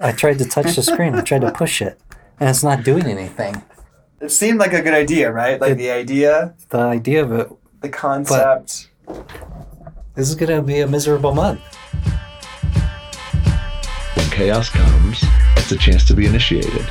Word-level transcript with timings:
I 0.00 0.12
tried 0.12 0.38
to 0.38 0.44
touch 0.44 0.76
the 0.76 0.82
screen. 0.82 1.14
I 1.14 1.20
tried 1.22 1.40
to 1.42 1.50
push 1.50 1.82
it, 1.82 2.00
and 2.38 2.48
it's 2.48 2.62
not 2.62 2.84
doing 2.84 3.06
anything. 3.06 3.62
It 4.20 4.30
seemed 4.30 4.58
like 4.58 4.72
a 4.72 4.82
good 4.82 4.94
idea, 4.94 5.30
right? 5.32 5.60
Like 5.60 5.72
It- 5.72 5.78
the 5.78 5.90
idea, 5.90 6.54
The 6.70 6.78
idea 6.78 7.22
of 7.22 7.32
it, 7.32 7.48
the 7.80 7.88
concept. 7.88 8.88
this 10.14 10.28
is 10.28 10.34
gonna 10.34 10.62
be 10.62 10.80
a 10.80 10.86
miserable 10.86 11.34
month. 11.34 11.60
When 14.14 14.26
chaos 14.30 14.68
comes, 14.70 15.24
it's 15.56 15.72
a 15.72 15.76
chance 15.76 16.04
to 16.06 16.14
be 16.14 16.26
initiated. 16.26 16.84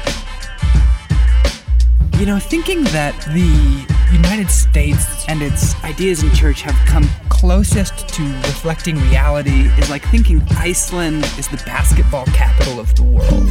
You 2.20 2.26
know, 2.26 2.39
thinking 2.39 2.84
that 2.86 3.14
the 3.34 3.86
United 4.12 4.50
States 4.50 5.05
and 5.28 5.42
its 5.42 5.76
ideas 5.84 6.24
in 6.24 6.32
church 6.32 6.62
have 6.62 6.76
come 6.88 7.08
closest 7.30 8.07
to 8.18 8.23
reflecting 8.47 8.95
reality 9.11 9.68
is 9.77 9.91
like 9.91 10.04
thinking 10.09 10.41
Iceland 10.57 11.23
is 11.38 11.47
the 11.50 11.61
basketball 11.68 12.25
capital 12.25 12.79
of 12.79 12.95
the 12.95 13.04
world. 13.04 13.47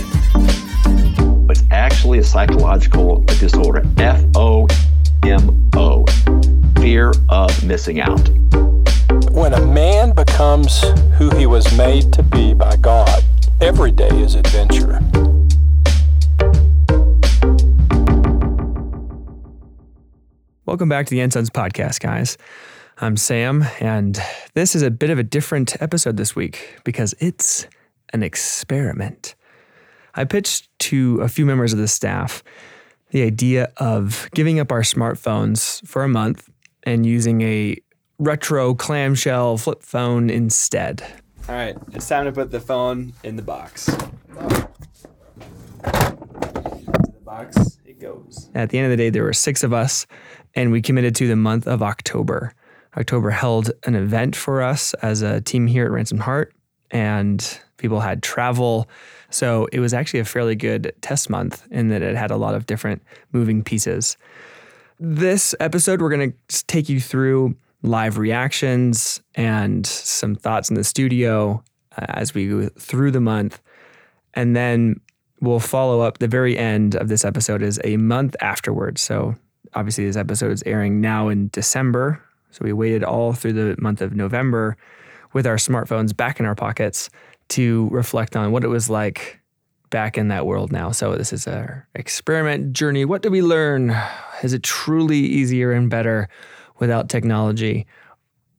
It's 1.49 1.63
actually 1.71 2.19
a 2.19 2.25
psychological 2.25 3.21
disorder. 3.39 3.85
F 3.99 4.25
O 4.35 4.67
M 5.23 5.71
O. 5.77 6.05
Fear 6.81 7.13
of 7.29 7.65
missing 7.65 8.01
out. 8.01 8.29
When 9.31 9.55
a 9.55 9.65
man 9.65 10.13
becomes 10.13 10.81
who 11.17 11.31
he 11.37 11.47
was 11.47 11.73
made 11.79 12.13
to 12.15 12.25
be 12.25 12.53
by 12.53 12.75
God, 12.75 13.23
every 13.61 13.93
day 13.93 14.09
is 14.09 14.35
adventure. 14.35 14.99
Welcome 20.65 20.89
back 20.89 21.07
to 21.07 21.11
the 21.11 21.21
Ensigns 21.21 21.51
podcast, 21.51 22.01
guys. 22.01 22.37
I'm 22.99 23.19
Sam, 23.19 23.63
and 23.79 24.19
this 24.55 24.75
is 24.75 24.81
a 24.81 24.91
bit 24.91 25.11
of 25.11 25.19
a 25.19 25.23
different 25.23 25.83
episode 25.83 26.17
this 26.17 26.35
week 26.35 26.81
because 26.83 27.15
it's 27.19 27.67
an 28.15 28.23
experiment. 28.23 29.35
I 30.15 30.25
pitched 30.25 30.71
to 30.79 31.21
a 31.21 31.29
few 31.29 31.45
members 31.45 31.75
of 31.75 31.79
the 31.79 31.89
staff 31.89 32.43
the 33.11 33.23
idea 33.23 33.71
of 33.77 34.31
giving 34.33 34.59
up 34.59 34.73
our 34.73 34.81
smartphones 34.81 35.87
for 35.87 36.05
a 36.05 36.09
month 36.09 36.49
and 36.85 37.05
using 37.05 37.43
a 37.43 37.77
retro 38.19 38.75
clamshell 38.75 39.59
flip 39.59 39.83
phone 39.83 40.31
instead. 40.31 41.03
All 41.51 41.55
right, 41.55 41.77
it's 41.93 42.09
time 42.09 42.25
to 42.25 42.33
put 42.33 42.51
the 42.51 42.61
phone 42.61 43.13
in 43.23 43.37
the 43.37 43.43
box. 43.43 43.89
Into 43.89 44.69
the 45.85 47.21
box 47.23 47.79
it 47.85 48.01
goes. 48.01 48.49
At 48.55 48.71
the 48.71 48.79
end 48.79 48.87
of 48.87 48.91
the 48.91 48.97
day, 48.97 49.11
there 49.11 49.25
were 49.25 49.35
six 49.35 49.63
of 49.63 49.75
us, 49.75 50.07
and 50.55 50.73
we 50.73 50.81
committed 50.81 51.15
to 51.17 51.29
the 51.29 51.37
month 51.37 51.67
of 51.67 51.83
October. 51.83 52.55
October 52.97 53.31
held 53.31 53.71
an 53.85 53.95
event 53.95 54.35
for 54.35 54.63
us 54.63 54.95
as 54.95 55.23
a 55.23 55.41
team 55.41 55.67
here 55.67 55.85
at 55.85 55.91
Ransomed 55.91 56.23
Heart, 56.23 56.55
and 56.91 57.61
people 57.77 58.01
had 58.01 58.23
travel. 58.23 58.89
So 59.31 59.69
it 59.73 59.81
was 59.81 59.93
actually 59.93 60.21
a 60.21 60.25
fairly 60.25 60.55
good 60.55 60.93
test 61.03 61.29
month 61.29 61.67
in 61.71 61.89
that 61.89 62.03
it 62.03 62.17
had 62.17 62.31
a 62.31 62.37
lot 62.37 62.55
of 62.55 62.67
different 62.67 63.03
moving 63.33 63.63
pieces. 63.63 64.17
This 64.99 65.55
episode, 65.61 66.01
we're 66.01 66.11
going 66.11 66.33
to 66.33 66.67
take 66.67 66.89
you 66.89 67.01
through 67.01 67.55
live 67.83 68.17
reactions 68.19 69.21
and 69.35 69.87
some 69.87 70.35
thoughts 70.35 70.71
in 70.71 70.77
the 70.77 70.85
studio 70.85 71.63
uh, 71.99 72.07
as 72.09 72.35
we 72.35 72.49
go 72.49 72.69
through 72.79 73.11
the 73.11 73.21
month. 73.21 73.61
And 74.35 74.57
then 74.57 75.01
we'll 75.41 75.61
follow 75.61 76.01
up. 76.01 76.19
The 76.19 76.29
very 76.29 76.57
end 76.57 76.95
of 76.95 77.09
this 77.09 77.25
episode 77.25 77.63
is 77.63 77.81
a 77.85 77.97
month 77.99 78.37
afterwards. 78.41 79.03
So 79.03 79.35
obviously, 79.75 80.07
this 80.07 80.17
episode 80.17 80.53
is 80.53 80.63
airing 80.65 81.01
now 81.01 81.29
in 81.29 81.49
December. 81.53 82.23
So 82.57 82.65
we 82.65 82.73
waited 82.73 83.05
all 83.05 83.35
through 83.35 83.53
the 83.53 83.77
month 83.79 84.01
of 84.01 84.17
November 84.17 84.79
with 85.35 85.47
our 85.47 85.57
smartphones 85.57 86.17
back 86.17 86.41
in 86.41 86.47
our 86.47 86.55
pockets 86.55 87.11
to 87.49 87.91
reflect 87.91 88.35
on 88.35 88.51
what 88.51 88.65
it 88.65 88.69
was 88.69 88.89
like 88.89 89.39
back 89.91 90.17
in 90.17 90.29
that 90.29 90.47
world 90.47 90.73
now. 90.73 90.91
So 90.91 91.17
this 91.17 91.35
is 91.35 91.47
our 91.47 91.87
experiment 91.95 92.73
journey. 92.73 93.05
What 93.05 93.21
did 93.21 93.31
we 93.31 93.43
learn? 93.43 93.95
Is 94.43 94.55
it 94.55 94.63
truly 94.63 95.19
easier 95.19 95.71
and 95.71 95.91
better 95.91 96.31
without 96.79 97.11
technology? 97.11 97.87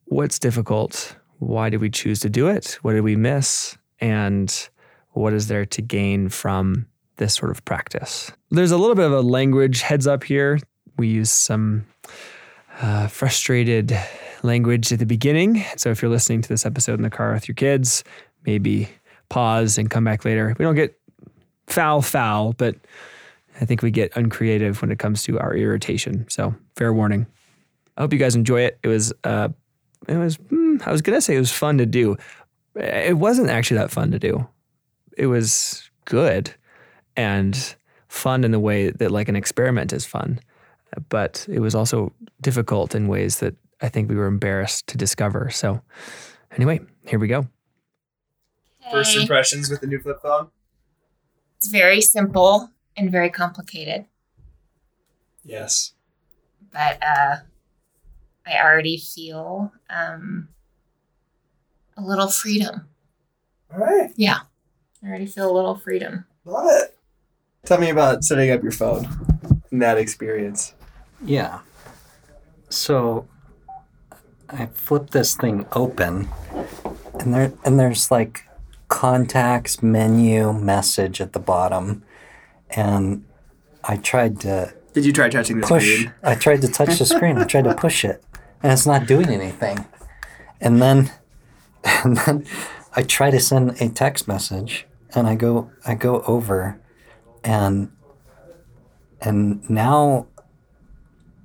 What's 0.05 0.37
difficult? 0.37 1.15
Why 1.39 1.71
did 1.71 1.81
we 1.81 1.89
choose 1.89 2.19
to 2.19 2.29
do 2.29 2.49
it? 2.49 2.77
What 2.83 2.93
did 2.93 3.01
we 3.01 3.15
miss? 3.15 3.79
And 3.99 4.69
what 5.13 5.33
is 5.33 5.47
there 5.47 5.65
to 5.65 5.81
gain 5.81 6.29
from 6.29 6.85
this 7.15 7.33
sort 7.33 7.49
of 7.49 7.65
practice? 7.65 8.31
There's 8.51 8.69
a 8.69 8.77
little 8.77 8.95
bit 8.95 9.05
of 9.05 9.13
a 9.13 9.21
language 9.21 9.81
heads 9.81 10.05
up 10.05 10.23
here. 10.23 10.59
We 10.97 11.07
use 11.07 11.31
some 11.31 11.87
uh, 12.81 13.07
frustrated 13.07 13.97
language 14.43 14.91
at 14.93 14.99
the 14.99 15.05
beginning. 15.05 15.63
So 15.77 15.89
if 15.89 16.01
you're 16.01 16.11
listening 16.11 16.41
to 16.41 16.49
this 16.49 16.65
episode 16.65 16.95
in 16.95 17.01
the 17.01 17.09
car 17.09 17.33
with 17.33 17.47
your 17.47 17.55
kids, 17.55 18.03
maybe 18.45 18.89
pause 19.29 19.77
and 19.77 19.89
come 19.89 20.03
back 20.03 20.25
later. 20.25 20.55
We 20.57 20.63
don't 20.63 20.75
get 20.75 20.99
foul, 21.67 22.01
foul, 22.01 22.53
but 22.53 22.75
I 23.59 23.65
think 23.65 23.81
we 23.81 23.91
get 23.91 24.15
uncreative 24.15 24.81
when 24.81 24.91
it 24.91 24.99
comes 24.99 25.23
to 25.23 25.39
our 25.39 25.55
irritation. 25.55 26.25
So 26.29 26.55
fair 26.75 26.93
warning. 26.93 27.25
I 27.97 28.01
hope 28.01 28.13
you 28.13 28.19
guys 28.19 28.35
enjoy 28.35 28.61
it. 28.61 28.79
It 28.83 28.87
was, 28.87 29.11
uh, 29.23 29.49
it 30.07 30.17
was, 30.17 30.35
hmm, 30.35 30.77
I 30.85 30.91
was 30.91 31.01
gonna 31.01 31.21
say 31.21 31.35
it 31.35 31.39
was 31.39 31.51
fun 31.51 31.79
to 31.79 31.85
do. 31.85 32.15
It 32.75 33.17
wasn't 33.17 33.49
actually 33.49 33.79
that 33.79 33.91
fun 33.91 34.11
to 34.11 34.19
do. 34.19 34.47
It 35.17 35.25
was 35.25 35.89
good 36.05 36.53
and 37.15 37.75
fun 38.07 38.43
in 38.43 38.51
the 38.51 38.59
way 38.59 38.91
that 38.91 39.11
like 39.11 39.27
an 39.27 39.35
experiment 39.35 39.91
is 39.91 40.05
fun, 40.05 40.39
but 41.09 41.45
it 41.49 41.59
was 41.59 41.75
also 41.75 42.13
difficult 42.41 42.95
in 42.95 43.07
ways 43.07 43.39
that 43.39 43.55
I 43.81 43.89
think 43.89 44.09
we 44.09 44.15
were 44.15 44.25
embarrassed 44.27 44.87
to 44.87 44.97
discover. 44.97 45.49
So 45.49 45.81
anyway, 46.51 46.79
here 47.05 47.19
we 47.19 47.27
go. 47.27 47.47
First 48.91 49.15
impressions 49.17 49.69
with 49.69 49.81
the 49.81 49.87
new 49.87 49.99
flip 49.99 50.21
phone. 50.21 50.47
It's 51.57 51.67
very 51.67 52.01
simple 52.01 52.69
and 52.95 53.11
very 53.11 53.29
complicated, 53.29 54.05
Yes. 55.43 55.93
but 56.71 56.97
uh, 57.03 57.37
I 58.45 58.61
already 58.63 58.97
feel 58.97 59.71
um, 59.89 60.47
a 61.97 62.01
little 62.01 62.29
freedom. 62.29 62.87
All 63.73 63.79
right. 63.79 64.11
Yeah, 64.15 64.39
I 65.03 65.07
already 65.07 65.25
feel 65.25 65.51
a 65.51 65.53
little 65.53 65.75
freedom. 65.75 66.25
Love 66.45 66.67
it. 66.69 66.97
Tell 67.65 67.79
me 67.79 67.89
about 67.89 68.23
setting 68.23 68.51
up 68.51 68.63
your 68.63 68.71
phone 68.71 69.05
and 69.71 69.81
that 69.81 69.97
experience. 69.97 70.73
Yeah. 71.23 71.59
So 72.69 73.27
I 74.49 74.67
flip 74.67 75.11
this 75.11 75.35
thing 75.35 75.65
open 75.71 76.29
and 77.19 77.33
there 77.33 77.53
and 77.63 77.79
there's 77.79 78.11
like 78.11 78.43
contacts, 78.87 79.81
menu, 79.81 80.53
message 80.53 81.19
at 81.21 81.33
the 81.33 81.39
bottom. 81.39 82.03
And 82.69 83.25
I 83.83 83.97
tried 83.97 84.39
to 84.41 84.73
Did 84.93 85.05
you 85.05 85.13
try 85.13 85.29
touching 85.29 85.59
the 85.59 85.67
push 85.67 85.83
screen? 85.83 86.13
I 86.23 86.35
tried 86.35 86.61
to 86.61 86.67
touch 86.67 86.99
the 86.99 87.05
screen. 87.05 87.37
I 87.37 87.43
tried 87.45 87.65
to 87.65 87.75
push 87.75 88.03
it 88.05 88.23
and 88.61 88.71
it's 88.71 88.85
not 88.85 89.07
doing 89.07 89.29
anything. 89.29 89.85
And 90.59 90.81
then 90.81 91.11
and 91.83 92.17
then 92.17 92.45
I 92.95 93.03
try 93.03 93.31
to 93.31 93.39
send 93.39 93.81
a 93.81 93.89
text 93.89 94.27
message 94.27 94.87
and 95.15 95.27
I 95.27 95.35
go 95.35 95.71
I 95.85 95.95
go 95.95 96.21
over 96.21 96.79
and 97.43 97.91
and 99.21 99.67
now 99.69 100.27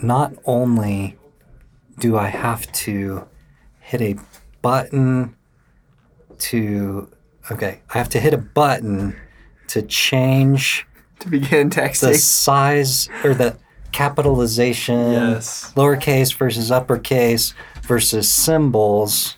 not 0.03 0.33
only 0.45 1.17
do 1.99 2.17
I 2.17 2.29
have 2.29 2.71
to 2.73 3.27
hit 3.81 4.01
a 4.01 4.17
button 4.63 5.37
to 6.39 7.09
okay, 7.51 7.81
I 7.93 7.99
have 7.99 8.09
to 8.11 8.21
hit 8.21 8.35
a 8.35 8.39
button 8.39 9.17
to 9.69 9.83
change 9.83 10.87
To 11.21 11.29
begin 11.29 11.71
texting 11.71 12.09
the 12.13 12.15
size 12.15 13.09
or 13.25 13.35
the 13.35 13.57
capitalization, 13.93 15.13
Yes. 15.13 15.73
lowercase 15.77 16.35
versus 16.35 16.71
uppercase 16.71 17.55
versus 17.83 18.33
symbols. 18.33 19.37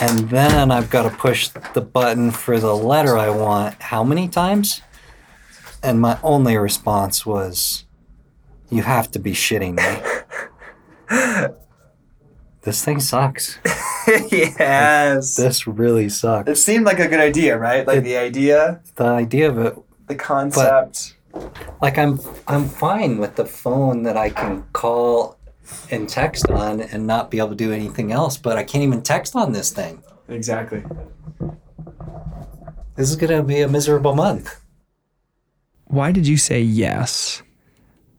And 0.00 0.30
then 0.30 0.70
I've 0.70 0.90
got 0.90 1.02
to 1.04 1.10
push 1.10 1.48
the 1.48 1.80
button 1.80 2.30
for 2.30 2.58
the 2.60 2.74
letter 2.76 3.16
I 3.18 3.30
want 3.30 3.80
how 3.82 4.04
many 4.04 4.28
times? 4.28 4.80
And 5.82 6.00
my 6.00 6.18
only 6.22 6.56
response 6.56 7.24
was, 7.26 7.84
You 8.70 8.82
have 8.82 9.10
to 9.12 9.18
be 9.18 9.32
shitting 9.32 9.74
me. 9.76 9.88
this 12.62 12.84
thing 12.84 13.00
sucks. 13.00 13.58
yes. 14.30 15.36
This 15.36 15.66
really 15.66 16.08
sucks. 16.08 16.50
It 16.50 16.56
seemed 16.56 16.84
like 16.84 16.98
a 16.98 17.08
good 17.08 17.20
idea, 17.20 17.58
right? 17.58 17.86
Like 17.86 17.98
It- 17.98 18.04
the 18.04 18.16
idea, 18.16 18.80
The 18.96 19.04
idea 19.04 19.48
of 19.50 19.58
it 19.58 19.76
the 20.06 20.14
concept. 20.14 21.16
like 21.82 21.98
I'm 21.98 22.18
I'm 22.46 22.66
fine 22.68 23.18
with 23.18 23.36
the 23.36 23.44
phone 23.44 24.02
that 24.04 24.16
I 24.16 24.30
can 24.30 24.64
call 24.72 25.36
and 25.90 26.08
text 26.08 26.48
on 26.50 26.80
and 26.80 27.06
not 27.06 27.30
be 27.30 27.38
able 27.38 27.50
to 27.50 27.54
do 27.54 27.72
anything 27.72 28.10
else, 28.12 28.38
but 28.38 28.56
I 28.56 28.64
can't 28.64 28.82
even 28.84 29.02
text 29.02 29.36
on 29.36 29.52
this 29.52 29.70
thing. 29.70 30.02
exactly. 30.28 30.82
This 32.96 33.10
is 33.10 33.16
gonna 33.16 33.42
be 33.44 33.60
a 33.60 33.68
miserable 33.68 34.14
month. 34.14 34.60
Why 35.84 36.10
did 36.12 36.26
you 36.26 36.36
say 36.38 36.60
yes 36.62 37.42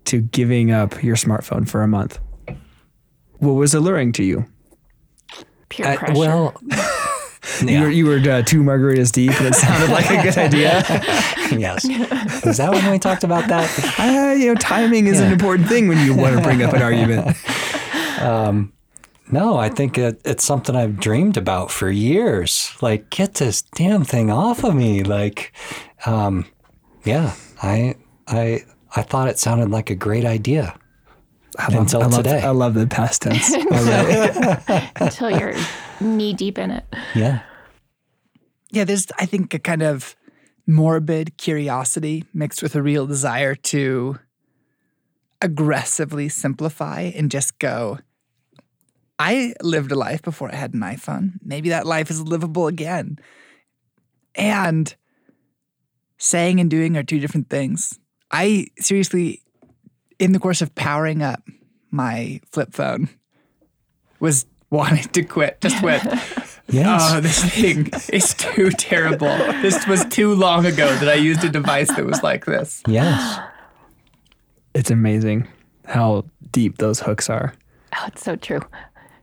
to 0.06 0.22
giving 0.22 0.72
up 0.72 1.04
your 1.04 1.16
smartphone 1.16 1.68
for 1.68 1.82
a 1.84 1.88
month? 1.88 2.20
What 3.38 3.54
was 3.54 3.74
alluring 3.74 4.12
to 4.14 4.24
you? 4.24 4.46
Peer 5.70 5.88
I- 5.88 5.98
pressure. 5.98 6.20
well, 6.20 6.62
You 7.66 7.82
were, 7.82 7.90
you 7.90 8.06
were 8.06 8.18
uh, 8.18 8.42
two 8.44 8.62
margaritas 8.64 9.12
deep, 9.12 9.32
and 9.40 9.48
it 9.48 9.56
sounded 9.56 9.90
like 9.90 10.10
a 10.10 10.22
good 10.24 10.38
idea. 10.38 10.82
yes. 11.58 11.84
Is 12.46 12.58
that 12.58 12.70
when 12.72 12.90
we 12.92 13.00
talked 13.00 13.24
about 13.24 13.48
that? 13.50 14.00
Uh, 14.00 14.34
you 14.34 14.48
know, 14.48 14.56
timing 14.56 15.08
is 15.08 15.20
an 15.20 15.32
important 15.32 15.68
thing 15.68 15.88
when 15.88 16.06
you 16.06 16.14
want 16.16 16.36
to 16.38 16.42
bring 16.42 16.62
up 16.62 16.74
an 16.74 16.82
argument. 16.82 17.36
No, 19.32 19.58
I 19.58 19.70
think 19.70 19.96
it, 20.00 20.20
it's 20.26 20.44
something 20.44 20.76
I've 20.76 21.00
dreamed 21.00 21.38
about 21.38 21.70
for 21.70 21.92
years. 21.92 22.72
Like, 22.82 23.12
get 23.12 23.36
this 23.36 23.62
damn 23.62 24.04
thing 24.04 24.32
off 24.32 24.64
of 24.64 24.74
me. 24.76 25.04
Like, 25.04 25.54
um, 26.08 26.48
yeah, 27.06 27.36
I, 27.62 27.94
I, 28.28 28.64
I 28.96 29.02
thought 29.02 29.28
it 29.28 29.40
sounded 29.40 29.70
like 29.70 29.90
a 29.90 29.96
great 29.96 30.26
idea 30.26 30.76
until 31.58 32.02
I 32.02 32.06
love, 32.06 32.24
today. 32.24 32.42
I 32.42 32.50
love 32.50 32.74
the 32.74 32.88
past 32.88 33.22
tense. 33.22 33.54
until 34.96 35.32
you're 35.32 35.54
knee 36.00 36.34
deep 36.34 36.58
in 36.58 36.72
it. 36.72 36.86
yeah, 37.16 37.42
Yeah, 38.72 38.84
there's, 38.84 39.08
I 39.20 39.26
think, 39.26 39.54
a 39.54 39.60
kind 39.60 39.82
of 39.84 40.16
morbid 40.66 41.38
curiosity 41.38 42.26
mixed 42.34 42.62
with 42.62 42.76
a 42.76 42.82
real 42.82 43.08
desire 43.08 43.56
to 43.56 44.20
aggressively 45.42 46.30
simplify 46.30 47.02
and 47.02 47.32
just 47.32 47.60
go, 47.60 48.00
I 49.18 49.54
lived 49.62 49.92
a 49.92 49.96
life 49.96 50.22
before 50.22 50.52
I 50.52 50.56
had 50.56 50.74
an 50.74 50.82
iPhone. 50.82 51.34
Maybe 51.44 51.70
that 51.70 51.86
life 51.86 52.10
is 52.10 52.22
livable 52.22 52.68
again. 52.68 53.20
And 54.36 54.96
saying 56.18 56.60
and 56.60 56.70
doing 56.70 56.96
are 56.96 57.04
two 57.04 57.20
different 57.20 57.50
things. 57.50 58.00
I 58.32 58.68
seriously, 58.78 59.42
in 60.20 60.32
the 60.32 60.40
course 60.40 60.62
of 60.62 60.74
powering 60.76 61.22
up 61.22 61.42
my 61.92 62.40
flip 62.52 62.74
phone, 62.74 63.10
was 64.20 64.46
wanting 64.70 65.08
to 65.10 65.24
quit, 65.24 65.62
just 65.62 65.80
quit. 65.80 66.02
yes. 66.70 67.02
Oh, 67.14 67.20
this 67.22 67.44
thing 67.44 67.90
is 68.14 68.34
too 68.34 68.70
terrible. 68.72 69.36
This 69.62 69.88
was 69.88 70.06
too 70.06 70.36
long 70.36 70.66
ago 70.66 70.94
that 70.96 71.10
I 71.10 71.16
used 71.16 71.44
a 71.44 71.50
device 71.50 71.88
that 71.90 72.06
was 72.06 72.22
like 72.24 72.46
this. 72.46 72.84
yes. 72.88 73.40
it's 74.74 74.92
amazing 74.92 75.48
how 75.86 76.26
deep 76.52 76.78
those 76.78 77.00
hooks 77.00 77.30
are. 77.30 77.54
Oh, 77.98 78.06
it's 78.08 78.24
so 78.24 78.36
true. 78.36 78.62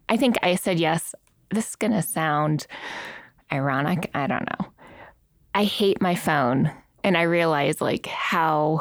I 0.08 0.16
think 0.16 0.36
I 0.42 0.56
said 0.56 0.80
yes. 0.80 1.14
This 1.50 1.70
is 1.70 1.76
going 1.76 1.92
to 1.92 2.02
sound 2.02 2.66
ironic. 3.52 4.10
I 4.14 4.26
don't 4.26 4.44
know. 4.50 4.72
I 5.54 5.64
hate 5.64 6.02
my 6.02 6.14
phone 6.14 6.70
and 7.04 7.16
I 7.16 7.22
realize 7.22 7.80
like 7.80 8.06
how 8.06 8.80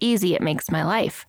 easy 0.00 0.34
it 0.34 0.42
makes 0.42 0.70
my 0.70 0.84
life. 0.84 1.26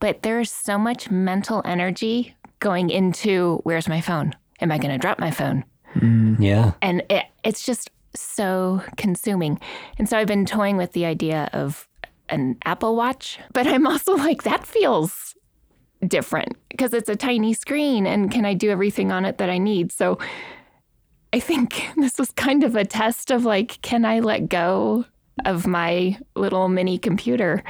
But 0.00 0.22
there's 0.22 0.52
so 0.52 0.78
much 0.78 1.10
mental 1.10 1.62
energy 1.64 2.34
going 2.60 2.90
into 2.90 3.60
where's 3.64 3.88
my 3.88 4.00
phone? 4.00 4.34
Am 4.60 4.70
I 4.72 4.78
going 4.78 4.92
to 4.92 4.98
drop 4.98 5.18
my 5.18 5.30
phone? 5.30 5.64
Mm. 5.96 6.40
Yeah. 6.40 6.72
and 6.82 7.04
it, 7.08 7.26
it's 7.44 7.64
just 7.64 7.90
so 8.16 8.82
consuming. 8.96 9.60
And 9.98 10.08
so 10.08 10.18
I've 10.18 10.26
been 10.26 10.46
toying 10.46 10.76
with 10.76 10.92
the 10.92 11.04
idea 11.04 11.48
of 11.52 11.88
an 12.28 12.56
Apple 12.64 12.96
Watch, 12.96 13.38
but 13.52 13.66
I'm 13.66 13.86
also 13.86 14.14
like, 14.16 14.42
that 14.42 14.66
feels 14.66 15.34
different 16.06 16.56
because 16.68 16.92
it's 16.92 17.08
a 17.08 17.16
tiny 17.16 17.54
screen 17.54 18.06
and 18.06 18.30
can 18.30 18.44
I 18.44 18.54
do 18.54 18.70
everything 18.70 19.12
on 19.12 19.24
it 19.24 19.38
that 19.38 19.50
I 19.50 19.58
need? 19.58 19.92
So 19.92 20.18
I 21.32 21.40
think 21.40 21.84
this 21.96 22.18
was 22.18 22.30
kind 22.32 22.64
of 22.64 22.76
a 22.76 22.84
test 22.84 23.30
of 23.30 23.44
like, 23.44 23.80
can 23.82 24.04
I 24.04 24.20
let 24.20 24.48
go 24.48 25.04
of 25.44 25.66
my 25.66 26.18
little 26.34 26.68
mini 26.68 26.98
computer 26.98 27.62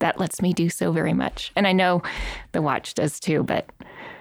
that 0.00 0.18
lets 0.18 0.42
me 0.42 0.52
do 0.52 0.68
so 0.68 0.92
very 0.92 1.12
much? 1.12 1.52
And 1.56 1.66
I 1.66 1.72
know 1.72 2.02
the 2.52 2.60
watch 2.62 2.94
does 2.94 3.20
too, 3.20 3.42
but 3.44 3.66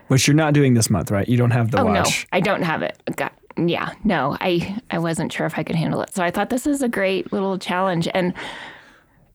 Which 0.07 0.27
you're 0.27 0.35
not 0.35 0.53
doing 0.53 0.73
this 0.73 0.89
month, 0.89 1.11
right? 1.11 1.27
You 1.27 1.37
don't 1.37 1.51
have 1.51 1.71
the 1.71 1.81
oh 1.81 1.85
watch. 1.85 2.27
no, 2.31 2.37
I 2.37 2.39
don't 2.39 2.61
have 2.61 2.81
it. 2.83 3.01
Got, 3.15 3.33
yeah, 3.57 3.91
no, 4.03 4.37
I 4.39 4.81
I 4.91 4.99
wasn't 4.99 5.31
sure 5.31 5.45
if 5.45 5.57
I 5.57 5.63
could 5.63 5.75
handle 5.75 6.01
it. 6.01 6.13
So 6.13 6.23
I 6.23 6.31
thought 6.31 6.49
this 6.49 6.65
is 6.67 6.81
a 6.81 6.89
great 6.89 7.31
little 7.33 7.57
challenge, 7.59 8.07
and 8.13 8.33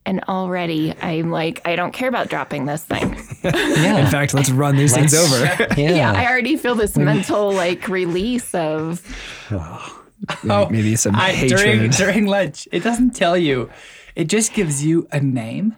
and 0.07 0.25
already 0.27 0.95
I'm 1.03 1.31
like, 1.31 1.61
I 1.67 1.77
don't 1.77 1.93
care 1.93 2.09
about 2.09 2.29
dropping 2.29 2.65
this 2.67 2.83
thing. 2.85 3.17
Yeah. 3.45 3.99
In 3.99 4.07
fact, 4.07 4.35
let's 4.35 4.51
run 4.51 4.77
these 4.77 4.93
things 4.95 5.15
over. 5.15 5.45
yeah. 5.81 5.95
yeah, 5.95 6.13
I 6.13 6.27
already 6.27 6.57
feel 6.57 6.75
this 6.75 6.97
mental 6.97 7.53
like 7.53 7.87
release 7.89 8.53
of 8.55 9.01
Maybe 10.43 10.93
oh, 10.93 10.97
some 10.97 11.15
I, 11.17 11.31
hatred. 11.33 11.59
during 11.61 11.91
during 12.03 12.27
lunch, 12.27 12.69
it 12.73 12.83
doesn't 12.83 13.15
tell 13.15 13.37
you. 13.37 13.71
It 14.17 14.29
just 14.29 14.53
gives 14.53 14.85
you 14.85 15.07
a 15.13 15.21
name 15.21 15.77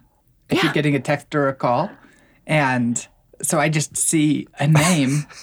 if 0.49 0.63
you're 0.63 0.73
getting 0.73 0.95
a 0.95 1.01
text 1.01 1.35
or 1.35 1.49
a 1.49 1.55
call, 1.55 1.91
and 2.47 3.07
so 3.43 3.59
I 3.61 3.69
just 3.69 3.97
see 3.97 4.49
a 4.59 4.67
name. 4.67 5.27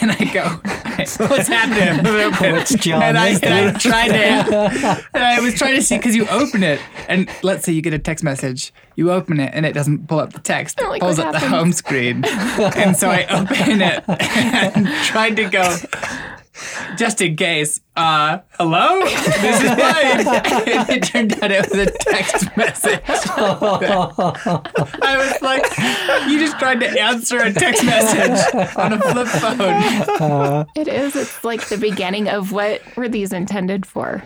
And 0.00 0.12
I 0.12 0.24
go, 0.32 0.44
what's 1.26 1.48
happening? 1.48 2.52
What's 2.52 2.74
John 2.76 3.02
and 3.02 3.18
I, 3.18 3.30
and 3.30 3.76
I 3.76 3.78
tried 3.78 4.08
to, 4.08 5.04
and 5.12 5.22
I 5.22 5.40
was 5.40 5.54
trying 5.54 5.74
to 5.74 5.82
see 5.82 5.98
because 5.98 6.14
you 6.14 6.26
open 6.28 6.62
it, 6.62 6.80
and 7.08 7.28
let's 7.42 7.64
say 7.64 7.72
you 7.72 7.82
get 7.82 7.92
a 7.92 7.98
text 7.98 8.24
message, 8.24 8.72
you 8.94 9.10
open 9.10 9.38
it, 9.40 9.50
and 9.52 9.66
it 9.66 9.72
doesn't 9.72 10.06
pull 10.06 10.20
up 10.20 10.32
the 10.32 10.38
text, 10.38 10.80
it 10.80 10.88
Like, 10.88 11.02
pulls 11.02 11.18
what 11.18 11.34
up 11.34 11.40
the 11.42 11.46
home 11.46 11.72
screen, 11.72 12.24
and 12.24 12.96
so 12.96 13.10
I 13.10 13.24
open 13.24 13.82
it 13.82 14.04
and 14.08 14.86
tried 15.04 15.34
to 15.36 15.50
go, 15.50 15.76
just 16.96 17.20
in 17.20 17.36
case, 17.36 17.80
uh, 17.96 18.38
hello, 18.58 19.00
this 19.00 19.62
is 19.62 19.74
Brian, 19.74 20.26
and 20.28 20.90
it 20.90 21.02
turned 21.04 21.32
out 21.42 21.50
it 21.50 21.68
was 21.68 21.78
a 21.78 21.90
text 21.90 22.56
message. 22.56 23.00
I 23.06 24.08
was 25.16 25.42
like, 25.42 25.64
you 26.28 26.38
just 26.38 26.58
tried 26.58 26.80
to 26.80 27.00
answer 27.00 27.38
a 27.38 27.52
text 27.52 27.84
message 27.84 28.54
on 28.76 28.92
a 28.92 29.00
flip 29.00 29.28
phone. 29.28 30.66
it 30.76 30.88
is. 30.88 31.16
It's 31.16 31.42
like 31.44 31.68
the 31.68 31.78
beginning 31.78 32.28
of 32.28 32.52
what 32.52 32.82
were 32.96 33.08
these 33.08 33.32
intended 33.32 33.86
for? 33.86 34.22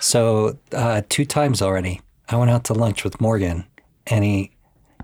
So 0.00 0.58
uh, 0.72 1.02
two 1.08 1.24
times 1.24 1.62
already, 1.62 2.00
I 2.28 2.36
went 2.36 2.50
out 2.50 2.64
to 2.64 2.74
lunch 2.74 3.04
with 3.04 3.20
Morgan, 3.20 3.64
and 4.06 4.24
he 4.24 4.52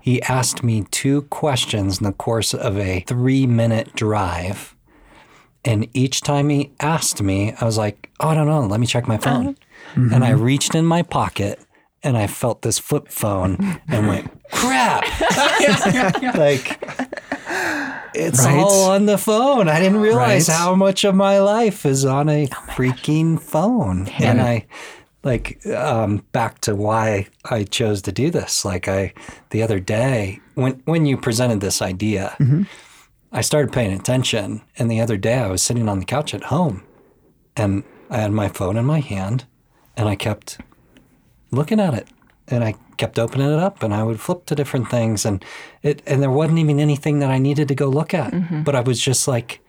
he 0.01 0.21
asked 0.23 0.63
me 0.63 0.85
two 0.91 1.21
questions 1.23 1.99
in 1.99 2.05
the 2.05 2.11
course 2.11 2.53
of 2.53 2.77
a 2.77 3.01
three 3.07 3.47
minute 3.47 3.93
drive. 3.95 4.75
And 5.65 5.87
each 5.93 6.21
time 6.21 6.49
he 6.49 6.71
asked 6.79 7.21
me, 7.21 7.53
I 7.59 7.65
was 7.65 7.77
like, 7.77 8.09
"Oh, 8.19 8.29
I 8.29 8.33
don't 8.35 8.47
know. 8.47 8.61
Let 8.61 8.79
me 8.79 8.87
check 8.87 9.07
my 9.07 9.17
phone." 9.17 9.55
And 9.95 10.23
I 10.25 10.31
reached 10.31 10.75
in 10.75 10.85
my 10.85 11.03
pocket, 11.03 11.59
and 12.03 12.17
I 12.17 12.27
felt 12.27 12.63
this 12.63 12.79
flip 12.79 13.07
phone, 13.09 13.79
and 13.87 14.07
went, 14.07 14.29
"Crap!" 14.51 15.03
like. 16.35 16.81
It's 18.15 18.45
Right. 18.45 18.55
all 18.59 18.91
on 18.91 19.07
the 19.07 19.17
phone. 19.17 19.67
I 19.67 19.79
didn't 19.79 19.99
realize 19.99 20.47
Right. 20.47 20.55
how 20.57 20.75
much 20.75 21.03
of 21.03 21.15
my 21.15 21.39
life 21.39 21.83
is 21.83 22.05
on 22.05 22.29
a 22.29 22.45
freaking 22.75 23.39
phone. 23.41 24.07
And 24.19 24.39
I 24.39 24.65
like 25.23 25.65
um, 25.65 26.23
back 26.31 26.61
to 26.61 26.75
why 26.75 27.25
I 27.49 27.63
chose 27.63 28.03
to 28.03 28.11
do 28.11 28.29
this. 28.29 28.63
Like 28.65 28.87
I 28.87 29.13
the 29.49 29.63
other 29.63 29.79
day 29.79 30.39
when 30.53 30.81
when 30.85 31.07
you 31.07 31.17
presented 31.17 31.59
this 31.59 31.81
idea, 31.81 32.35
I 33.33 33.41
started 33.41 33.73
paying 33.73 33.91
attention. 33.91 34.61
And 34.77 34.89
the 34.89 35.01
other 35.01 35.17
day 35.17 35.39
I 35.39 35.47
was 35.47 35.63
sitting 35.63 35.89
on 35.89 35.99
the 35.99 36.05
couch 36.05 36.33
at 36.33 36.45
home 36.45 36.83
and 37.57 37.83
I 38.09 38.17
had 38.17 38.31
my 38.31 38.47
phone 38.47 38.77
in 38.77 38.85
my 38.85 38.99
hand 38.99 39.45
and 39.97 40.07
I 40.07 40.15
kept 40.15 40.59
looking 41.51 41.79
at 41.79 41.93
it. 41.93 42.07
And 42.47 42.63
I 42.63 42.75
kept 42.97 43.17
opening 43.17 43.51
it 43.51 43.59
up 43.59 43.81
and 43.83 43.93
I 43.93 44.03
would 44.03 44.19
flip 44.19 44.45
to 44.47 44.55
different 44.55 44.89
things 44.89 45.25
and 45.25 45.43
it 45.81 46.03
and 46.05 46.21
there 46.21 46.29
wasn't 46.29 46.59
even 46.59 46.79
anything 46.79 47.19
that 47.19 47.31
I 47.31 47.39
needed 47.39 47.69
to 47.69 47.75
go 47.75 47.87
look 47.87 48.13
at. 48.13 48.33
Mm-hmm. 48.33 48.63
But 48.63 48.75
I 48.75 48.81
was 48.81 49.01
just 49.01 49.27
like 49.27 49.61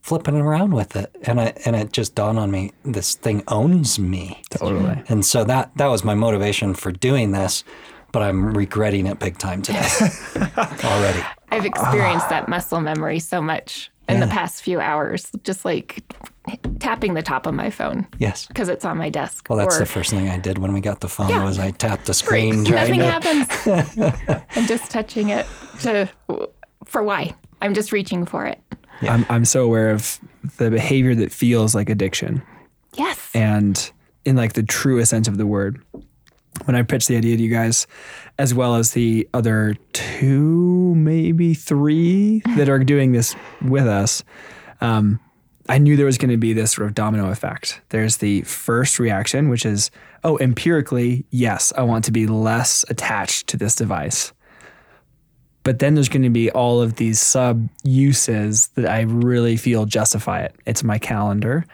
flipping 0.00 0.36
around 0.36 0.72
with 0.72 0.96
it. 0.96 1.14
And 1.24 1.38
I 1.38 1.52
and 1.66 1.76
it 1.76 1.92
just 1.92 2.14
dawned 2.14 2.38
on 2.38 2.50
me, 2.50 2.72
this 2.82 3.14
thing 3.14 3.42
owns 3.46 3.98
me. 3.98 4.42
Totally. 4.50 5.02
And 5.08 5.24
so 5.24 5.44
that 5.44 5.70
that 5.76 5.88
was 5.88 6.02
my 6.02 6.14
motivation 6.14 6.74
for 6.74 6.90
doing 6.90 7.32
this, 7.32 7.62
but 8.12 8.22
I'm 8.22 8.52
regretting 8.56 9.06
it 9.06 9.18
big 9.18 9.38
time 9.38 9.62
today. 9.62 9.86
Already. 10.84 11.22
I've 11.50 11.64
experienced 11.64 12.28
that 12.28 12.48
muscle 12.48 12.80
memory 12.80 13.18
so 13.18 13.40
much 13.40 13.90
in 14.08 14.20
the 14.20 14.26
past 14.26 14.62
few 14.62 14.80
hours, 14.80 15.30
just 15.44 15.64
like 15.66 16.02
tapping 16.78 17.12
the 17.12 17.22
top 17.22 17.46
of 17.46 17.52
my 17.52 17.68
phone 17.68 18.06
Yes. 18.18 18.46
because 18.46 18.70
it's 18.70 18.84
on 18.86 18.96
my 18.96 19.10
desk. 19.10 19.46
Well, 19.50 19.58
that's 19.58 19.76
or, 19.76 19.80
the 19.80 19.86
first 19.86 20.10
thing 20.10 20.30
I 20.30 20.38
did 20.38 20.56
when 20.56 20.72
we 20.72 20.80
got 20.80 21.00
the 21.00 21.08
phone 21.08 21.28
Yeah. 21.28 21.44
was 21.44 21.58
I 21.58 21.72
tapped 21.72 22.06
the 22.06 22.14
screen. 22.14 22.64
trying 22.66 22.96
Nothing 22.96 23.44
to- 23.44 23.76
happens. 23.82 24.46
I'm 24.56 24.66
just 24.66 24.90
touching 24.90 25.28
it 25.28 25.44
to 25.80 26.08
for 26.86 27.02
why. 27.02 27.34
I'm 27.60 27.74
just 27.74 27.92
reaching 27.92 28.24
for 28.24 28.46
it. 28.46 28.58
I'm, 29.02 29.26
I'm 29.28 29.44
so 29.44 29.64
aware 29.64 29.90
of 29.90 30.18
the 30.56 30.70
behavior 30.70 31.14
that 31.16 31.30
feels 31.30 31.74
like 31.74 31.90
addiction. 31.90 32.42
Yes. 32.94 33.30
and 33.34 33.90
in 34.24 34.34
like 34.36 34.54
the 34.54 34.62
truest 34.62 35.10
sense 35.10 35.28
of 35.28 35.36
the 35.38 35.46
word. 35.46 35.82
When 36.64 36.76
I 36.76 36.82
pitched 36.82 37.08
the 37.08 37.16
idea 37.16 37.36
to 37.36 37.42
you 37.42 37.50
guys, 37.50 37.86
as 38.38 38.54
well 38.54 38.76
as 38.76 38.92
the 38.92 39.28
other 39.32 39.76
two, 39.92 40.94
maybe 40.94 41.54
three 41.54 42.42
that 42.56 42.68
are 42.68 42.78
doing 42.78 43.12
this 43.12 43.34
with 43.62 43.86
us, 43.86 44.22
um, 44.80 45.18
I 45.68 45.78
knew 45.78 45.96
there 45.96 46.06
was 46.06 46.18
going 46.18 46.30
to 46.30 46.38
be 46.38 46.52
this 46.52 46.72
sort 46.72 46.86
of 46.86 46.94
domino 46.94 47.30
effect. 47.30 47.80
There's 47.90 48.18
the 48.18 48.42
first 48.42 48.98
reaction, 48.98 49.50
which 49.50 49.66
is, 49.66 49.90
oh, 50.24 50.38
empirically, 50.38 51.26
yes, 51.30 51.72
I 51.76 51.82
want 51.82 52.04
to 52.06 52.12
be 52.12 52.26
less 52.26 52.84
attached 52.88 53.48
to 53.48 53.56
this 53.56 53.74
device. 53.74 54.32
But 55.64 55.80
then 55.80 55.94
there's 55.94 56.08
going 56.08 56.22
to 56.22 56.30
be 56.30 56.50
all 56.50 56.80
of 56.80 56.96
these 56.96 57.20
sub 57.20 57.68
uses 57.82 58.68
that 58.68 58.86
I 58.86 59.02
really 59.02 59.58
feel 59.58 59.84
justify 59.84 60.40
it. 60.40 60.54
It's 60.64 60.82
my 60.82 60.98
calendar, 60.98 61.66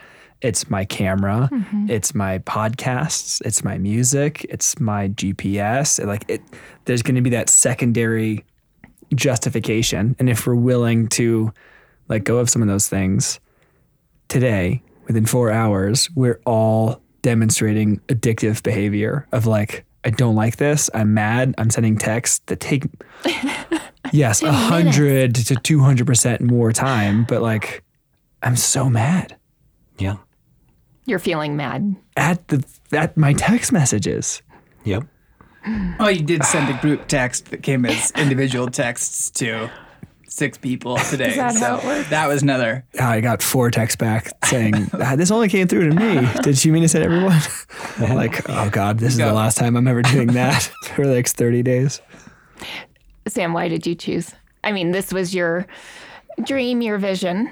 It's 0.45 0.69
my 0.69 0.85
camera, 0.85 1.49
mm-hmm. 1.51 1.89
it's 1.89 2.15
my 2.15 2.39
podcasts, 2.41 3.41
it's 3.47 3.65
my 3.65 3.79
music, 3.79 4.45
it's 4.51 4.79
my 4.79 5.09
GPS. 5.09 6.05
Like 6.05 6.25
it 6.29 6.43
there's 6.85 7.03
going 7.03 7.15
to 7.15 7.23
be 7.23 7.31
that 7.31 7.49
secondary 7.49 8.45
justification. 9.15 10.15
And 10.19 10.29
if 10.29 10.47
we're 10.47 10.55
willing 10.55 11.09
to 11.09 11.51
let 12.09 12.25
go 12.25 12.37
of 12.37 12.51
some 12.51 12.61
of 12.61 12.69
those 12.69 12.89
things 12.89 13.41
today, 14.29 14.83
within 15.07 15.25
4 15.25 15.51
hours, 15.51 16.11
we're 16.15 16.41
all 16.45 17.01
demonstrating 17.23 18.01
addictive 18.09 18.63
behavior 18.63 19.27
of 19.33 19.47
like 19.47 19.87
I 20.05 20.11
don't 20.11 20.35
like 20.35 20.57
this. 20.57 20.91
I'm 20.93 21.15
mad. 21.15 21.55
I'm 21.57 21.71
sending 21.71 21.97
texts 21.97 22.41
that 22.47 22.61
take 22.61 22.85
yes, 24.13 24.43
a 24.43 24.53
hundred 24.53 25.35
to 25.37 25.57
two 25.57 25.81
hundred 25.81 26.07
percent 26.07 26.43
more 26.43 26.73
time. 26.73 27.25
But 27.25 27.41
like, 27.41 27.83
I'm 28.43 28.57
so 28.57 28.91
mad 28.91 29.37
Yeah. 29.99 30.17
You're 31.07 31.19
feeling 31.19 31.57
mad. 31.57 31.97
at 32.17 32.47
the 32.49 32.65
at 32.93 33.17
my 33.17 33.33
text 33.33 33.73
messages. 33.73 34.43
Yep. 34.85 35.05
Oh, 35.99 36.09
you 36.09 36.23
did 36.23 36.45
send 36.45 36.75
a 36.75 36.79
group 36.81 37.09
text 37.09 37.47
that 37.47 37.63
came 37.63 37.85
as 37.87 38.11
individual 38.17 38.69
texts 38.69 39.31
to 39.33 39.71
six 40.29 40.59
people 40.59 40.97
today. 40.97 41.31
Is 41.31 41.37
that 41.37 41.55
so 41.55 41.59
how 41.65 41.77
it 41.79 41.85
works? 41.85 42.11
that 42.11 42.27
was 42.29 42.43
another. 42.43 42.85
I 43.01 43.21
got 43.21 43.43
four 43.43 43.71
texts 43.71 43.97
back 43.97 44.31
saying 44.45 44.91
"Ah, 44.95 45.17
this 45.17 45.31
only 45.31 45.49
came 45.49 45.69
through 45.69 45.91
to 45.91 45.95
me. 45.95 46.29
Did 46.43 46.59
she 46.59 46.71
mean 46.71 46.83
to 46.83 46.89
send 46.89 47.05
everyone? 47.05 47.41
like, 48.17 48.49
oh 48.51 48.69
god, 48.71 48.99
this 48.99 49.13
is 49.13 49.19
the 49.19 49.33
last 49.33 49.57
time 49.59 49.77
I'm 49.77 49.89
ever 49.89 50.03
doing 50.03 50.29
that 50.29 50.63
for 50.95 51.07
the 51.07 51.15
next 51.15 51.37
thirty 51.37 51.63
days. 51.63 52.01
Sam, 53.27 53.53
why 53.53 53.69
did 53.69 53.87
you 53.87 53.95
choose? 53.95 54.33
I 54.63 54.73
mean, 54.73 54.91
this 54.91 55.13
was 55.13 55.35
your 55.35 55.67
dream, 56.43 56.83
your 56.83 56.99
vision. 56.99 57.51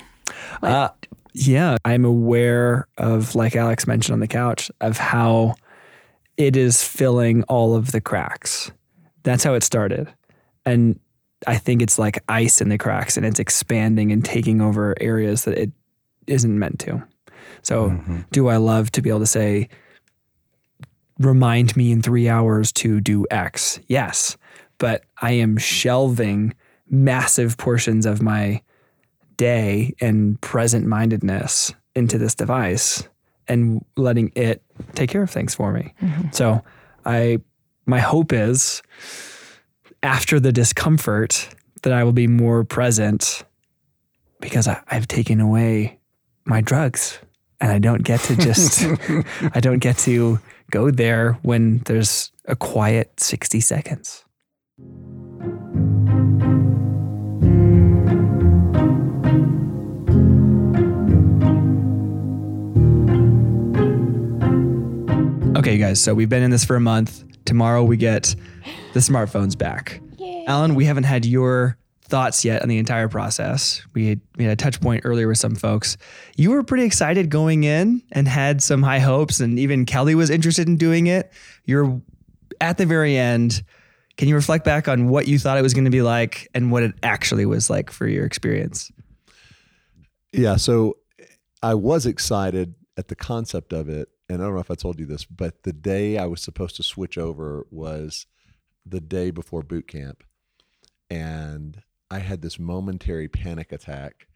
Uh, 0.62 0.88
yeah, 1.32 1.76
I'm 1.84 2.04
aware 2.04 2.86
of, 2.98 3.34
like 3.34 3.56
Alex 3.56 3.86
mentioned 3.86 4.14
on 4.14 4.20
the 4.20 4.28
couch, 4.28 4.70
of 4.80 4.98
how 4.98 5.54
it 6.36 6.56
is 6.56 6.82
filling 6.82 7.42
all 7.44 7.74
of 7.74 7.92
the 7.92 8.00
cracks. 8.00 8.70
That's 9.22 9.44
how 9.44 9.54
it 9.54 9.62
started. 9.62 10.12
And 10.64 10.98
I 11.46 11.56
think 11.56 11.82
it's 11.82 11.98
like 11.98 12.22
ice 12.28 12.60
in 12.60 12.68
the 12.68 12.78
cracks 12.78 13.16
and 13.16 13.26
it's 13.26 13.40
expanding 13.40 14.12
and 14.12 14.24
taking 14.24 14.60
over 14.60 14.94
areas 15.00 15.44
that 15.44 15.58
it 15.58 15.70
isn't 16.26 16.58
meant 16.58 16.78
to. 16.80 17.02
So, 17.62 17.90
mm-hmm. 17.90 18.20
do 18.30 18.48
I 18.48 18.56
love 18.56 18.90
to 18.92 19.02
be 19.02 19.08
able 19.08 19.20
to 19.20 19.26
say, 19.26 19.68
remind 21.18 21.76
me 21.76 21.92
in 21.92 22.02
three 22.02 22.28
hours 22.28 22.72
to 22.72 23.00
do 23.00 23.26
X? 23.30 23.80
Yes. 23.86 24.36
But 24.78 25.04
I 25.20 25.32
am 25.32 25.56
shelving 25.56 26.54
massive 26.90 27.56
portions 27.56 28.06
of 28.06 28.22
my 28.22 28.62
day 29.42 29.92
and 30.00 30.40
present 30.40 30.86
mindedness 30.86 31.74
into 31.96 32.16
this 32.16 32.32
device 32.32 33.08
and 33.48 33.84
letting 33.96 34.30
it 34.36 34.62
take 34.94 35.10
care 35.10 35.24
of 35.24 35.30
things 35.30 35.52
for 35.52 35.72
me. 35.72 35.92
Mm-hmm. 36.00 36.28
So 36.30 36.62
I 37.04 37.40
my 37.84 37.98
hope 37.98 38.32
is 38.32 38.82
after 40.04 40.38
the 40.38 40.52
discomfort 40.52 41.48
that 41.82 41.92
I 41.92 42.04
will 42.04 42.12
be 42.12 42.28
more 42.28 42.62
present 42.62 43.42
because 44.40 44.68
I, 44.68 44.80
I've 44.86 45.08
taken 45.08 45.40
away 45.40 45.98
my 46.44 46.60
drugs 46.60 47.18
and 47.60 47.72
I 47.72 47.80
don't 47.80 48.04
get 48.04 48.20
to 48.20 48.36
just 48.36 48.86
I 49.54 49.58
don't 49.58 49.80
get 49.80 49.98
to 49.98 50.38
go 50.70 50.92
there 50.92 51.32
when 51.42 51.78
there's 51.86 52.30
a 52.44 52.54
quiet 52.54 53.18
60 53.18 53.58
seconds. 53.58 54.24
Mm. 65.52 65.58
Okay, 65.58 65.76
guys, 65.76 66.00
so 66.00 66.14
we've 66.14 66.30
been 66.30 66.42
in 66.42 66.50
this 66.50 66.64
for 66.64 66.76
a 66.76 66.80
month. 66.80 67.24
Tomorrow 67.44 67.84
we 67.84 67.98
get 67.98 68.34
the 68.94 69.00
smartphones 69.00 69.56
back. 69.56 70.00
Alan, 70.46 70.74
we 70.74 70.86
haven't 70.86 71.04
had 71.04 71.26
your 71.26 71.76
thoughts 72.04 72.42
yet 72.42 72.62
on 72.62 72.68
the 72.68 72.78
entire 72.78 73.08
process. 73.08 73.82
We 73.92 74.08
had, 74.08 74.20
we 74.36 74.44
had 74.44 74.52
a 74.52 74.56
touch 74.56 74.80
point 74.80 75.02
earlier 75.04 75.28
with 75.28 75.36
some 75.36 75.54
folks. 75.54 75.98
You 76.36 76.52
were 76.52 76.62
pretty 76.62 76.84
excited 76.84 77.28
going 77.28 77.64
in 77.64 78.02
and 78.12 78.26
had 78.26 78.62
some 78.62 78.82
high 78.82 78.98
hopes, 78.98 79.40
and 79.40 79.58
even 79.58 79.84
Kelly 79.84 80.14
was 80.14 80.30
interested 80.30 80.68
in 80.68 80.76
doing 80.76 81.06
it. 81.06 81.30
You're 81.66 82.00
at 82.60 82.78
the 82.78 82.86
very 82.86 83.16
end. 83.18 83.62
Can 84.16 84.28
you 84.28 84.34
reflect 84.34 84.64
back 84.64 84.88
on 84.88 85.08
what 85.08 85.28
you 85.28 85.38
thought 85.38 85.58
it 85.58 85.62
was 85.62 85.74
going 85.74 85.84
to 85.84 85.90
be 85.90 86.02
like 86.02 86.48
and 86.54 86.72
what 86.72 86.82
it 86.82 86.94
actually 87.02 87.44
was 87.44 87.68
like 87.68 87.90
for 87.90 88.06
your 88.06 88.24
experience? 88.24 88.90
Yeah, 90.32 90.56
so 90.56 90.96
I 91.62 91.74
was 91.74 92.06
excited 92.06 92.74
at 92.96 93.08
the 93.08 93.14
concept 93.14 93.74
of 93.74 93.90
it, 93.90 94.08
and 94.32 94.42
I 94.42 94.46
don't 94.46 94.54
know 94.54 94.60
if 94.60 94.70
I 94.70 94.74
told 94.74 94.98
you 94.98 95.06
this, 95.06 95.24
but 95.24 95.62
the 95.62 95.72
day 95.72 96.18
I 96.18 96.26
was 96.26 96.40
supposed 96.40 96.76
to 96.76 96.82
switch 96.82 97.18
over 97.18 97.66
was 97.70 98.26
the 98.86 99.00
day 99.00 99.30
before 99.30 99.62
boot 99.62 99.86
camp, 99.86 100.24
and 101.10 101.82
I 102.10 102.18
had 102.18 102.42
this 102.42 102.58
momentary 102.58 103.28
panic 103.28 103.72
attack 103.72 104.26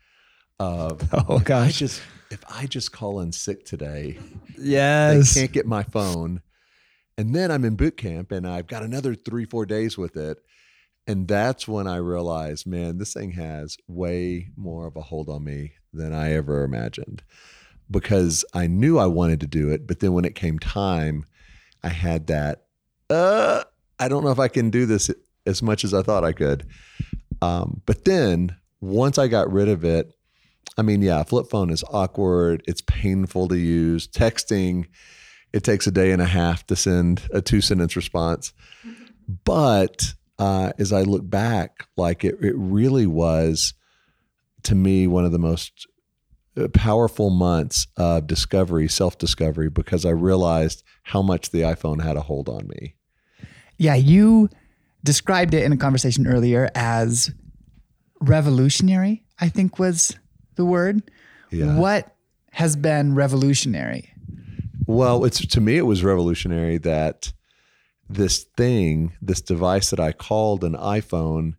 of 0.59 1.09
Oh, 1.13 1.37
if 1.37 1.41
I 1.43 1.45
gosh. 1.45 1.79
just 1.79 2.03
if 2.31 2.43
I 2.49 2.67
just 2.67 2.93
call 2.93 3.21
in 3.21 3.33
sick 3.33 3.65
today, 3.65 4.19
Yes. 4.59 5.35
they 5.35 5.41
can't 5.43 5.53
get 5.53 5.67
my 5.67 5.83
phone, 5.83 6.43
and 7.19 7.35
then 7.35 7.51
I'm 7.51 7.65
in 7.65 7.77
boot 7.77 7.97
camp, 7.97 8.33
and 8.33 8.47
I've 8.47 8.67
got 8.67 8.83
another 8.83 9.15
three 9.15 9.45
four 9.45 9.67
days 9.67 9.97
with 9.99 10.17
it. 10.17 10.39
And 11.09 11.29
that's 11.29 11.69
when 11.69 11.87
I 11.87 11.99
realized, 11.99 12.67
man, 12.67 12.99
this 12.99 13.13
thing 13.15 13.31
has 13.33 13.77
way 13.87 14.49
more 14.57 14.89
of 14.89 14.97
a 14.97 15.03
hold 15.03 15.29
on 15.29 15.45
me 15.45 15.75
than 15.93 16.13
I 16.13 16.33
ever 16.33 16.65
imagined 16.65 17.23
because 17.91 18.45
I 18.55 18.67
knew 18.67 18.99
I 18.99 19.07
wanted 19.07 19.41
to 19.41 19.47
do 19.47 19.71
it. 19.71 19.87
But 19.87 20.01
then 20.01 20.13
when 20.13 20.25
it 20.25 20.35
came 20.35 20.59
time, 20.59 21.25
I 21.83 21.89
had 21.89 22.27
that, 22.29 22.65
uh, 23.11 23.65
I 23.99 24.09
don't 24.09 24.25
know 24.25 24.31
if 24.31 24.39
I 24.39 24.49
can 24.49 24.71
do 24.71 24.87
this 24.87 25.11
as 25.47 25.63
much 25.63 25.85
as 25.85 25.95
I 25.95 26.03
thought 26.03 26.25
I 26.25 26.33
could. 26.33 26.67
Um, 27.41 27.83
but 27.87 28.05
then 28.05 28.57
once 28.81 29.19
I 29.19 29.29
got 29.29 29.53
rid 29.53 29.69
of 29.69 29.85
it, 29.85 30.13
I 30.77 30.83
mean, 30.83 31.01
yeah, 31.01 31.23
flip 31.23 31.49
phone 31.49 31.71
is 31.71 31.85
awkward. 31.91 32.63
It's 32.67 32.83
painful 32.83 33.49
to 33.49 33.57
use. 33.57 34.09
Texting, 34.09 34.87
it 35.53 35.65
takes 35.65 35.87
a 35.87 35.91
day 35.91 36.11
and 36.11 36.21
a 36.21 36.27
half 36.27 36.67
to 36.67 36.77
send 36.77 37.23
a 37.33 37.41
two 37.41 37.61
sentence 37.61 37.97
response. 37.97 38.53
But 39.45 40.13
uh, 40.39 40.73
as 40.79 40.93
I 40.93 41.03
look 41.03 41.29
back, 41.29 41.87
like 41.97 42.25
it, 42.25 42.37
it 42.43 42.55
really 42.57 43.07
was 43.07 43.75
to 44.65 44.75
me 44.75 45.07
one 45.07 45.25
of 45.25 45.33
the 45.33 45.39
most 45.39 45.87
Uh, 46.57 46.69
powerful 46.69 47.29
months 47.29 47.87
of 47.97 48.27
discovery, 48.27 48.89
self 48.89 49.19
discovery, 49.19 49.69
because 49.69 50.05
I 50.07 50.11
realized 50.11 50.83
how 51.03 51.21
much 51.21 51.51
the 51.51 51.61
iPhone 51.61 52.03
had 52.03 52.17
a 52.17 52.23
hold 52.23 52.49
on 52.49 52.67
me. 52.69 52.95
Yeah, 53.77 53.95
you 53.95 54.49
described 55.05 55.53
it 55.53 55.65
in 55.65 55.73
a 55.73 55.77
conversation 55.77 56.27
earlier 56.27 56.71
as 56.75 57.31
revolutionary, 58.21 59.23
I 59.39 59.51
think 59.51 59.79
was 59.79 60.17
the 60.55 60.65
word. 60.65 61.03
Yeah. 61.51 61.79
What 61.79 62.15
has 62.53 62.75
been 62.75 63.15
revolutionary? 63.15 64.11
Well, 64.87 65.25
it's 65.25 65.45
to 65.47 65.61
me, 65.61 65.77
it 65.77 65.83
was 65.83 66.03
revolutionary 66.03 66.79
that 66.79 67.33
this 68.09 68.45
thing, 68.57 69.13
this 69.21 69.43
device 69.43 69.91
that 69.91 70.01
I 70.01 70.13
called 70.13 70.65
an 70.65 70.75
iPhone, 70.75 71.55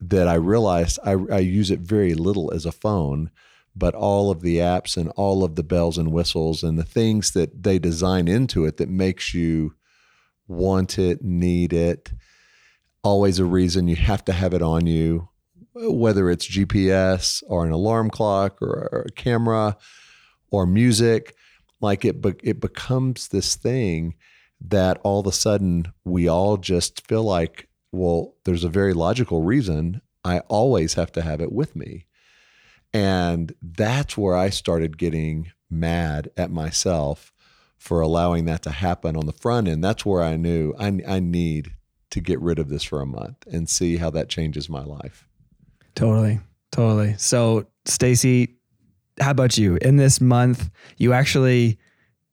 that 0.00 0.28
I 0.28 0.34
realized 0.34 0.98
I, 1.04 1.16
I 1.30 1.38
use 1.38 1.70
it 1.70 1.80
very 1.80 2.14
little 2.14 2.52
as 2.52 2.66
a 2.66 2.72
phone, 2.72 3.30
but 3.74 3.94
all 3.94 4.30
of 4.30 4.42
the 4.42 4.58
apps 4.58 4.96
and 4.96 5.08
all 5.10 5.44
of 5.44 5.56
the 5.56 5.62
bells 5.62 5.98
and 5.98 6.12
whistles 6.12 6.62
and 6.62 6.78
the 6.78 6.84
things 6.84 7.32
that 7.32 7.62
they 7.62 7.78
design 7.78 8.28
into 8.28 8.64
it 8.64 8.76
that 8.76 8.88
makes 8.88 9.32
you 9.32 9.74
want 10.46 10.98
it, 10.98 11.22
need 11.22 11.72
it, 11.72 12.12
always 13.02 13.38
a 13.38 13.44
reason 13.44 13.88
you 13.88 13.96
have 13.96 14.24
to 14.24 14.32
have 14.32 14.54
it 14.54 14.62
on 14.62 14.86
you, 14.86 15.28
whether 15.74 16.30
it's 16.30 16.48
GPS 16.48 17.42
or 17.48 17.64
an 17.64 17.72
alarm 17.72 18.10
clock 18.10 18.60
or, 18.60 19.06
a 19.08 19.12
camera 19.12 19.76
or 20.50 20.66
music 20.66 21.34
like 21.80 22.04
it 22.04 22.20
be- 22.20 22.34
it 22.42 22.60
becomes 22.60 23.28
this 23.28 23.56
thing 23.56 24.14
that 24.60 24.98
all 25.02 25.20
of 25.20 25.26
a 25.26 25.32
sudden 25.32 25.92
we 26.04 26.28
all 26.28 26.56
just 26.56 27.06
feel 27.06 27.24
like 27.24 27.68
well 27.90 28.34
there's 28.44 28.64
a 28.64 28.68
very 28.68 28.92
logical 28.92 29.42
reason 29.42 30.00
I 30.24 30.40
always 30.40 30.94
have 30.94 31.10
to 31.12 31.22
have 31.22 31.40
it 31.40 31.50
with 31.50 31.74
me 31.74 32.06
and 32.92 33.54
that's 33.62 34.16
where 34.16 34.36
I 34.36 34.50
started 34.50 34.98
getting 34.98 35.52
mad 35.70 36.30
at 36.36 36.50
myself 36.50 37.32
for 37.78 38.00
allowing 38.00 38.44
that 38.44 38.62
to 38.62 38.70
happen 38.70 39.16
on 39.16 39.26
the 39.26 39.32
front 39.32 39.68
end 39.68 39.82
that's 39.82 40.06
where 40.06 40.22
I 40.22 40.36
knew 40.36 40.74
I, 40.78 41.00
I 41.06 41.20
need 41.20 41.72
to 42.10 42.20
get 42.20 42.40
rid 42.40 42.58
of 42.58 42.68
this 42.68 42.84
for 42.84 43.00
a 43.00 43.06
month 43.06 43.46
and 43.50 43.68
see 43.68 43.96
how 43.96 44.10
that 44.10 44.28
changes 44.28 44.68
my 44.68 44.84
life 44.84 45.26
Totally. 45.94 46.40
Totally. 46.70 47.14
So, 47.18 47.66
Stacy, 47.84 48.56
how 49.20 49.30
about 49.30 49.58
you? 49.58 49.76
In 49.82 49.96
this 49.96 50.20
month, 50.20 50.70
you 50.96 51.12
actually 51.12 51.78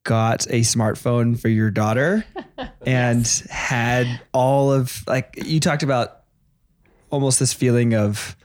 got 0.04 0.46
a 0.48 0.62
smartphone 0.62 1.40
for 1.40 1.50
your 1.50 1.70
daughter 1.70 2.26
and 2.86 3.28
had 3.50 4.22
all 4.34 4.72
of 4.72 5.04
like 5.08 5.34
you 5.46 5.60
talked 5.60 5.84
about 5.84 6.22
almost 7.12 7.40
this 7.40 7.54
feeling 7.54 7.94
of 7.94 8.38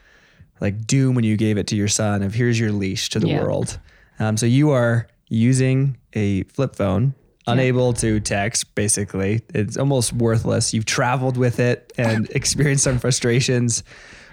like 0.61 0.85
doom 0.87 1.15
when 1.15 1.23
you 1.23 1.37
gave 1.37 1.57
it 1.57 1.67
to 1.67 1.75
your 1.75 1.87
son 1.87 2.23
of 2.23 2.33
here's 2.33 2.59
your 2.59 2.71
leash 2.71 3.09
to 3.09 3.19
the 3.19 3.27
Yeah. 3.27 3.41
world. 3.41 3.77
Um, 4.19 4.37
so 4.37 4.45
you 4.45 4.71
are 4.71 5.07
using 5.29 5.97
a 6.13 6.43
flip 6.43 6.75
phone, 6.75 7.13
unable 7.47 7.93
to 7.93 8.19
text, 8.19 8.73
basically. 8.75 9.41
It's 9.53 9.75
almost 9.77 10.13
worthless. 10.13 10.73
You've 10.73 10.85
traveled 10.85 11.35
with 11.37 11.59
it 11.59 11.91
and 11.97 12.29
experienced 12.35 12.83
some 12.83 12.99
frustrations. 12.99 13.83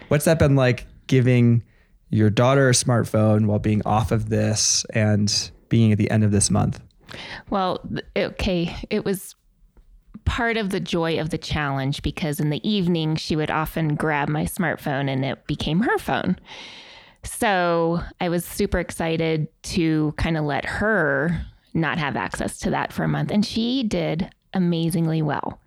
What's 0.09 0.25
that 0.27 0.39
been 0.39 0.55
like 0.57 0.87
giving 1.09 1.63
your 2.11 2.31
daughter 2.31 2.69
a 2.69 2.73
smartphone 2.73 3.47
while 3.47 3.59
being 3.59 3.83
off 3.87 4.13
of 4.13 4.29
this 4.29 4.85
and 4.95 5.51
being 5.69 5.91
at 5.93 5.99
the 5.99 6.11
end 6.11 6.25
of 6.25 6.31
this 6.31 6.51
month? 6.51 6.81
Well, 7.51 7.81
okay, 8.17 8.75
it 8.91 9.05
was 9.05 9.35
part 10.25 10.57
of 10.57 10.71
the 10.71 10.81
joy 10.81 11.19
of 11.19 11.31
the 11.31 11.39
challenge 11.39 12.03
because 12.03 12.41
in 12.41 12.51
the 12.51 12.67
evening 12.69 13.17
she 13.17 13.37
would 13.37 13.51
often 13.51 13.95
grab 13.95 14.29
my 14.29 14.45
smartphone 14.45 15.11
and 15.11 15.25
it 15.25 15.47
became 15.47 15.81
her 15.81 15.99
phone. 15.99 16.39
So 17.25 18.01
I 18.21 18.29
was 18.29 18.45
super 18.45 18.79
excited 18.79 19.49
to 19.65 20.13
kind 20.17 20.37
of 20.37 20.45
let 20.45 20.65
her 20.65 21.47
not 21.75 21.99
have 21.99 22.17
access 22.17 22.59
to 22.61 22.71
that 22.71 22.93
for 22.93 23.05
a 23.05 23.09
month. 23.09 23.31
And 23.31 23.45
she 23.45 23.83
did 23.83 24.31
amazingly 24.53 25.23
well. 25.23 25.61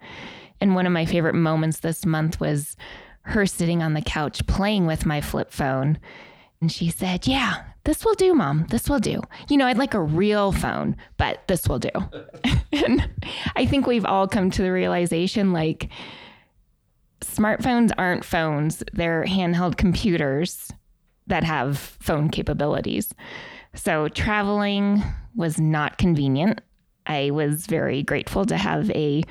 And 0.62 0.76
one 0.76 0.86
of 0.86 0.94
my 0.94 1.06
favorite 1.06 1.36
moments 1.36 1.80
this 1.80 2.06
month 2.06 2.40
was 2.40 2.76
her 3.22 3.46
sitting 3.46 3.82
on 3.82 3.94
the 3.94 4.02
couch 4.02 4.46
playing 4.48 4.86
with 4.86 5.06
my 5.06 5.22
flip 5.22 5.52
phone. 5.52 5.98
And 6.62 6.72
she 6.72 6.90
said, 6.90 7.28
Yeah, 7.28 7.64
this 7.86 8.04
will 8.04 8.16
do, 8.16 8.34
mom. 8.34 8.66
This 8.70 8.90
will 8.90 9.00
do. 9.00 9.22
You 9.50 9.58
know, 9.58 9.68
I'd 9.68 9.78
like 9.78 9.94
a 9.94 10.02
real 10.02 10.52
phone, 10.52 10.98
but 11.18 11.48
this 11.48 11.68
will 11.68 11.80
do. 11.80 11.90
and 12.74 13.10
I 13.56 13.66
think 13.66 13.88
we've 13.88 14.06
all 14.06 14.28
come 14.28 14.52
to 14.52 14.62
the 14.62 14.72
realization 14.72 15.54
like, 15.54 15.90
smartphones 17.22 17.92
aren't 17.98 18.26
phones, 18.26 18.84
they're 18.94 19.26
handheld 19.26 19.78
computers 19.78 20.72
that 21.28 21.44
have 21.44 21.78
phone 21.78 22.30
capabilities. 22.30 23.14
So 23.74 24.08
traveling 24.10 25.04
was 25.36 25.60
not 25.60 25.98
convenient. 25.98 26.62
I 27.08 27.32
was 27.32 27.68
very 27.68 28.04
grateful 28.04 28.46
to 28.46 28.58
have 28.58 28.90
a 28.92 29.24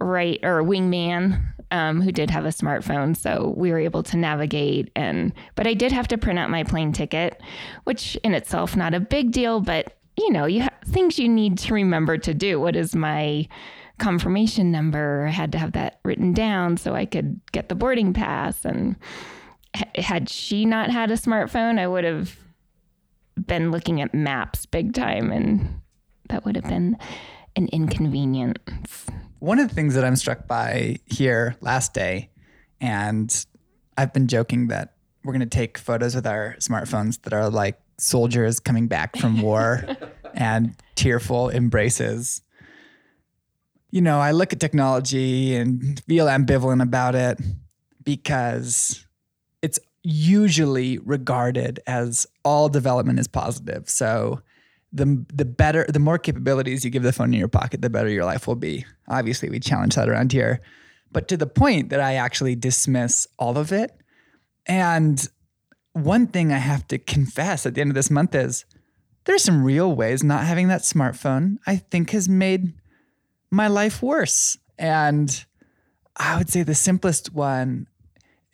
right 0.00 0.38
or 0.42 0.60
a 0.60 0.64
wingman 0.64 1.42
um, 1.70 2.00
who 2.00 2.12
did 2.12 2.30
have 2.30 2.44
a 2.44 2.50
smartphone, 2.50 3.16
so 3.16 3.54
we 3.56 3.70
were 3.70 3.78
able 3.78 4.02
to 4.04 4.16
navigate. 4.16 4.90
And 4.96 5.32
but 5.54 5.66
I 5.66 5.74
did 5.74 5.92
have 5.92 6.08
to 6.08 6.18
print 6.18 6.38
out 6.38 6.50
my 6.50 6.64
plane 6.64 6.92
ticket, 6.92 7.40
which 7.84 8.16
in 8.24 8.34
itself 8.34 8.76
not 8.76 8.94
a 8.94 9.00
big 9.00 9.32
deal, 9.32 9.60
but 9.60 9.96
you 10.16 10.30
know, 10.30 10.44
you 10.44 10.62
ha- 10.62 10.68
things 10.86 11.18
you 11.18 11.28
need 11.28 11.58
to 11.58 11.74
remember 11.74 12.18
to 12.18 12.34
do. 12.34 12.60
What 12.60 12.76
is 12.76 12.94
my 12.94 13.48
confirmation 13.98 14.70
number? 14.70 15.26
I 15.26 15.30
had 15.30 15.52
to 15.52 15.58
have 15.58 15.72
that 15.72 16.00
written 16.04 16.32
down 16.32 16.76
so 16.76 16.94
I 16.94 17.06
could 17.06 17.40
get 17.52 17.68
the 17.68 17.74
boarding 17.74 18.12
pass. 18.12 18.64
And 18.64 18.96
had 19.96 20.28
she 20.28 20.64
not 20.64 20.90
had 20.90 21.10
a 21.10 21.16
smartphone, 21.16 21.78
I 21.78 21.86
would 21.86 22.04
have 22.04 22.36
been 23.46 23.70
looking 23.70 24.00
at 24.00 24.12
maps 24.12 24.66
big 24.66 24.92
time, 24.92 25.30
and 25.30 25.80
that 26.28 26.44
would 26.44 26.56
have 26.56 26.68
been 26.68 26.98
an 27.56 27.68
inconvenience. 27.68 28.58
One 29.38 29.58
of 29.58 29.68
the 29.68 29.74
things 29.74 29.94
that 29.94 30.04
I'm 30.04 30.16
struck 30.16 30.46
by 30.46 30.96
here 31.06 31.56
last 31.60 31.94
day, 31.94 32.30
and 32.80 33.46
I've 33.96 34.12
been 34.12 34.28
joking 34.28 34.68
that 34.68 34.94
we're 35.24 35.32
going 35.32 35.40
to 35.40 35.46
take 35.46 35.78
photos 35.78 36.14
with 36.14 36.26
our 36.26 36.56
smartphones 36.58 37.20
that 37.22 37.32
are 37.32 37.50
like 37.50 37.80
soldiers 37.98 38.60
coming 38.60 38.86
back 38.86 39.16
from 39.16 39.42
war 39.42 39.84
and 40.34 40.74
tearful 40.94 41.50
embraces. 41.50 42.42
You 43.90 44.00
know, 44.00 44.20
I 44.20 44.30
look 44.30 44.52
at 44.52 44.60
technology 44.60 45.56
and 45.56 46.00
feel 46.04 46.26
ambivalent 46.26 46.82
about 46.82 47.14
it 47.14 47.40
because 48.04 49.04
it's 49.62 49.78
usually 50.02 50.98
regarded 50.98 51.80
as 51.86 52.26
all 52.44 52.68
development 52.68 53.18
is 53.18 53.28
positive. 53.28 53.90
So 53.90 54.40
the 54.92 55.24
the 55.32 55.44
better 55.44 55.86
the 55.88 55.98
more 55.98 56.18
capabilities 56.18 56.84
you 56.84 56.90
give 56.90 57.02
the 57.02 57.12
phone 57.12 57.32
in 57.32 57.38
your 57.38 57.48
pocket, 57.48 57.82
the 57.82 57.90
better 57.90 58.08
your 58.08 58.24
life 58.24 58.46
will 58.46 58.56
be. 58.56 58.84
Obviously, 59.08 59.48
we 59.48 59.60
challenge 59.60 59.94
that 59.94 60.08
around 60.08 60.32
here. 60.32 60.60
But 61.12 61.28
to 61.28 61.36
the 61.36 61.46
point 61.46 61.90
that 61.90 62.00
I 62.00 62.14
actually 62.14 62.56
dismiss 62.56 63.26
all 63.38 63.58
of 63.58 63.72
it. 63.72 63.92
And 64.66 65.26
one 65.92 66.28
thing 66.28 66.52
I 66.52 66.58
have 66.58 66.86
to 66.88 66.98
confess 66.98 67.66
at 67.66 67.74
the 67.74 67.80
end 67.80 67.90
of 67.90 67.94
this 67.94 68.10
month 68.10 68.34
is 68.34 68.64
there's 69.24 69.42
some 69.42 69.64
real 69.64 69.94
ways 69.94 70.22
not 70.22 70.44
having 70.44 70.68
that 70.68 70.82
smartphone 70.82 71.56
I 71.66 71.76
think 71.76 72.10
has 72.10 72.28
made 72.28 72.74
my 73.50 73.66
life 73.66 74.02
worse. 74.02 74.56
And 74.78 75.44
I 76.16 76.36
would 76.38 76.48
say 76.48 76.62
the 76.62 76.74
simplest 76.74 77.34
one 77.34 77.88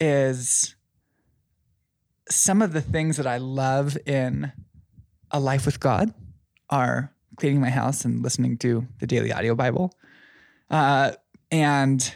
is 0.00 0.74
some 2.28 2.62
of 2.62 2.72
the 2.72 2.80
things 2.80 3.16
that 3.16 3.26
I 3.26 3.36
love 3.36 3.96
in 4.06 4.52
a 5.30 5.38
life 5.38 5.66
with 5.66 5.80
God 5.80 6.12
are 6.70 7.12
cleaning 7.36 7.60
my 7.60 7.70
house 7.70 8.04
and 8.04 8.22
listening 8.22 8.56
to 8.58 8.86
the 8.98 9.06
daily 9.06 9.32
audio 9.32 9.54
Bible. 9.54 9.92
Uh, 10.70 11.12
and 11.50 12.14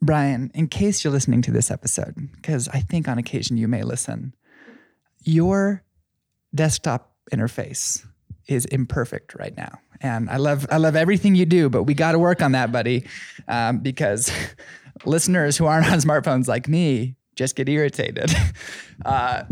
Brian, 0.00 0.50
in 0.54 0.66
case 0.66 1.04
you're 1.04 1.12
listening 1.12 1.42
to 1.42 1.50
this 1.50 1.70
episode, 1.70 2.14
because 2.34 2.68
I 2.68 2.80
think 2.80 3.08
on 3.08 3.18
occasion 3.18 3.56
you 3.56 3.68
may 3.68 3.82
listen, 3.82 4.34
your 5.22 5.82
desktop 6.54 7.12
interface 7.32 8.04
is 8.46 8.64
imperfect 8.66 9.34
right 9.36 9.56
now. 9.56 9.78
And 10.00 10.28
I 10.28 10.36
love 10.36 10.66
I 10.70 10.78
love 10.78 10.96
everything 10.96 11.36
you 11.36 11.46
do, 11.46 11.68
but 11.68 11.84
we 11.84 11.94
got 11.94 12.12
to 12.12 12.18
work 12.18 12.42
on 12.42 12.52
that, 12.52 12.72
buddy, 12.72 13.06
um, 13.46 13.78
because 13.78 14.32
listeners 15.04 15.56
who 15.56 15.66
aren't 15.66 15.90
on 15.90 16.00
smartphones 16.00 16.48
like 16.48 16.68
me 16.68 17.14
just 17.36 17.56
get 17.56 17.68
irritated. 17.68 18.34
Uh, 19.04 19.42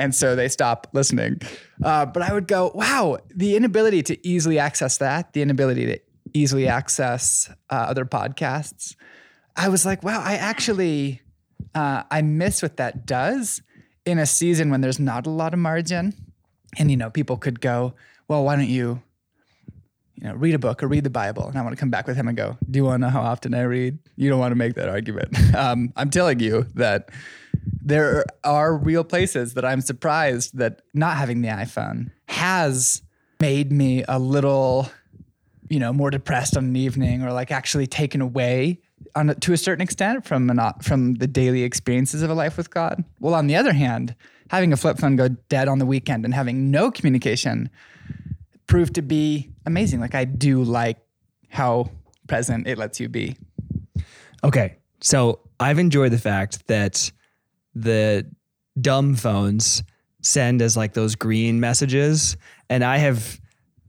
and 0.00 0.14
so 0.14 0.34
they 0.34 0.48
stop 0.48 0.88
listening. 0.94 1.40
Uh, 1.84 2.06
but 2.06 2.22
I 2.22 2.32
would 2.32 2.48
go, 2.48 2.72
wow, 2.74 3.18
the 3.28 3.54
inability 3.54 4.02
to 4.04 4.26
easily 4.26 4.58
access 4.58 4.96
that, 4.96 5.34
the 5.34 5.42
inability 5.42 5.84
to 5.86 5.98
easily 6.32 6.66
access 6.66 7.50
uh, 7.68 7.74
other 7.74 8.06
podcasts. 8.06 8.96
I 9.56 9.68
was 9.68 9.84
like, 9.84 10.02
wow, 10.02 10.22
I 10.24 10.36
actually 10.36 11.20
uh, 11.74 12.04
I 12.10 12.22
miss 12.22 12.62
what 12.62 12.78
that 12.78 13.04
does 13.04 13.60
in 14.06 14.18
a 14.18 14.24
season 14.24 14.70
when 14.70 14.80
there's 14.80 14.98
not 14.98 15.26
a 15.26 15.30
lot 15.30 15.52
of 15.52 15.60
margin, 15.60 16.14
and 16.78 16.90
you 16.90 16.96
know 16.96 17.10
people 17.10 17.36
could 17.36 17.60
go, 17.60 17.94
well, 18.26 18.42
why 18.44 18.56
don't 18.56 18.68
you, 18.68 19.02
you 20.14 20.28
know, 20.28 20.34
read 20.34 20.54
a 20.54 20.58
book 20.58 20.82
or 20.82 20.88
read 20.88 21.04
the 21.04 21.10
Bible? 21.10 21.46
And 21.46 21.58
I 21.58 21.62
want 21.62 21.76
to 21.76 21.80
come 21.80 21.90
back 21.90 22.06
with 22.06 22.16
him 22.16 22.26
and 22.26 22.36
go, 22.36 22.56
do 22.70 22.78
you 22.78 22.84
want 22.84 23.02
to 23.02 23.06
know 23.06 23.10
how 23.10 23.20
often 23.20 23.52
I 23.52 23.62
read? 23.62 23.98
You 24.16 24.30
don't 24.30 24.40
want 24.40 24.52
to 24.52 24.56
make 24.56 24.74
that 24.74 24.88
argument. 24.88 25.36
Um, 25.54 25.92
I'm 25.96 26.10
telling 26.10 26.40
you 26.40 26.66
that 26.74 27.10
there 27.82 28.24
are 28.44 28.76
real 28.76 29.04
places 29.04 29.54
that 29.54 29.64
I'm 29.64 29.80
surprised 29.80 30.56
that 30.58 30.82
not 30.94 31.16
having 31.16 31.42
the 31.42 31.48
iPhone 31.48 32.10
has 32.26 33.02
made 33.40 33.72
me 33.72 34.04
a 34.06 34.18
little, 34.18 34.90
you 35.68 35.78
know, 35.78 35.92
more 35.92 36.10
depressed 36.10 36.56
on 36.56 36.64
an 36.64 36.76
evening 36.76 37.22
or 37.22 37.32
like 37.32 37.50
actually 37.50 37.86
taken 37.86 38.20
away 38.20 38.80
on 39.14 39.30
a, 39.30 39.34
to 39.36 39.52
a 39.52 39.56
certain 39.56 39.82
extent 39.82 40.26
from 40.26 40.50
an, 40.50 40.60
from 40.82 41.14
the 41.14 41.26
daily 41.26 41.62
experiences 41.62 42.22
of 42.22 42.30
a 42.30 42.34
life 42.34 42.56
with 42.56 42.70
God. 42.70 43.02
Well, 43.18 43.34
on 43.34 43.46
the 43.46 43.56
other 43.56 43.72
hand, 43.72 44.14
having 44.50 44.72
a 44.72 44.76
flip 44.76 44.98
phone 44.98 45.16
go 45.16 45.28
dead 45.28 45.68
on 45.68 45.78
the 45.78 45.86
weekend 45.86 46.24
and 46.24 46.34
having 46.34 46.70
no 46.70 46.90
communication 46.90 47.70
proved 48.66 48.94
to 48.94 49.02
be 49.02 49.50
amazing. 49.66 50.00
Like 50.00 50.14
I 50.14 50.24
do 50.24 50.62
like 50.62 50.98
how 51.48 51.90
present 52.28 52.68
it 52.68 52.78
lets 52.78 53.00
you 53.00 53.08
be. 53.08 53.36
Okay. 54.44 54.76
So 55.00 55.40
I've 55.58 55.78
enjoyed 55.78 56.12
the 56.12 56.18
fact 56.18 56.66
that 56.68 57.10
the 57.74 58.30
dumb 58.80 59.14
phones 59.16 59.82
send 60.22 60.62
as 60.62 60.76
like 60.76 60.94
those 60.94 61.14
green 61.14 61.60
messages. 61.60 62.36
And 62.68 62.84
I 62.84 62.98
have 62.98 63.40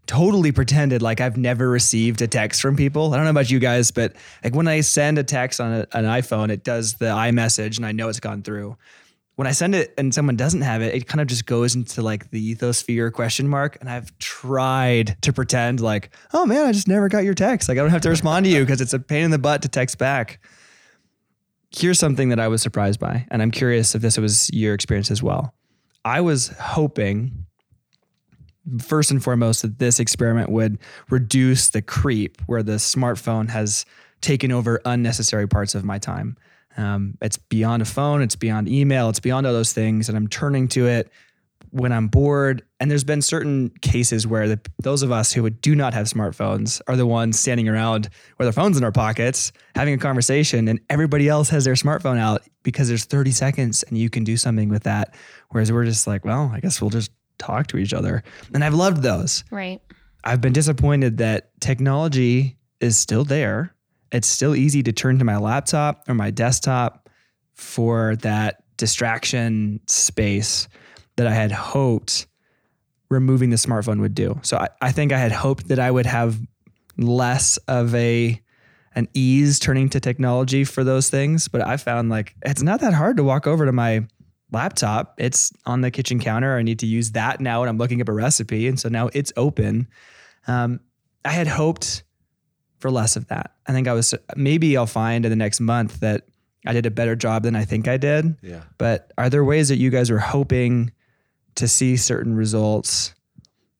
totally 0.07 0.51
pretended 0.51 1.01
like 1.01 1.21
I've 1.21 1.37
never 1.37 1.69
received 1.69 2.21
a 2.21 2.27
text 2.27 2.61
from 2.61 2.75
people. 2.75 3.13
I 3.13 3.17
don't 3.17 3.25
know 3.25 3.31
about 3.31 3.49
you 3.49 3.59
guys, 3.59 3.91
but 3.91 4.15
like 4.43 4.55
when 4.55 4.67
I 4.67 4.81
send 4.81 5.17
a 5.17 5.23
text 5.23 5.61
on 5.61 5.71
a, 5.71 5.87
an 5.93 6.05
iPhone, 6.05 6.49
it 6.49 6.63
does 6.63 6.95
the 6.95 7.05
iMessage 7.05 7.77
and 7.77 7.85
I 7.85 7.91
know 7.91 8.09
it's 8.09 8.19
gone 8.19 8.41
through. 8.43 8.77
When 9.35 9.47
I 9.47 9.51
send 9.51 9.73
it 9.73 9.93
and 9.97 10.13
someone 10.13 10.35
doesn't 10.35 10.61
have 10.61 10.81
it, 10.81 10.93
it 10.93 11.07
kind 11.07 11.21
of 11.21 11.27
just 11.27 11.45
goes 11.45 11.75
into 11.75 12.01
like 12.01 12.29
the 12.29 12.55
ethosphere 12.55 13.11
question 13.11 13.47
mark. 13.47 13.77
And 13.79 13.89
I've 13.89 14.15
tried 14.19 15.17
to 15.21 15.33
pretend 15.33 15.79
like, 15.79 16.11
oh 16.33 16.45
man, 16.45 16.65
I 16.65 16.71
just 16.73 16.87
never 16.87 17.07
got 17.07 17.23
your 17.23 17.33
text. 17.33 17.69
Like 17.69 17.77
I 17.77 17.81
don't 17.81 17.89
have 17.89 18.01
to 18.01 18.09
respond 18.09 18.45
to 18.45 18.51
you 18.51 18.59
because 18.61 18.81
it's 18.81 18.93
a 18.93 18.99
pain 18.99 19.23
in 19.23 19.31
the 19.31 19.39
butt 19.39 19.61
to 19.61 19.69
text 19.69 19.97
back 19.97 20.39
here's 21.71 21.99
something 21.99 22.29
that 22.29 22.39
I 22.39 22.47
was 22.47 22.61
surprised 22.61 22.99
by, 22.99 23.25
and 23.31 23.41
I'm 23.41 23.51
curious 23.51 23.95
if 23.95 24.01
this 24.01 24.17
was 24.17 24.49
your 24.53 24.73
experience 24.73 25.11
as 25.11 25.23
well. 25.23 25.53
I 26.03 26.21
was 26.21 26.49
hoping, 26.59 27.45
first 28.79 29.11
and 29.11 29.23
foremost, 29.23 29.61
that 29.61 29.79
this 29.79 29.99
experiment 29.99 30.49
would 30.49 30.79
reduce 31.09 31.69
the 31.69 31.81
creep 31.81 32.41
where 32.47 32.63
the 32.63 32.73
smartphone 32.73 33.49
has 33.49 33.85
taken 34.21 34.51
over 34.51 34.81
unnecessary 34.85 35.47
parts 35.47 35.73
of 35.75 35.83
my 35.83 35.97
time. 35.97 36.37
Um, 36.77 37.17
it's 37.21 37.37
beyond 37.37 37.81
a 37.81 37.85
phone, 37.85 38.21
it's 38.21 38.35
beyond 38.35 38.67
email, 38.69 39.09
it's 39.09 39.19
beyond 39.19 39.47
all 39.47 39.53
those 39.53 39.73
things, 39.73 40.09
and 40.09 40.17
I'm 40.17 40.27
turning 40.27 40.67
to 40.69 40.87
it 40.87 41.11
when 41.71 41.91
I'm 41.91 42.07
bored. 42.07 42.63
And 42.79 42.91
there's 42.91 43.03
been 43.03 43.21
certain 43.21 43.71
cases 43.81 44.27
where 44.27 44.47
the, 44.47 44.59
those 44.81 45.03
of 45.03 45.11
us 45.11 45.33
who 45.33 45.49
do 45.49 45.75
not 45.75 45.93
have 45.93 46.07
smartphones 46.07 46.81
are 46.87 46.95
the 46.95 47.05
ones 47.05 47.39
standing 47.39 47.67
around 47.67 48.09
with 48.37 48.47
our 48.47 48.53
phones 48.53 48.77
in 48.77 48.83
our 48.83 48.91
pockets, 48.91 49.51
having 49.75 49.93
a 49.93 49.97
conversation, 49.97 50.67
and 50.67 50.79
everybody 50.89 51.27
else 51.27 51.49
has 51.49 51.65
their 51.65 51.73
smartphone 51.73 52.17
out 52.17 52.43
because 52.63 52.87
there's 52.87 53.05
30 53.05 53.31
seconds 53.31 53.83
and 53.83 53.97
you 53.97 54.09
can 54.09 54.23
do 54.23 54.37
something 54.37 54.69
with 54.69 54.83
that. 54.83 55.15
Whereas 55.49 55.71
we're 55.71 55.85
just 55.85 56.07
like, 56.07 56.25
well, 56.25 56.51
I 56.53 56.59
guess 56.59 56.81
we'll 56.81 56.89
just 56.89 57.11
talk 57.37 57.67
to 57.67 57.77
each 57.77 57.93
other. 57.93 58.23
And 58.53 58.63
I've 58.63 58.75
loved 58.75 59.01
those. 59.01 59.43
Right. 59.49 59.81
I've 60.23 60.41
been 60.41 60.53
disappointed 60.53 61.17
that 61.17 61.49
technology 61.61 62.57
is 62.79 62.97
still 62.97 63.23
there. 63.23 63.73
It's 64.11 64.27
still 64.27 64.55
easy 64.55 64.83
to 64.83 64.91
turn 64.91 65.19
to 65.19 65.25
my 65.25 65.37
laptop 65.37 66.03
or 66.07 66.13
my 66.13 66.31
desktop 66.31 67.09
for 67.53 68.15
that 68.17 68.63
distraction 68.77 69.79
space 69.87 70.67
that 71.17 71.27
I 71.27 71.33
had 71.33 71.51
hoped 71.51 72.27
removing 73.09 73.49
the 73.49 73.57
smartphone 73.57 73.99
would 73.99 74.15
do. 74.15 74.39
So 74.41 74.57
I, 74.57 74.69
I 74.81 74.91
think 74.91 75.11
I 75.11 75.17
had 75.17 75.31
hoped 75.31 75.67
that 75.67 75.79
I 75.79 75.91
would 75.91 76.05
have 76.05 76.39
less 76.97 77.57
of 77.67 77.93
a 77.95 78.41
an 78.93 79.07
ease 79.13 79.59
turning 79.59 79.89
to 79.89 79.99
technology 79.99 80.63
for 80.65 80.83
those 80.83 81.09
things, 81.09 81.47
but 81.47 81.65
I 81.65 81.77
found 81.77 82.09
like 82.09 82.35
it's 82.43 82.61
not 82.61 82.81
that 82.81 82.93
hard 82.93 83.17
to 83.17 83.23
walk 83.23 83.47
over 83.47 83.65
to 83.65 83.71
my 83.71 84.05
laptop. 84.51 85.15
It's 85.17 85.51
on 85.65 85.81
the 85.81 85.91
kitchen 85.91 86.19
counter. 86.19 86.57
I 86.57 86.61
need 86.61 86.79
to 86.79 86.85
use 86.85 87.11
that 87.11 87.39
now, 87.39 87.61
and 87.61 87.69
I'm 87.69 87.77
looking 87.77 88.01
up 88.01 88.09
a 88.09 88.13
recipe, 88.13 88.67
and 88.67 88.79
so 88.79 88.89
now 88.89 89.09
it's 89.13 89.31
open. 89.37 89.87
Um, 90.47 90.81
I 91.23 91.31
had 91.31 91.47
hoped 91.47 92.03
for 92.79 92.91
less 92.91 93.15
of 93.15 93.27
that. 93.27 93.53
I 93.67 93.71
think 93.71 93.87
I 93.87 93.93
was 93.93 94.13
maybe 94.35 94.75
I'll 94.75 94.87
find 94.87 95.25
in 95.25 95.29
the 95.29 95.35
next 95.35 95.61
month 95.61 95.99
that 96.01 96.27
I 96.65 96.73
did 96.73 96.85
a 96.85 96.91
better 96.91 97.15
job 97.15 97.43
than 97.43 97.55
I 97.55 97.63
think 97.63 97.87
I 97.87 97.97
did. 97.97 98.35
Yeah. 98.41 98.63
But 98.77 99.11
are 99.17 99.29
there 99.29 99.45
ways 99.45 99.69
that 99.69 99.77
you 99.77 99.89
guys 99.89 100.09
were 100.11 100.19
hoping 100.19 100.91
to 101.55 101.67
see 101.67 101.97
certain 101.97 102.35
results 102.35 103.13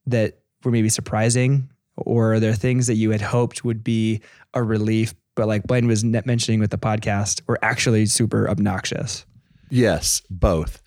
that 0.06 0.40
were 0.64 0.72
maybe 0.72 0.90
surprising? 0.90 1.70
Or 1.98 2.34
are 2.34 2.40
there 2.40 2.54
things 2.54 2.88
that 2.88 2.96
you 2.96 3.12
had 3.12 3.22
hoped 3.22 3.64
would 3.64 3.84
be 3.84 4.22
a 4.54 4.64
relief, 4.64 5.14
but 5.36 5.48
like 5.48 5.64
Blaine 5.64 5.88
was 5.88 6.04
mentioning 6.04 6.60
with 6.60 6.72
the 6.72 6.78
podcast, 6.78 7.42
were 7.48 7.60
actually 7.62 8.06
super 8.06 8.50
obnoxious? 8.50 9.26
Yes, 9.70 10.22
both. 10.30 10.82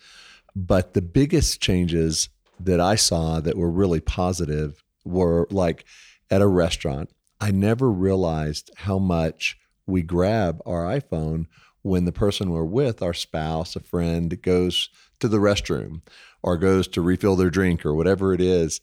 But 0.55 0.93
the 0.93 1.01
biggest 1.01 1.61
changes 1.61 2.29
that 2.59 2.79
I 2.79 2.95
saw 2.95 3.39
that 3.41 3.57
were 3.57 3.69
really 3.69 3.99
positive 3.99 4.83
were 5.03 5.47
like 5.49 5.85
at 6.31 6.41
a 6.41 6.47
restaurant. 6.47 7.09
I 7.41 7.51
never 7.51 7.91
realized 7.91 8.71
how 8.75 8.97
much 8.97 9.57
we 9.85 10.01
grab 10.01 10.61
our 10.65 10.83
iPhone 10.83 11.45
when 11.81 12.05
the 12.05 12.11
person 12.11 12.49
we're 12.49 12.63
with, 12.63 13.01
our 13.03 13.13
spouse, 13.13 13.75
a 13.75 13.79
friend, 13.79 14.41
goes 14.41 14.89
to 15.19 15.27
the 15.27 15.37
restroom 15.37 16.01
or 16.45 16.57
goes 16.57 16.87
to 16.87 17.01
refill 17.01 17.35
their 17.35 17.49
drink 17.49 17.83
or 17.83 17.95
whatever 17.95 18.31
it 18.31 18.39
is. 18.39 18.79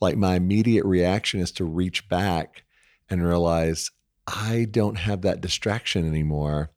Like 0.00 0.16
my 0.16 0.34
immediate 0.34 0.84
reaction 0.84 1.38
is 1.38 1.52
to 1.52 1.64
reach 1.64 2.08
back 2.08 2.64
and 3.08 3.24
realize 3.24 3.92
I 4.26 4.66
don't 4.68 4.96
have 4.96 5.22
that 5.22 5.40
distraction 5.40 6.08
anymore. 6.08 6.72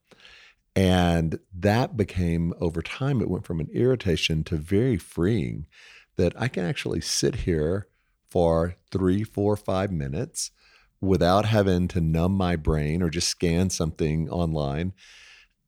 And 0.75 1.39
that 1.57 1.97
became 1.97 2.53
over 2.61 2.83
time, 2.83 3.19
it 3.19 3.31
went 3.31 3.47
from 3.47 3.59
an 3.59 3.69
irritation 3.73 4.43
to 4.43 4.57
very 4.57 4.97
freeing 4.97 5.65
that 6.17 6.39
I 6.39 6.49
can 6.49 6.65
actually 6.65 7.01
sit 7.01 7.35
here 7.37 7.87
for 8.29 8.75
three, 8.91 9.23
four, 9.23 9.57
five 9.57 9.91
minutes 9.91 10.51
without 11.01 11.45
having 11.45 11.87
to 11.87 12.01
numb 12.01 12.33
my 12.33 12.55
brain 12.55 13.01
or 13.01 13.09
just 13.09 13.29
scan 13.29 13.71
something 13.71 14.29
online. 14.29 14.93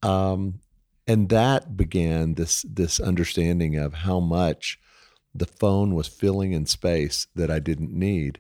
Um, 0.03 0.60
and 1.10 1.30
that 1.30 1.76
began 1.76 2.36
this 2.36 2.62
this 2.62 3.00
understanding 3.00 3.76
of 3.76 3.95
how 3.95 4.19
much 4.19 4.80
the 5.34 5.48
phone 5.48 5.95
was 5.95 6.08
filling 6.08 6.52
in 6.54 6.67
space 6.67 7.26
that 7.36 7.50
I 7.50 7.58
didn't 7.58 7.91
need. 7.91 8.39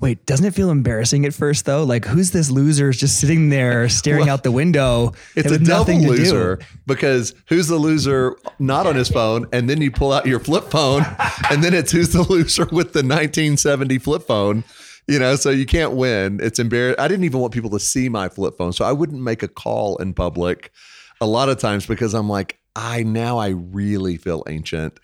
Wait, 0.00 0.24
doesn't 0.26 0.46
it 0.46 0.54
feel 0.54 0.70
embarrassing 0.70 1.24
at 1.26 1.32
first 1.32 1.66
though? 1.66 1.84
Like, 1.84 2.06
who's 2.06 2.32
this 2.32 2.50
loser 2.50 2.90
just 2.90 3.20
sitting 3.20 3.50
there 3.50 3.88
staring 4.00 4.22
Well, 4.22 4.30
out 4.30 4.42
the 4.42 4.50
window? 4.50 5.12
It's 5.36 5.52
a 5.52 5.58
double 5.58 5.78
nothing 5.78 6.00
to 6.00 6.06
do? 6.06 6.12
loser 6.12 6.58
because 6.86 7.34
who's 7.48 7.68
the 7.68 7.76
loser 7.76 8.36
not 8.58 8.88
on 8.88 8.96
his 8.96 9.08
phone? 9.08 9.46
And 9.52 9.70
then 9.70 9.80
you 9.80 9.92
pull 9.92 10.12
out 10.12 10.26
your 10.26 10.40
flip 10.40 10.70
phone, 10.70 11.04
and 11.50 11.62
then 11.62 11.72
it's 11.72 11.92
who's 11.92 12.08
the 12.12 12.22
loser 12.22 12.64
with 12.64 12.94
the 12.94 13.04
1970 13.04 13.98
flip 13.98 14.26
phone. 14.26 14.64
You 15.06 15.18
know, 15.20 15.36
so 15.36 15.50
you 15.50 15.66
can't 15.66 15.92
win. 15.92 16.40
It's 16.42 16.58
embarrassing. 16.58 17.00
I 17.00 17.06
didn't 17.06 17.24
even 17.24 17.40
want 17.40 17.52
people 17.52 17.70
to 17.70 17.80
see 17.80 18.08
my 18.08 18.28
flip 18.28 18.56
phone, 18.56 18.72
so 18.72 18.84
I 18.84 18.92
wouldn't 18.92 19.22
make 19.22 19.42
a 19.44 19.48
call 19.48 19.96
in 19.98 20.14
public 20.14 20.72
a 21.20 21.26
lot 21.26 21.48
of 21.48 21.58
times 21.58 21.86
because 21.86 22.14
I'm 22.14 22.28
like, 22.28 22.58
I 22.76 23.02
now 23.02 23.38
I 23.38 23.48
really 23.48 24.16
feel 24.16 24.44
ancient 24.48 24.98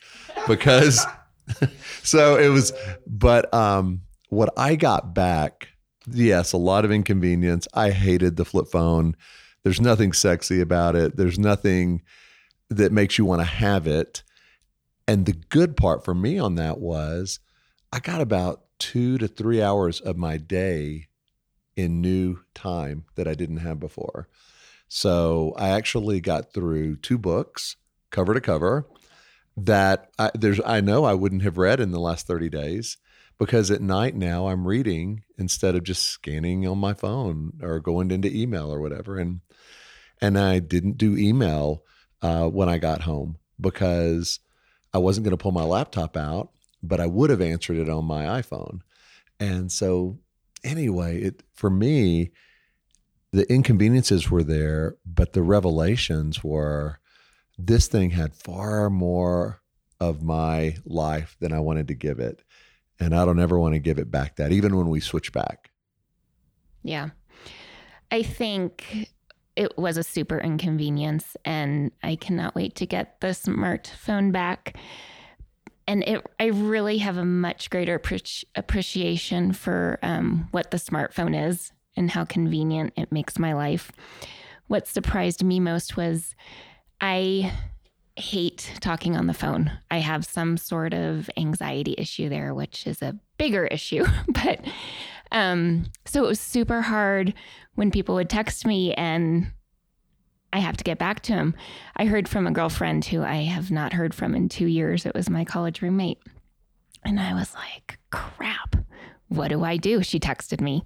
because 0.47 1.05
so 2.03 2.37
it 2.37 2.49
was 2.49 2.73
but 3.07 3.53
um 3.53 4.03
what 4.29 4.53
I 4.57 4.77
got 4.77 5.15
back 5.15 5.69
yes 6.11 6.53
a 6.53 6.57
lot 6.57 6.85
of 6.85 6.93
inconvenience. 6.93 7.67
I 7.75 7.91
hated 7.91 8.37
the 8.37 8.45
flip 8.45 8.69
phone. 8.69 9.17
There's 9.65 9.81
nothing 9.81 10.13
sexy 10.13 10.61
about 10.61 10.95
it. 10.95 11.17
There's 11.17 11.39
nothing 11.39 12.03
that 12.71 12.93
makes 12.93 13.19
you 13.19 13.25
want 13.25 13.41
to 13.41 13.47
have 13.47 13.87
it. 13.87 14.23
And 15.09 15.27
the 15.27 15.33
good 15.33 15.77
part 15.77 16.05
for 16.05 16.15
me 16.15 16.39
on 16.39 16.55
that 16.57 16.79
was 16.79 17.41
I 17.93 17.99
got 17.99 18.21
about 18.21 18.63
2 18.79 19.19
to 19.19 19.29
3 19.29 19.63
hours 19.63 20.01
of 20.01 20.17
my 20.17 20.37
day 20.37 21.09
in 21.77 22.01
new 22.01 22.39
time 22.55 23.05
that 23.17 23.27
I 23.27 23.35
didn't 23.35 23.59
have 23.59 23.81
before 23.81 24.29
so 24.89 25.55
I 25.57 25.71
actually 25.71 26.21
got 26.21 26.53
through 26.53 26.97
two 26.97 27.19
books 27.19 27.77
cover 28.11 28.35
to 28.35 28.41
cover 28.41 28.87
that 29.57 30.11
I, 30.19 30.31
there's 30.35 30.61
I 30.65 30.81
know 30.81 31.05
I 31.05 31.15
wouldn't 31.15 31.43
have 31.43 31.59
read 31.59 31.81
in 31.81 31.91
the 31.91 32.01
last 32.01 32.27
30 32.27 32.49
days 32.49 32.99
because 33.39 33.71
at 33.71 33.81
night 33.81 34.15
now 34.15 34.49
I'm 34.49 34.67
reading 34.67 35.23
instead 35.39 35.75
of 35.75 35.85
just 35.85 36.05
scanning 36.05 36.67
on 36.67 36.79
my 36.79 36.95
phone 36.95 37.53
or 37.63 37.81
going 37.81 38.11
into 38.11 38.35
email 38.35 38.73
or 38.73 38.81
whatever 38.81 39.19
and 39.19 39.41
and 40.21 40.39
I 40.39 40.61
didn't 40.61 40.97
do 40.97 41.17
email 41.17 41.83
uh, 42.23 42.49
when 42.49 42.69
I 42.69 42.79
got 42.79 43.03
home 43.03 43.37
because 43.61 44.41
I 44.95 44.99
wasn't 44.99 45.25
going 45.25 45.37
to 45.37 45.43
pull 45.43 45.53
my 45.53 45.65
laptop 45.65 46.17
out 46.17 46.51
but 46.83 47.01
I 47.01 47.07
would 47.07 47.31
have 47.31 47.41
answered 47.41 47.79
it 47.79 47.89
on 47.89 48.05
my 48.05 48.25
iPhone. 48.41 48.81
And 49.41 49.73
so 49.73 50.19
anyway 50.65 51.21
it 51.23 51.43
for 51.55 51.71
me 51.71 52.33
the 53.37 53.51
inconveniences 53.53 54.31
were 54.31 54.43
there 54.43 54.97
but 55.05 55.33
the 55.33 55.43
revelations 55.43 56.43
were 56.43 56.99
this 57.59 57.87
thing 57.87 58.11
had 58.11 58.35
far 58.35 58.91
more 58.91 59.61
of 60.01 60.23
my 60.23 60.77
life 60.85 61.37
than 61.41 61.53
I 61.53 61.61
wanted 61.61 61.89
to 61.89 61.95
give 61.95 62.19
it. 62.19 62.43
And 63.01 63.15
I 63.15 63.25
don't 63.25 63.41
ever 63.41 63.59
want 63.59 63.75
to 63.75 63.79
give 63.79 63.99
it 63.99 64.11
back 64.11 64.37
that, 64.37 64.53
even 64.53 64.77
when 64.77 64.89
we 64.89 65.01
switch 65.01 65.33
back. 65.33 65.71
Yeah. 66.83 67.11
I 68.11 68.23
think 68.23 69.11
it 69.57 69.77
was 69.77 69.97
a 69.97 70.03
super 70.03 70.39
inconvenience, 70.39 71.37
and 71.45 71.91
I 72.03 72.17
cannot 72.17 72.55
wait 72.55 72.75
to 72.77 72.87
get 72.87 73.21
the 73.21 73.29
smartphone 73.29 74.33
back. 74.33 74.77
And 75.87 76.03
it, 76.05 76.27
I 76.39 76.47
really 76.47 76.99
have 76.99 77.17
a 77.17 77.25
much 77.25 77.71
greater 77.71 77.99
appreci- 77.99 78.45
appreciation 78.55 79.53
for 79.53 79.99
um, 80.03 80.49
what 80.51 80.71
the 80.71 80.77
smartphone 80.79 81.49
is 81.49 81.73
and 81.97 82.11
how 82.11 82.25
convenient 82.25 82.93
it 82.97 83.13
makes 83.13 83.39
my 83.39 83.53
life. 83.53 83.93
What 84.67 84.87
surprised 84.87 85.45
me 85.45 85.61
most 85.61 85.97
was 85.97 86.35
I 87.01 87.53
hate 88.17 88.73
talking 88.81 89.17
on 89.17 89.27
the 89.27 89.35
phone. 89.35 89.71
I 89.91 89.99
have 89.99 90.25
some 90.25 90.57
sort 90.57 90.95
of 90.95 91.29
anxiety 91.37 91.95
issue 91.99 92.29
there, 92.29 92.55
which 92.55 92.87
is 92.87 93.03
a 93.03 93.19
bigger 93.39 93.67
issue. 93.67 94.05
but 94.29 94.61
um, 95.31 95.85
so 96.05 96.25
it 96.25 96.29
was 96.29 96.41
super 96.41 96.83
hard 96.83 97.35
when 97.75 97.91
people 97.91 98.15
would 98.15 98.31
text 98.31 98.67
me 98.67 98.95
and 98.95 99.53
I 100.53 100.61
have 100.61 100.77
to 100.79 100.85
get 100.85 100.99
back 100.99 101.21
to 101.25 101.33
them. 101.33 101.55
I 101.97 102.07
heard 102.07 102.29
from 102.29 102.47
a 102.47 102.53
girlfriend 102.53 103.05
who 103.05 103.23
I 103.23 103.43
have 103.43 103.71
not 103.71 103.93
heard 103.93 104.15
from 104.15 104.35
in 104.35 104.49
two 104.49 104.67
years. 104.67 105.05
It 105.05 105.15
was 105.15 105.29
my 105.29 105.45
college 105.45 105.83
roommate. 105.83 106.21
And 107.05 107.21
I 107.21 107.35
was 107.35 107.55
like, 107.55 107.99
crap, 108.11 108.77
what 109.29 109.49
do 109.49 109.63
I 109.65 109.77
do? 109.77 110.03
She 110.03 110.19
texted 110.19 110.61
me. 110.61 110.83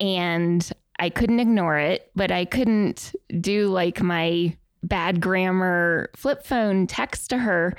And 0.00 0.70
I 0.98 1.10
couldn't 1.10 1.40
ignore 1.40 1.78
it, 1.78 2.10
but 2.14 2.30
I 2.30 2.44
couldn't 2.44 3.14
do 3.40 3.68
like 3.68 4.02
my 4.02 4.56
bad 4.82 5.20
grammar 5.20 6.10
flip 6.14 6.44
phone 6.44 6.86
text 6.86 7.30
to 7.30 7.38
her 7.38 7.74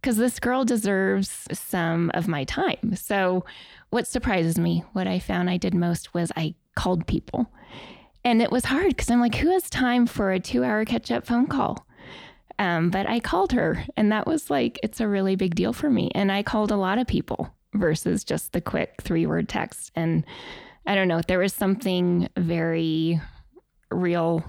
because 0.00 0.16
this 0.16 0.38
girl 0.38 0.64
deserves 0.64 1.46
some 1.52 2.10
of 2.14 2.28
my 2.28 2.44
time. 2.44 2.94
So, 2.96 3.44
what 3.90 4.06
surprises 4.06 4.58
me, 4.58 4.84
what 4.92 5.06
I 5.06 5.18
found 5.18 5.48
I 5.48 5.56
did 5.56 5.74
most 5.74 6.12
was 6.14 6.32
I 6.36 6.54
called 6.74 7.06
people. 7.06 7.50
And 8.24 8.42
it 8.42 8.50
was 8.50 8.64
hard 8.64 8.88
because 8.88 9.10
I'm 9.10 9.20
like, 9.20 9.36
who 9.36 9.50
has 9.50 9.70
time 9.70 10.06
for 10.06 10.32
a 10.32 10.40
two 10.40 10.64
hour 10.64 10.84
catch 10.84 11.10
up 11.10 11.26
phone 11.26 11.46
call? 11.46 11.86
Um, 12.58 12.90
but 12.90 13.08
I 13.08 13.20
called 13.20 13.52
her, 13.52 13.84
and 13.96 14.12
that 14.12 14.26
was 14.26 14.50
like, 14.50 14.78
it's 14.82 15.00
a 15.00 15.08
really 15.08 15.36
big 15.36 15.54
deal 15.54 15.72
for 15.72 15.90
me. 15.90 16.10
And 16.14 16.30
I 16.30 16.42
called 16.42 16.70
a 16.70 16.76
lot 16.76 16.98
of 16.98 17.06
people 17.06 17.54
versus 17.74 18.24
just 18.24 18.52
the 18.52 18.60
quick 18.60 18.94
three 19.02 19.26
word 19.26 19.48
text. 19.48 19.90
And 19.96 20.24
I 20.86 20.94
don't 20.94 21.08
know, 21.08 21.20
there 21.26 21.38
was 21.38 21.54
something 21.54 22.28
very 22.36 23.20
real, 23.90 24.44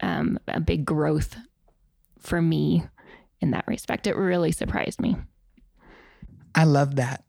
um, 0.00 0.38
a 0.48 0.60
big 0.60 0.84
growth 0.84 1.36
for 2.18 2.42
me 2.42 2.84
in 3.40 3.52
that 3.52 3.64
respect. 3.66 4.06
It 4.06 4.16
really 4.16 4.52
surprised 4.52 5.00
me. 5.00 5.16
I 6.54 6.64
love 6.64 6.96
that. 6.96 7.24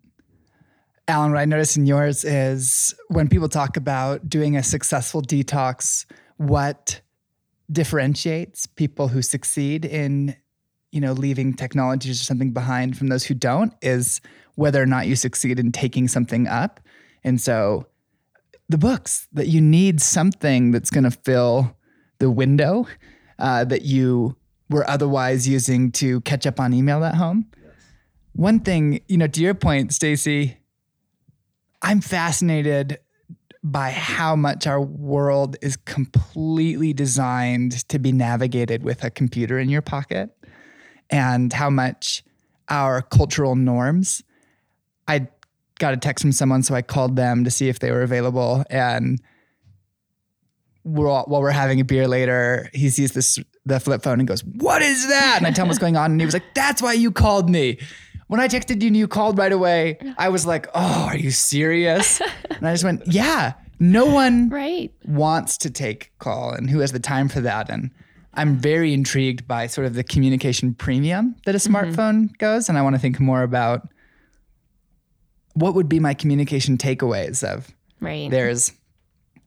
Alan, 1.08 1.32
what 1.32 1.40
I 1.40 1.46
notice 1.46 1.78
in 1.78 1.86
yours 1.86 2.26
is 2.26 2.94
when 3.10 3.30
people 3.30 3.48
talk 3.48 3.78
about 3.78 4.28
doing 4.28 4.58
a 4.58 4.64
successful 4.64 5.22
detox, 5.22 6.06
what 6.38 7.02
differentiates 7.72 8.66
people 8.66 9.08
who 9.10 9.22
succeed 9.22 9.86
in 9.86 10.36
you 10.92 11.02
know, 11.02 11.14
leaving 11.14 11.54
technologies 11.54 12.20
or 12.22 12.24
something 12.24 12.52
behind 12.52 12.98
from 12.98 13.08
those 13.08 13.26
who 13.26 13.34
don't 13.34 13.74
is 13.82 14.22
whether 14.56 14.82
or 14.82 14.86
not 14.86 15.08
you 15.08 15.16
succeed 15.16 15.60
in 15.60 15.72
taking 15.72 16.08
something 16.08 16.48
up. 16.48 16.80
And 17.24 17.40
so 17.40 17.88
the 18.70 18.78
books 18.78 19.28
that 19.34 19.48
you 19.48 19.62
need 19.62 20.02
something 20.02 20.72
that's 20.72 20.90
going 20.90 21.04
to 21.04 21.12
fill 21.12 21.76
the 22.20 22.30
window 22.30 22.88
uh, 23.40 23.64
that 23.66 23.84
you 23.84 24.36
were 24.70 24.90
otherwise 24.90 25.48
using 25.48 25.92
to 25.94 26.22
catch 26.22 26.46
up 26.46 26.60
on 26.60 26.74
email 26.74 27.04
at 27.04 27.16
home. 27.16 27.50
One 28.34 28.60
thing, 28.60 29.02
you 29.08 29.18
know, 29.18 29.28
to 29.28 29.42
your 29.42 29.54
point, 29.54 29.94
Stacy, 29.94 30.58
I'm 31.82 32.02
fascinated 32.02 33.00
by 33.64 33.92
how 33.92 34.36
much 34.36 34.68
our 34.68 34.82
world 34.82 35.56
is 35.62 35.76
completely 35.76 36.94
designed 36.94 37.88
to 37.90 38.00
be 38.00 38.12
navigated 38.12 38.84
with 38.84 39.04
a 39.04 39.10
computer 39.10 39.58
in 39.60 39.70
your 39.70 39.82
pocket 39.82 40.30
and 41.10 41.52
how 41.52 41.70
much 41.70 42.24
our 42.70 43.02
cultural 43.02 43.56
norms. 43.56 44.24
I 45.08 45.28
got 45.80 45.94
a 45.94 45.98
text 45.98 46.22
from 46.22 46.32
someone, 46.32 46.64
so 46.64 46.76
I 46.76 46.82
called 46.82 47.16
them 47.16 47.44
to 47.44 47.52
see 47.52 47.70
if 47.70 47.80
they 47.80 47.92
were 47.92 48.02
available. 48.02 48.64
And 48.70 49.22
we're 50.84 51.10
all, 51.10 51.26
while 51.26 51.42
we're 51.42 51.52
having 51.52 51.80
a 51.80 51.86
beer 51.86 52.08
later, 52.08 52.70
he 52.74 52.90
sees 52.90 53.12
this 53.12 53.40
the 53.66 53.80
flip 53.80 54.02
phone 54.02 54.20
and 54.20 54.28
goes, 54.28 54.44
"What 54.44 54.82
is 54.82 55.08
that?" 55.08 55.36
And 55.38 55.48
I 55.48 55.52
tell 55.52 55.66
him 55.66 55.70
what's 55.70 55.80
going 55.80 55.98
on, 55.98 56.12
and 56.12 56.22
he 56.22 56.26
was 56.26 56.34
like, 56.34 56.54
"That's 56.54 56.82
why 56.82 56.94
you 56.94 57.12
called 57.12 57.50
me." 57.50 57.80
When 58.28 58.40
I 58.40 58.48
texted 58.48 58.82
you 58.82 58.88
and 58.88 58.98
you 58.98 59.08
called 59.08 59.38
right 59.38 59.52
away, 59.52 60.00
I 60.18 60.30
was 60.30 60.46
like, 60.46 60.68
"Oh, 60.74 61.08
are 61.10 61.18
you 61.18 61.32
serious?" 61.32 62.22
And 62.50 62.68
I 62.68 62.74
just 62.74 62.84
went, 62.84 63.04
"Yeah." 63.08 63.54
No 63.80 64.06
one 64.06 64.50
right. 64.52 64.92
wants 65.06 65.58
to 65.60 65.70
take 65.70 66.12
call, 66.20 66.52
and 66.52 66.70
who 66.70 66.80
has 66.80 66.92
the 66.92 67.00
time 67.00 67.30
for 67.30 67.42
that? 67.42 67.70
And 67.70 67.92
I'm 68.34 68.58
very 68.58 68.94
intrigued 68.94 69.48
by 69.48 69.68
sort 69.68 69.88
of 69.88 69.94
the 69.94 70.04
communication 70.04 70.74
premium 70.74 71.36
that 71.46 71.56
a 71.56 71.58
mm-hmm. 71.58 71.76
smartphone 71.76 72.38
goes, 72.38 72.70
and 72.70 72.78
I 72.78 72.82
want 72.82 72.96
to 72.96 73.00
think 73.00 73.20
more 73.20 73.44
about 73.44 73.88
what 75.60 75.74
would 75.76 75.90
be 75.90 76.00
my 76.00 76.14
communication 76.14 76.78
takeaways 76.78 77.44
of 77.44 77.68
Right. 78.00 78.30
there's 78.30 78.72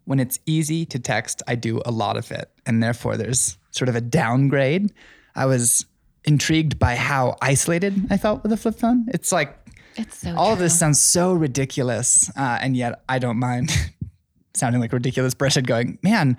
when 0.05 0.19
it's 0.19 0.41
easy 0.45 0.85
to 0.87 0.99
text, 0.99 1.41
I 1.47 1.55
do 1.55 1.81
a 1.85 1.93
lot 1.93 2.17
of 2.17 2.33
it. 2.33 2.51
And 2.67 2.83
therefore, 2.83 3.17
there's 3.17 3.57
sort 3.71 3.89
of 3.89 3.95
a 3.95 4.01
downgrade. 4.01 4.93
I 5.37 5.47
was 5.47 5.87
intrigued 6.25 6.79
by 6.81 6.97
how 6.97 7.37
isolated 7.41 7.95
I 8.11 8.17
felt 8.17 8.43
with 8.43 8.51
a 8.53 8.57
flip 8.57 8.75
phone. 8.75 9.07
It's 9.15 9.31
like 9.31 9.57
It's 9.97 10.19
so 10.19 10.35
all 10.37 10.53
of 10.53 10.59
this 10.59 10.77
sounds 10.77 11.01
so 11.01 11.33
ridiculous. 11.33 12.29
Uh, 12.37 12.59
and 12.61 12.77
yet, 12.77 13.03
I 13.09 13.21
don't 13.21 13.39
mind 13.39 13.71
sounding 14.55 14.81
like 14.81 14.93
a 14.93 14.97
ridiculous 14.97 15.35
person 15.35 15.63
going, 15.63 15.99
man, 16.03 16.37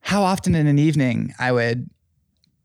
how 0.00 0.22
often 0.22 0.54
in 0.54 0.66
an 0.66 0.78
evening 0.78 1.34
I 1.38 1.52
would 1.52 1.90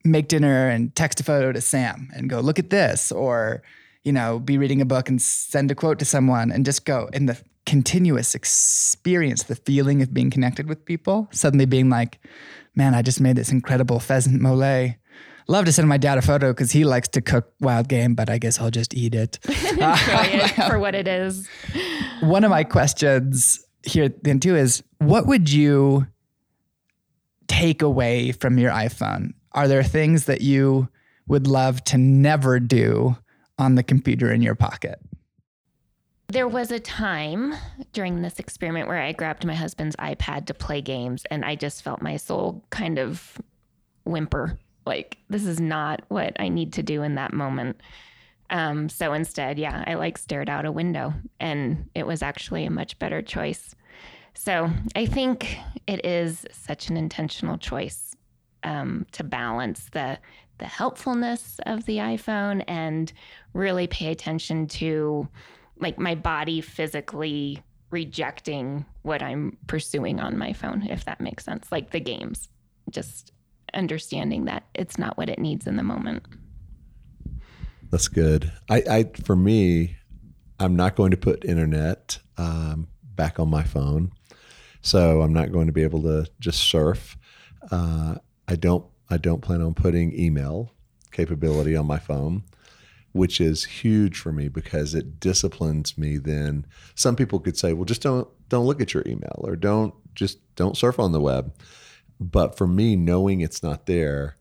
make 0.06 0.30
dinner 0.30 0.70
and 0.70 0.96
text 0.96 1.20
a 1.20 1.24
photo 1.24 1.52
to 1.52 1.60
Sam 1.60 2.10
and 2.16 2.30
go, 2.30 2.40
look 2.40 2.58
at 2.58 2.70
this, 2.70 3.12
or, 3.12 3.62
you 4.04 4.12
know, 4.12 4.40
be 4.40 4.58
reading 4.58 4.82
a 4.82 4.86
book 4.86 5.10
and 5.10 5.22
send 5.22 5.72
a 5.72 5.76
quote 5.76 6.00
to 6.00 6.06
someone 6.06 6.52
and 6.52 6.66
just 6.66 6.86
go 6.86 7.10
in 7.14 7.28
the 7.28 7.40
continuous 7.66 8.34
experience, 8.34 9.44
the 9.44 9.56
feeling 9.56 10.02
of 10.02 10.14
being 10.14 10.30
connected 10.30 10.68
with 10.68 10.84
people, 10.86 11.28
suddenly 11.32 11.66
being 11.66 11.90
like, 11.90 12.20
man, 12.76 12.96
I 12.96 13.02
just 13.02 13.22
made 13.22 13.36
this 13.36 13.52
incredible 13.52 14.00
pheasant 14.00 14.42
mole. 14.42 14.96
Love 15.48 15.66
to 15.66 15.72
send 15.72 15.88
my 15.88 15.98
dad 15.98 16.18
a 16.18 16.22
photo 16.22 16.52
because 16.52 16.72
he 16.72 16.86
likes 16.86 17.08
to 17.10 17.22
cook 17.22 17.52
wild 17.60 17.88
game, 17.88 18.16
but 18.16 18.30
I 18.30 18.38
guess 18.38 18.60
I'll 18.60 18.72
just 18.72 18.94
eat 18.94 19.14
it. 19.14 19.40
Enjoy 19.46 19.78
it 19.78 20.52
for 20.68 20.80
what 20.80 20.96
it 20.96 21.08
is. 21.08 21.48
One 22.22 22.44
of 22.44 22.50
my 22.50 22.64
questions 22.64 23.64
here 23.84 24.10
then 24.22 24.40
too 24.40 24.56
is 24.56 24.84
what 25.00 25.26
would 25.28 25.52
you 25.52 26.08
take 27.48 27.82
away 27.82 28.32
from 28.32 28.58
your 28.58 28.72
iPhone? 28.72 29.34
Are 29.54 29.68
there 29.68 29.84
things 29.84 30.26
that 30.26 30.42
you 30.42 30.88
would 31.28 31.48
love 31.48 31.84
to 31.86 31.98
never 31.98 32.60
do 32.60 33.18
on 33.62 33.76
the 33.76 33.84
computer 33.84 34.34
in 34.34 34.42
your 34.42 34.56
pocket? 34.56 35.00
There 36.28 36.48
was 36.48 36.72
a 36.72 36.80
time 36.80 37.54
during 37.94 38.22
this 38.22 38.40
experiment 38.40 38.88
where 38.88 39.02
I 39.02 39.12
grabbed 39.12 39.46
my 39.46 39.54
husband's 39.54 39.96
iPad 39.98 40.46
to 40.48 40.54
play 40.54 40.82
games, 40.82 41.26
and 41.30 41.46
I 41.46 41.56
just 41.56 41.84
felt 41.84 42.02
my 42.02 42.18
soul 42.18 42.64
kind 42.70 42.98
of 42.98 43.38
whimper. 44.06 44.58
Like, 44.86 45.18
this 45.30 45.46
is 45.46 45.60
not 45.60 46.02
what 46.08 46.36
I 46.40 46.50
need 46.50 46.74
to 46.74 46.84
do 46.84 47.04
in 47.04 47.16
that 47.16 47.34
moment. 47.34 47.82
Um, 48.50 48.90
so 48.90 49.14
instead, 49.14 49.60
yeah, 49.60 49.84
I 49.86 49.94
like 49.94 50.18
stared 50.18 50.50
out 50.50 50.66
a 50.66 50.72
window, 50.72 51.14
and 51.40 51.90
it 51.96 52.08
was 52.08 52.22
actually 52.22 52.66
a 52.66 52.72
much 52.72 52.98
better 52.98 53.22
choice. 53.22 53.76
So 54.34 54.70
I 54.96 55.06
think 55.06 55.58
it 55.88 56.06
is 56.06 56.46
such 56.52 56.90
an 56.90 56.98
intentional 56.98 57.58
choice 57.58 58.16
um, 58.64 59.06
to 59.12 59.24
balance 59.24 59.88
the 59.92 60.18
the 60.62 60.68
helpfulness 60.68 61.60
of 61.66 61.86
the 61.86 61.98
iPhone 61.98 62.64
and 62.68 63.12
really 63.54 63.88
pay 63.88 64.12
attention 64.12 64.68
to 64.68 65.28
like 65.80 65.98
my 65.98 66.14
body 66.14 66.62
physically 66.62 67.62
rejecting 67.90 68.86
what 69.02 69.24
I'm 69.24 69.58
pursuing 69.66 70.20
on 70.20 70.38
my 70.38 70.54
phone, 70.54 70.84
if 70.84 71.04
that 71.06 71.20
makes 71.20 71.44
sense. 71.44 71.72
Like 71.72 71.90
the 71.90 72.00
games, 72.00 72.48
just 72.92 73.34
understanding 73.74 74.46
that 74.46 74.64
it's 74.76 75.00
not 75.00 75.18
what 75.18 75.30
it 75.30 75.40
needs 75.40 75.66
in 75.66 75.78
the 75.78 75.84
moment. 75.84 76.26
That's 77.90 78.08
good. 78.08 78.52
I, 78.70 78.84
I 78.90 79.12
for 79.24 79.36
me, 79.36 79.98
I'm 80.60 80.76
not 80.76 80.96
going 80.96 81.10
to 81.10 81.18
put 81.18 81.44
internet 81.44 82.20
um, 82.38 82.88
back 83.16 83.40
on 83.40 83.50
my 83.50 83.64
phone, 83.64 84.12
so 84.82 85.24
I'm 85.24 85.34
not 85.34 85.52
going 85.52 85.66
to 85.66 85.74
be 85.74 85.82
able 85.82 86.04
to 86.04 86.28
just 86.40 86.60
surf. 86.70 87.18
Uh, 87.72 88.16
I 88.48 88.56
don't. 88.56 88.86
I 89.12 89.18
don't 89.18 89.42
plan 89.42 89.62
on 89.62 89.74
putting 89.74 90.18
email 90.18 90.72
capability 91.12 91.76
on 91.76 91.86
my 91.86 92.00
phone, 92.00 92.44
which 93.12 93.42
is 93.42 93.66
huge 93.66 94.18
for 94.18 94.32
me 94.32 94.48
because 94.48 94.96
it 94.96 95.20
disciplines 95.20 95.98
me. 95.98 96.18
Then 96.18 96.66
some 96.96 97.18
people 97.18 97.40
could 97.40 97.58
say, 97.58 97.74
"Well, 97.74 97.86
just 97.86 98.02
don't 98.02 98.28
don't 98.48 98.66
look 98.66 98.82
at 98.82 98.94
your 98.94 99.04
email 99.06 99.42
or 99.44 99.56
don't 99.56 99.94
just 100.16 100.40
don't 100.56 100.78
surf 100.78 100.98
on 100.98 101.12
the 101.12 101.20
web." 101.20 101.54
But 102.20 102.58
for 102.58 102.68
me, 102.68 102.96
knowing 102.96 103.42
it's 103.42 103.62
not 103.62 103.86
there 103.86 104.38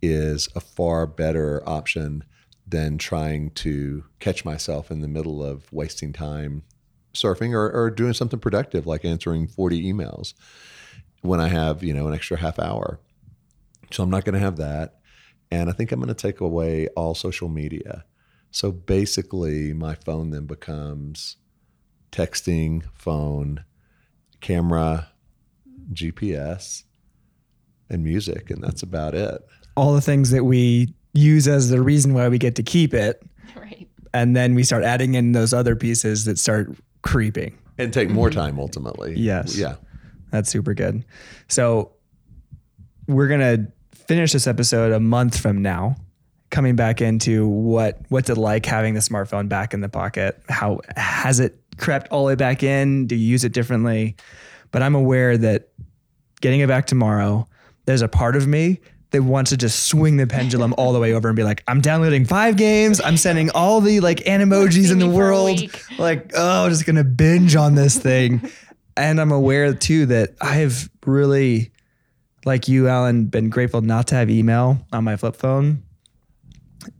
is 0.00 0.48
a 0.54 0.60
far 0.60 1.06
better 1.06 1.62
option 1.68 2.24
than 2.66 2.98
trying 2.98 3.50
to 3.50 4.04
catch 4.18 4.44
myself 4.44 4.90
in 4.90 5.00
the 5.00 5.08
middle 5.08 5.44
of 5.44 5.70
wasting 5.72 6.12
time 6.12 6.62
surfing 7.14 7.52
or, 7.52 7.70
or 7.70 7.90
doing 7.90 8.12
something 8.12 8.38
productive 8.38 8.86
like 8.86 9.04
answering 9.04 9.46
40 9.46 9.92
emails 9.92 10.34
when 11.22 11.40
I 11.40 11.48
have, 11.48 11.82
you 11.82 11.94
know, 11.94 12.06
an 12.06 12.14
extra 12.14 12.36
half 12.36 12.58
hour. 12.58 13.00
So 13.90 14.02
I'm 14.02 14.10
not 14.10 14.24
going 14.24 14.34
to 14.34 14.40
have 14.40 14.56
that. 14.56 14.96
And 15.50 15.70
I 15.70 15.72
think 15.72 15.92
I'm 15.92 16.00
going 16.00 16.08
to 16.08 16.14
take 16.14 16.40
away 16.40 16.88
all 16.96 17.14
social 17.14 17.48
media. 17.48 18.04
So 18.50 18.72
basically, 18.72 19.72
my 19.72 19.94
phone 19.94 20.30
then 20.30 20.46
becomes 20.46 21.36
texting, 22.10 22.82
phone, 22.94 23.64
camera, 24.40 25.08
GPS, 25.92 26.84
and 27.88 28.02
music. 28.02 28.50
And 28.50 28.62
that's 28.62 28.82
about 28.82 29.14
it. 29.14 29.40
All 29.76 29.94
the 29.94 30.00
things 30.00 30.30
that 30.30 30.44
we 30.44 30.94
use 31.12 31.46
as 31.46 31.68
the 31.68 31.82
reason 31.82 32.14
why 32.14 32.28
we 32.28 32.38
get 32.38 32.56
to 32.56 32.62
keep 32.62 32.94
it. 32.94 33.22
Right. 33.54 33.88
And 34.12 34.36
then 34.36 34.54
we 34.54 34.64
start 34.64 34.82
adding 34.82 35.14
in 35.14 35.32
those 35.32 35.54
other 35.54 35.76
pieces 35.76 36.24
that 36.26 36.38
start 36.38 36.76
creeping. 37.02 37.56
And 37.78 37.92
take 37.92 38.10
more 38.10 38.28
mm-hmm. 38.28 38.38
time 38.38 38.58
ultimately. 38.58 39.14
Yes. 39.16 39.56
Yeah. 39.56 39.76
That's 40.30 40.50
super 40.50 40.74
good. 40.74 41.04
So 41.48 41.92
we're 43.06 43.28
gonna 43.28 43.68
finish 44.06 44.32
this 44.32 44.46
episode 44.46 44.92
a 44.92 45.00
month 45.00 45.38
from 45.38 45.62
now, 45.62 45.96
coming 46.50 46.76
back 46.76 47.00
into 47.00 47.46
what 47.48 47.98
what's 48.08 48.30
it 48.30 48.38
like 48.38 48.66
having 48.66 48.94
the 48.94 49.00
smartphone 49.00 49.48
back 49.48 49.74
in 49.74 49.80
the 49.80 49.88
pocket? 49.88 50.40
How 50.48 50.80
has 50.96 51.40
it 51.40 51.58
crept 51.76 52.10
all 52.10 52.24
the 52.24 52.28
way 52.28 52.34
back 52.34 52.62
in? 52.62 53.06
Do 53.06 53.16
you 53.16 53.26
use 53.26 53.44
it 53.44 53.52
differently? 53.52 54.16
But 54.70 54.82
I'm 54.82 54.94
aware 54.94 55.36
that 55.38 55.68
getting 56.40 56.60
it 56.60 56.68
back 56.68 56.86
tomorrow, 56.86 57.48
there's 57.86 58.02
a 58.02 58.08
part 58.08 58.36
of 58.36 58.46
me 58.46 58.80
that 59.10 59.22
wants 59.22 59.50
to 59.50 59.56
just 59.56 59.86
swing 59.86 60.16
the 60.16 60.26
pendulum 60.26 60.74
all 60.76 60.92
the 60.92 60.98
way 60.98 61.12
over 61.12 61.28
and 61.28 61.36
be 61.36 61.44
like, 61.44 61.62
I'm 61.68 61.80
downloading 61.80 62.24
five 62.24 62.56
games. 62.56 63.00
I'm 63.00 63.16
sending 63.16 63.50
all 63.50 63.80
the 63.80 64.00
like 64.00 64.18
animojis 64.20 64.90
in 64.90 64.98
the 64.98 65.06
me 65.06 65.12
for 65.12 65.30
a 65.30 65.34
world. 65.34 65.60
Like, 65.98 66.32
oh, 66.34 66.64
I'm 66.64 66.70
just 66.70 66.86
gonna 66.86 67.04
binge 67.04 67.56
on 67.56 67.74
this 67.74 67.96
thing. 67.98 68.50
and 68.96 69.20
I'm 69.20 69.32
aware 69.32 69.72
too 69.74 70.06
that 70.06 70.34
I 70.40 70.54
have 70.56 70.90
really, 71.04 71.70
like 72.46 72.68
you, 72.68 72.88
Alan, 72.88 73.26
been 73.26 73.50
grateful 73.50 73.80
not 73.80 74.06
to 74.08 74.14
have 74.14 74.30
email 74.30 74.78
on 74.92 75.04
my 75.04 75.16
flip 75.16 75.36
phone. 75.36 75.82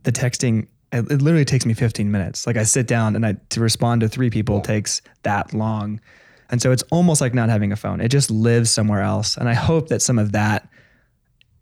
The 0.03 0.11
texting, 0.11 0.67
it, 0.91 1.09
it 1.09 1.21
literally 1.21 1.45
takes 1.45 1.65
me 1.65 1.73
15 1.73 2.11
minutes. 2.11 2.45
Like 2.45 2.57
I 2.57 2.63
sit 2.63 2.85
down 2.85 3.15
and 3.15 3.25
I 3.25 3.37
to 3.49 3.61
respond 3.61 4.01
to 4.01 4.09
three 4.09 4.29
people 4.29 4.61
takes 4.61 5.01
that 5.23 5.53
long. 5.53 6.01
And 6.49 6.61
so 6.61 6.71
it's 6.71 6.83
almost 6.91 7.21
like 7.21 7.33
not 7.33 7.49
having 7.49 7.71
a 7.71 7.75
phone. 7.75 8.01
It 8.01 8.09
just 8.09 8.29
lives 8.29 8.69
somewhere 8.69 9.01
else. 9.01 9.37
And 9.37 9.49
I 9.49 9.53
hope 9.53 9.87
that 9.87 10.01
some 10.01 10.19
of 10.19 10.33
that 10.33 10.69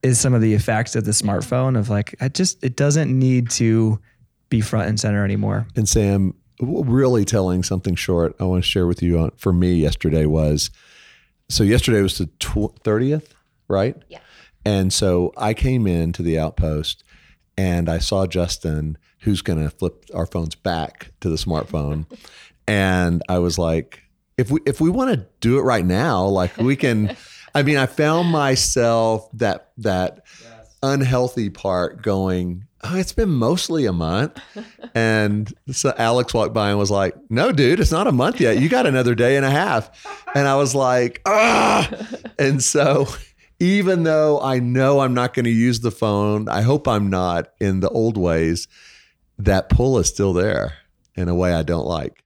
is 0.04 0.20
some 0.20 0.34
of 0.34 0.42
the 0.42 0.54
effects 0.54 0.96
of 0.96 1.06
the 1.06 1.12
smartphone 1.12 1.78
of 1.78 1.90
like, 1.90 2.16
I 2.20 2.28
just, 2.28 2.64
it 2.64 2.76
doesn't 2.76 3.18
need 3.18 3.50
to 3.52 4.00
be 4.50 4.62
front 4.62 4.90
and 4.90 5.00
center 5.00 5.24
anymore. 5.24 5.68
And 5.76 5.88
Sam, 5.88 6.36
really 6.60 7.26
telling 7.26 7.64
something 7.64 7.96
short 7.96 8.36
I 8.40 8.46
want 8.46 8.64
to 8.64 8.70
share 8.70 8.88
with 8.88 9.02
you 9.02 9.20
on, 9.20 9.32
for 9.38 9.54
me 9.54 9.74
yesterday 9.74 10.26
was 10.26 10.70
so 11.50 11.64
yesterday 11.64 12.02
was 12.02 12.18
the 12.18 12.26
tw- 12.40 12.74
30th, 12.84 13.35
right? 13.68 13.96
Yeah. 14.10 14.20
And 14.66 14.92
so 14.92 15.32
I 15.38 15.54
came 15.54 15.86
in 15.86 16.12
to 16.14 16.24
the 16.24 16.40
outpost 16.40 17.04
and 17.58 17.90
I 17.90 18.00
saw 18.00 18.26
Justin, 18.26 18.98
who's 19.20 19.42
going 19.42 19.64
to 19.64 19.70
flip 19.70 20.06
our 20.14 20.26
phones 20.26 20.56
back 20.56 21.12
to 21.22 21.30
the 21.30 21.36
smartphone, 21.36 22.06
and 22.68 23.22
I 23.30 23.40
was 23.40 23.58
like, 23.58 24.02
if 24.38 24.52
we 24.52 24.60
if 24.66 24.82
we 24.82 24.90
want 24.90 25.12
to 25.12 25.26
do 25.40 25.58
it 25.58 25.62
right 25.62 25.86
now, 25.86 26.26
like 26.26 26.58
we 26.58 26.76
can. 26.76 27.16
I 27.56 27.64
mean, 27.64 27.78
I 27.78 27.86
found 27.86 28.30
myself 28.32 29.30
that 29.32 29.72
that 29.78 30.26
unhealthy 30.84 31.50
part 31.50 32.02
going. 32.02 32.66
Oh, 32.84 32.98
it's 32.98 33.14
been 33.14 33.30
mostly 33.30 33.86
a 33.86 33.94
month, 33.94 34.40
and 34.94 35.52
so 35.72 35.94
Alex 35.98 36.34
walked 36.34 36.54
by 36.54 36.70
and 36.70 36.78
was 36.78 36.92
like, 36.92 37.16
"No, 37.30 37.54
dude, 37.54 37.80
it's 37.80 37.94
not 37.94 38.08
a 38.08 38.12
month 38.12 38.42
yet. 38.42 38.60
You 38.60 38.68
got 38.68 38.86
another 38.86 39.16
day 39.16 39.38
and 39.38 39.46
a 39.46 39.50
half." 39.50 39.90
And 40.36 40.50
I 40.50 40.58
was 40.58 40.76
like, 40.76 41.22
"Ah!" 41.26 41.90
And 42.38 42.62
so, 42.62 43.08
even 43.60 44.04
though 44.04 44.40
I 44.42 44.60
know 44.60 45.00
I'm 45.00 45.14
not 45.14 45.34
going 45.34 45.46
to 45.46 45.52
use 45.52 45.80
the 45.80 45.92
phone, 45.92 46.50
I 46.50 46.62
hope 46.62 46.88
I'm 46.88 47.10
not 47.10 47.50
in 47.60 47.80
the 47.80 47.90
old 47.90 48.18
ways. 48.18 48.68
That 49.38 49.70
pull 49.70 49.98
is 50.00 50.08
still 50.08 50.34
there 50.34 50.74
in 51.16 51.28
a 51.30 51.36
way 51.36 51.54
I 51.54 51.64
don't 51.64 51.86
like. 51.88 52.24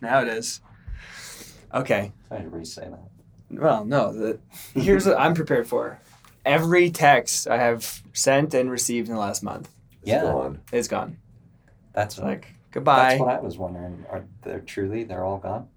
Now 0.00 0.20
it 0.22 0.28
is. 0.28 0.60
Okay. 1.74 2.12
Trying 2.28 2.42
to 2.44 2.48
re-say 2.48 2.88
that. 2.88 3.00
Well, 3.50 3.84
no. 3.84 4.12
The, 4.12 4.38
here's 4.74 5.06
what 5.06 5.18
I'm 5.18 5.34
prepared 5.34 5.66
for. 5.66 6.00
Every 6.44 6.90
text 6.90 7.46
I 7.48 7.56
have 7.58 8.02
sent 8.12 8.54
and 8.54 8.70
received 8.70 9.08
in 9.08 9.14
the 9.14 9.20
last 9.20 9.42
month 9.42 9.70
Yeah, 10.02 10.22
Gone. 10.22 10.60
is 10.72 10.88
gone. 10.88 11.18
that's 11.92 12.18
Like 12.18 12.42
That's 12.42 12.54
goodbye. 12.72 13.08
That's 13.10 13.20
what 13.20 13.28
I 13.30 13.40
was 13.40 13.58
wondering. 13.58 14.04
Are 14.10 14.24
they 14.42 14.58
truly? 14.66 15.04
They're 15.04 15.24
all 15.24 15.38
gone. 15.38 15.68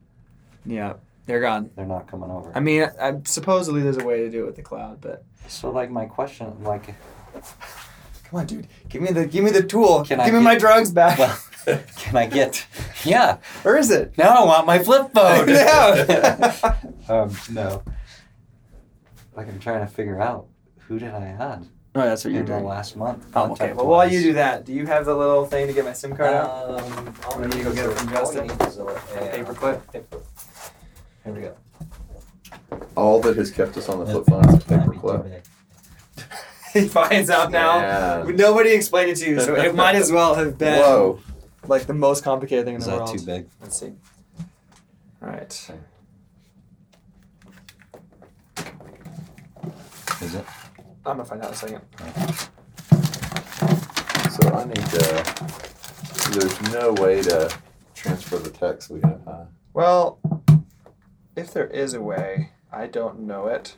Yeah, 0.66 0.94
they're 1.26 1.42
gone. 1.42 1.70
They're 1.76 1.86
not 1.86 2.08
coming 2.10 2.30
over. 2.30 2.52
I 2.56 2.60
mean, 2.60 2.90
I, 3.02 3.16
supposedly 3.26 3.82
there's 3.82 3.98
a 3.98 4.06
way 4.06 4.20
to 4.20 4.30
do 4.30 4.44
it 4.44 4.46
with 4.46 4.56
the 4.56 4.62
cloud, 4.62 5.02
but 5.02 5.24
so, 5.48 5.70
like, 5.72 5.90
my 5.92 6.06
question, 6.06 6.64
like, 6.64 6.88
come 8.26 8.40
on, 8.40 8.46
dude, 8.46 8.68
give 8.90 9.02
me 9.02 9.12
the 9.12 9.26
give 9.26 9.44
me 9.44 9.52
the 9.52 9.64
tool. 9.64 10.04
Can 10.04 10.20
I 10.20 10.26
give 10.26 10.36
I 10.36 10.38
me 10.40 10.44
get- 10.44 10.54
my 10.54 10.58
drugs 10.58 10.92
back. 10.92 11.20
well, 11.20 11.40
can 11.98 12.16
I 12.16 12.28
get? 12.28 12.66
Yeah. 13.04 13.38
Where 13.64 13.78
is 13.78 13.90
it? 13.92 14.18
Now 14.18 14.44
I 14.44 14.46
want 14.46 14.68
my 14.68 14.80
flip 14.80 15.12
phone. 15.14 15.48
Yeah. 15.50 16.76
um, 17.10 17.36
no. 17.52 17.84
Like, 19.36 19.48
I'm 19.48 19.60
trying 19.60 19.86
to 19.86 19.92
figure 19.92 20.22
out 20.22 20.48
who 20.88 21.00
did 21.00 21.10
I 21.14 21.26
add 21.26 21.68
Oh, 21.98 22.02
that's 22.02 22.26
what 22.26 22.32
you're 22.34 22.42
in 22.42 22.46
the 22.46 22.52
doing. 22.54 22.66
last 22.66 22.98
month. 22.98 23.26
Oh, 23.36 23.52
okay. 23.54 23.72
Well, 23.72 23.88
while 23.88 24.12
you 24.12 24.22
do 24.22 24.34
that, 24.34 24.66
do 24.66 24.74
you 24.74 24.86
have 24.86 25.06
the 25.06 25.16
little 25.16 25.46
thing 25.46 25.66
to 25.68 25.72
get 25.74 25.86
my 25.86 25.94
SIM 25.94 26.14
card 26.14 26.34
out? 26.34 26.82
Um, 26.82 27.14
I 27.38 27.42
need 27.48 27.52
to 27.54 27.64
go 27.64 27.74
get 27.74 27.86
it 27.86 27.98
from 27.98 28.10
Justin. 28.10 28.48
Paperclip. 28.50 29.82
Here 31.26 31.34
we 31.34 31.42
go. 31.42 31.56
All 32.96 33.20
that 33.22 33.36
has 33.36 33.52
kept 33.52 33.76
us 33.78 33.90
on 33.90 34.00
the 34.00 34.06
flip 34.06 34.26
phone 34.28 34.48
is 34.56 34.64
paperclip. 34.64 35.44
he 36.74 36.88
finds 36.88 37.30
out 37.32 37.52
now. 37.52 37.80
Yeah. 37.80 38.32
Nobody 38.36 38.70
explained 38.72 39.10
it 39.10 39.16
to 39.18 39.30
you, 39.30 39.40
so 39.42 39.56
it 39.56 39.74
might 39.76 39.96
as 39.96 40.12
well 40.12 40.36
have 40.36 40.58
been 40.60 40.80
Whoa. 40.80 41.20
like 41.68 41.88
the 41.88 41.94
most 41.96 42.24
complicated 42.24 42.66
thing 42.66 42.76
in 42.76 42.82
Is 42.82 42.86
the 42.86 42.92
that 42.92 43.00
world. 43.02 43.18
too 43.18 43.26
big? 43.26 43.50
Let's 43.62 43.80
see. 43.80 43.94
All 45.22 45.30
right. 45.30 45.72
Is 50.22 50.36
it? 50.36 50.46
I'm 51.06 51.18
gonna 51.18 51.26
find 51.26 51.42
out 51.42 51.48
in 51.50 51.54
a 51.54 51.58
second. 51.58 51.82
So 54.32 54.50
I 54.54 54.66
need 54.66 54.76
to. 54.76 56.32
There's 56.32 56.62
no 56.74 56.94
way 56.94 57.22
to 57.24 57.52
transfer 57.96 58.38
the 58.38 58.50
text 58.50 58.90
we 58.90 59.02
have, 59.02 59.22
huh? 59.26 59.46
Well, 59.74 60.20
if 61.36 61.54
there 61.54 61.68
is 61.68 61.94
a 61.94 62.02
way, 62.02 62.52
I 62.72 62.88
don't 62.88 63.22
know 63.22 63.48
it. 63.48 63.76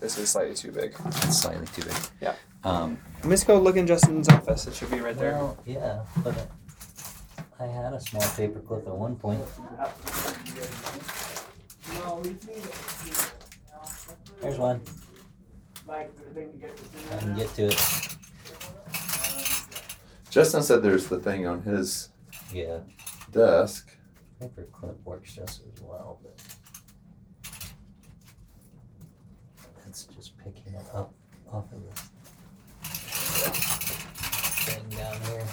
This 0.00 0.18
is 0.18 0.30
slightly 0.30 0.54
too 0.54 0.72
big. 0.72 0.94
It's 1.06 1.40
slightly 1.40 1.66
too 1.66 1.82
big. 1.82 1.94
Yeah. 2.20 2.34
Um, 2.64 2.98
Let 3.16 3.24
me 3.24 3.30
just 3.30 3.46
go 3.46 3.58
look 3.60 3.76
in 3.76 3.86
Justin's 3.86 4.28
office. 4.28 4.66
It 4.66 4.74
should 4.74 4.90
be 4.90 5.00
right 5.00 5.16
there. 5.16 5.32
well, 5.34 5.56
yeah, 5.66 6.00
but 6.24 6.48
I 7.60 7.66
had 7.66 7.92
a 7.92 8.00
small 8.00 8.22
paperclip 8.22 8.86
at 8.86 8.94
one 8.96 9.16
point. 9.16 9.40
There's 14.40 14.58
one. 14.58 14.80
I 15.88 16.06
can 17.18 17.36
get 17.36 17.54
to 17.54 17.66
it. 17.66 18.08
Justin 20.30 20.62
said 20.62 20.82
there's 20.82 21.06
the 21.08 21.18
thing 21.20 21.46
on 21.46 21.62
his 21.62 22.08
Yeah, 22.52 22.78
desk. 23.30 23.90
paperclip 24.40 24.96
works 25.04 25.34
just 25.34 25.60
as 25.72 25.80
well, 25.82 26.18
but 26.22 26.34
it's 29.86 30.08
just 30.72 30.84
picking 30.84 30.86
it 30.86 30.86
up 30.94 31.12
off 31.52 31.64
of 31.72 31.82
this 31.82 32.00
thing 34.64 34.88
down 34.90 35.20
here. 35.26 35.46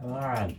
Come 0.00 0.12
on. 0.12 0.56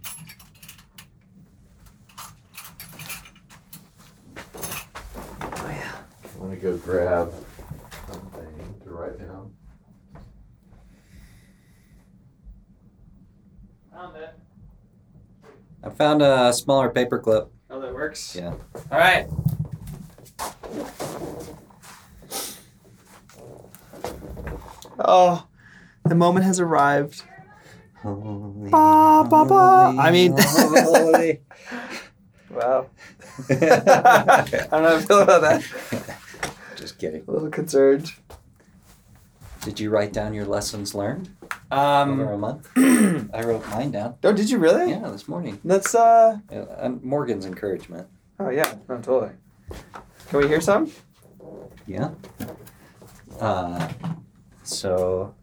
I'm 6.24 6.40
gonna 6.40 6.56
go 6.56 6.78
grab 6.78 7.34
something 8.08 8.76
to 8.84 8.90
write 8.90 9.20
down. 9.20 9.54
Found 13.94 14.16
it. 14.18 14.36
I 15.84 15.90
found 16.02 16.24
a 16.24 16.52
smaller 16.52 16.90
paperclip. 16.90 17.50
Oh, 17.70 17.80
that 17.80 17.94
works. 17.94 18.36
Yeah. 18.36 18.56
All 18.92 18.98
right. 18.98 19.28
Oh, 25.00 25.48
the 26.06 26.16
moment 26.16 26.46
has 26.46 26.60
arrived. 26.60 27.24
Holy, 28.02 28.70
Ba, 28.72 29.28
ba, 29.30 29.46
ba. 29.46 29.96
I 30.00 30.12
mean- 30.12 30.36
holy. 30.38 31.42
Wow. 32.52 32.88
I 33.50 33.54
don't 33.56 33.64
know 33.64 34.68
how 34.72 34.96
I 34.98 35.02
feel 35.02 35.20
about 35.22 35.40
that. 35.40 35.64
Just 36.76 36.98
kidding. 37.00 37.24
A 37.26 37.32
little 37.32 37.50
concerned. 37.50 38.12
Did 39.62 39.80
you 39.80 39.90
write 39.90 40.12
down 40.12 40.34
your 40.34 40.44
lessons 40.44 40.94
learned 40.94 41.30
over 41.72 42.34
Um. 42.34 42.34
a 42.34 42.38
month? 42.38 42.70
I 43.34 43.44
wrote 43.44 43.68
mine 43.70 43.92
down. 43.92 44.16
Oh, 44.24 44.34
did 44.34 44.50
you 44.50 44.58
really? 44.58 44.92
Yeah, 44.92 45.08
this 45.10 45.28
morning. 45.28 45.60
Let's. 45.64 45.94
Uh. 45.96 46.40
Uh, 46.52 46.66
and 46.80 47.02
Morgan's 47.04 47.46
encouragement. 47.46 48.08
Oh 48.40 48.50
yeah. 48.50 48.76
No, 48.90 48.98
totally. 48.98 49.32
Can 50.30 50.40
we 50.40 50.48
hear 50.48 50.62
some? 50.62 50.92
Yeah. 51.88 52.12
Uh, 53.40 53.90
so 54.64 55.34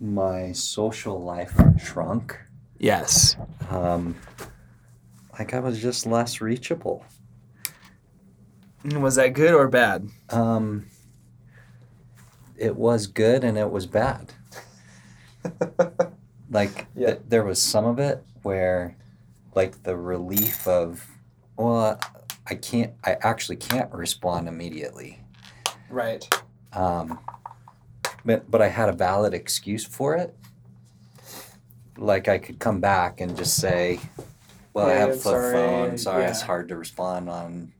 my 0.00 0.52
social 0.52 1.22
life 1.22 1.58
shrunk. 1.82 2.38
Yes. 2.78 3.36
Um, 3.70 4.16
like 5.38 5.54
I 5.54 5.60
was 5.60 5.80
just 5.80 6.06
less 6.06 6.40
reachable. 6.40 7.04
Was 8.84 9.14
that 9.16 9.28
good 9.32 9.54
or 9.54 9.66
bad? 9.68 10.08
Um, 10.30 10.86
it 12.56 12.76
was 12.76 13.06
good 13.06 13.42
and 13.44 13.56
it 13.56 13.70
was 13.70 13.86
bad. 13.86 14.32
like 16.50 16.86
Yeah. 16.94 17.06
th- 17.08 17.20
there 17.28 17.44
was 17.44 17.60
some 17.60 17.84
of 17.84 17.98
it 17.98 18.22
where, 18.42 18.96
like 19.54 19.82
the 19.82 19.96
relief 19.96 20.66
of, 20.66 21.06
well, 21.56 21.98
I 22.46 22.54
can't. 22.56 22.92
I 23.04 23.16
actually 23.22 23.56
can't 23.56 23.90
respond 23.92 24.48
immediately. 24.48 25.20
Right. 25.88 26.28
Um, 26.72 27.18
but 28.24 28.50
but 28.50 28.60
I 28.60 28.68
had 28.68 28.88
a 28.88 28.92
valid 28.92 29.32
excuse 29.34 29.84
for 29.86 30.14
it. 30.16 30.34
Like 31.96 32.28
I 32.28 32.38
could 32.38 32.58
come 32.58 32.80
back 32.80 33.20
and 33.20 33.36
just 33.36 33.56
say, 33.56 34.00
"Well, 34.72 34.86
I 34.88 34.94
have 34.94 35.10
a 35.10 35.12
flip 35.12 35.22
sorry, 35.22 35.52
phone. 35.54 35.98
Sorry, 35.98 36.24
it's 36.24 36.42
hard 36.42 36.68
to 36.68 36.76
respond 36.76 37.30
on 37.30 37.72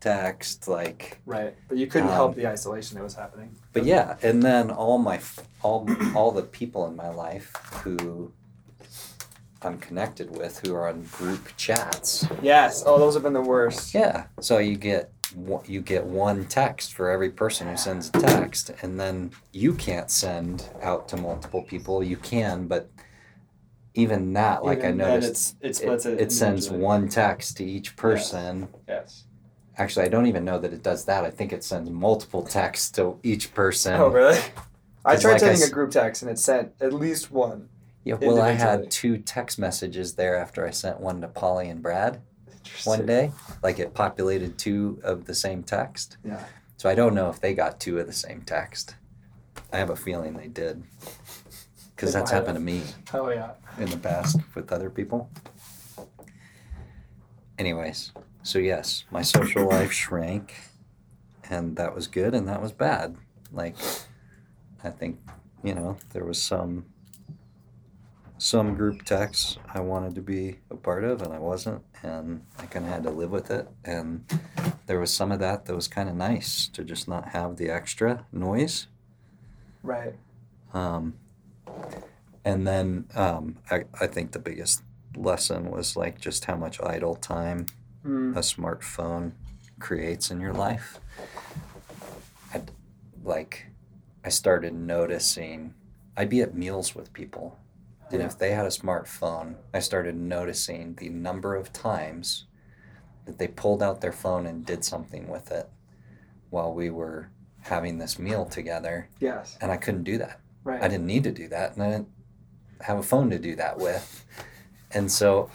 text." 0.00 0.68
Like, 0.68 1.20
Right. 1.26 1.54
But 1.68 1.78
you 1.78 1.86
couldn't 1.86 2.08
Um, 2.08 2.14
help 2.14 2.34
the 2.36 2.46
isolation 2.46 2.96
that 2.96 3.04
was 3.04 3.14
happening. 3.14 3.54
but 3.72 3.84
yeah, 3.84 4.16
and 4.22 4.42
then 4.42 4.70
all 4.70 4.98
my 4.98 5.20
all 5.62 5.88
all 6.14 6.30
the 6.32 6.42
people 6.42 6.86
in 6.86 6.96
my 6.96 7.08
life 7.08 7.52
who 7.82 8.32
I'm 9.62 9.78
connected 9.78 10.30
with, 10.36 10.60
who 10.60 10.74
are 10.74 10.88
on 10.88 11.02
group 11.10 11.48
chats. 11.56 12.26
Yes. 12.42 12.84
Oh, 12.86 12.98
those 12.98 13.14
have 13.14 13.24
been 13.24 13.32
the 13.32 13.40
worst. 13.40 13.92
Yeah, 13.92 14.26
so 14.40 14.58
you 14.58 14.76
get 14.76 15.10
you 15.66 15.82
get 15.82 16.04
one 16.06 16.46
text 16.46 16.94
for 16.94 17.10
every 17.10 17.30
person 17.30 17.68
who 17.68 17.76
sends 17.76 18.08
a 18.08 18.12
text, 18.12 18.70
and 18.82 18.98
then 18.98 19.30
you 19.52 19.74
can't 19.74 20.10
send 20.10 20.64
out 20.80 21.06
to 21.08 21.16
multiple 21.18 21.62
people. 21.62 22.02
You 22.02 22.16
can, 22.16 22.66
but 22.66 22.88
even 23.94 24.32
that, 24.34 24.64
like 24.64 24.78
Even 24.78 25.00
I 25.02 25.08
noticed, 25.08 25.56
it's, 25.60 25.80
it 25.80 25.88
it, 25.88 26.06
it. 26.06 26.20
it 26.20 26.32
sends 26.32 26.70
one 26.70 27.08
text 27.08 27.56
to 27.58 27.64
each 27.64 27.94
person. 27.96 28.68
Yes. 28.86 29.24
Actually, 29.78 30.06
I 30.06 30.08
don't 30.08 30.26
even 30.26 30.44
know 30.44 30.58
that 30.58 30.72
it 30.72 30.82
does 30.82 31.04
that. 31.06 31.24
I 31.24 31.30
think 31.30 31.52
it 31.52 31.62
sends 31.64 31.88
multiple 31.88 32.42
texts 32.42 32.90
to 32.92 33.18
each 33.22 33.54
person. 33.54 33.94
Oh, 33.94 34.08
really? 34.08 34.38
I 35.04 35.16
tried 35.16 35.32
like 35.32 35.40
sending 35.40 35.62
s- 35.62 35.68
a 35.68 35.72
group 35.72 35.90
text 35.92 36.22
and 36.22 36.30
it 36.30 36.38
sent 36.38 36.72
at 36.80 36.92
least 36.92 37.30
one. 37.30 37.68
Yeah, 38.04 38.14
well, 38.20 38.40
I 38.40 38.50
had 38.52 38.90
two 38.90 39.18
text 39.18 39.58
messages 39.58 40.14
there 40.14 40.36
after 40.36 40.66
I 40.66 40.70
sent 40.70 40.98
one 41.00 41.20
to 41.20 41.28
Polly 41.28 41.68
and 41.68 41.82
Brad. 41.82 42.20
one 42.84 43.06
day. 43.06 43.30
Like 43.62 43.78
it 43.78 43.94
populated 43.94 44.58
two 44.58 44.98
of 45.04 45.26
the 45.26 45.34
same 45.34 45.62
text. 45.62 46.16
Yeah. 46.24 46.42
So 46.76 46.88
I 46.88 46.94
don't 46.94 47.14
know 47.14 47.28
if 47.28 47.40
they 47.40 47.54
got 47.54 47.78
two 47.80 47.98
of 47.98 48.06
the 48.06 48.12
same 48.12 48.42
text. 48.42 48.96
I 49.72 49.78
have 49.78 49.90
a 49.90 49.96
feeling 49.96 50.34
they 50.34 50.48
did. 50.48 50.82
Because 51.94 52.12
that's 52.12 52.30
happened 52.30 52.54
to 52.54 52.60
me 52.60 52.82
Oh 53.12 53.28
yeah. 53.30 53.54
in 53.76 53.90
the 53.90 53.96
past 53.96 54.38
with 54.54 54.70
other 54.70 54.88
people. 54.88 55.28
Anyways, 57.58 58.12
so 58.48 58.58
yes, 58.58 59.04
my 59.10 59.20
social 59.20 59.68
life 59.68 59.92
shrank, 59.92 60.54
and 61.50 61.76
that 61.76 61.94
was 61.94 62.06
good 62.06 62.34
and 62.34 62.48
that 62.48 62.62
was 62.62 62.72
bad. 62.72 63.14
Like, 63.52 63.76
I 64.82 64.88
think, 64.88 65.18
you 65.62 65.74
know, 65.74 65.98
there 66.14 66.24
was 66.24 66.40
some 66.40 66.86
some 68.38 68.74
group 68.74 69.04
texts 69.04 69.58
I 69.74 69.80
wanted 69.80 70.14
to 70.14 70.22
be 70.22 70.60
a 70.70 70.76
part 70.76 71.04
of 71.04 71.20
and 71.20 71.34
I 71.34 71.38
wasn't, 71.38 71.82
and 72.02 72.42
I 72.58 72.64
kind 72.64 72.86
of 72.86 72.90
had 72.90 73.02
to 73.02 73.10
live 73.10 73.32
with 73.32 73.50
it. 73.50 73.68
And 73.84 74.24
there 74.86 74.98
was 74.98 75.12
some 75.12 75.30
of 75.30 75.40
that 75.40 75.66
that 75.66 75.74
was 75.74 75.86
kind 75.86 76.08
of 76.08 76.14
nice 76.14 76.68
to 76.68 76.84
just 76.84 77.06
not 77.06 77.28
have 77.28 77.56
the 77.56 77.68
extra 77.68 78.24
noise. 78.32 78.86
Right. 79.82 80.14
Um, 80.72 81.18
and 82.46 82.66
then 82.66 83.08
um, 83.14 83.58
I, 83.70 83.84
I 84.00 84.06
think 84.06 84.32
the 84.32 84.38
biggest 84.38 84.82
lesson 85.14 85.70
was 85.70 85.96
like 85.96 86.18
just 86.18 86.46
how 86.46 86.56
much 86.56 86.80
idle 86.82 87.14
time 87.14 87.66
Mm. 88.08 88.36
a 88.36 88.40
smartphone 88.40 89.32
creates 89.78 90.30
in 90.30 90.40
your 90.40 90.54
life. 90.54 90.98
I 92.54 92.62
like 93.22 93.66
I 94.24 94.30
started 94.30 94.72
noticing 94.74 95.74
I'd 96.16 96.30
be 96.30 96.40
at 96.40 96.54
meals 96.56 96.94
with 96.94 97.12
people 97.12 97.58
and 98.10 98.22
if 98.22 98.38
they 98.38 98.52
had 98.52 98.64
a 98.64 98.70
smartphone, 98.70 99.56
I 99.74 99.80
started 99.80 100.16
noticing 100.16 100.94
the 100.94 101.10
number 101.10 101.54
of 101.54 101.70
times 101.74 102.46
that 103.26 103.36
they 103.38 103.48
pulled 103.48 103.82
out 103.82 104.00
their 104.00 104.12
phone 104.12 104.46
and 104.46 104.64
did 104.64 104.82
something 104.82 105.28
with 105.28 105.52
it 105.52 105.68
while 106.48 106.72
we 106.72 106.88
were 106.88 107.28
having 107.60 107.98
this 107.98 108.18
meal 108.18 108.46
together 108.46 109.10
Yes. 109.20 109.58
and 109.60 109.70
I 109.70 109.76
couldn't 109.76 110.04
do 110.04 110.16
that. 110.16 110.40
Right. 110.64 110.82
I 110.82 110.88
didn't 110.88 111.06
need 111.06 111.24
to 111.24 111.30
do 111.30 111.48
that, 111.48 111.74
and 111.74 111.82
I 111.82 111.90
didn't 111.90 112.08
have 112.80 112.98
a 112.98 113.02
phone 113.02 113.28
to 113.30 113.38
do 113.38 113.54
that 113.56 113.76
with, 113.78 114.24
and 114.92 115.12
so 115.12 115.50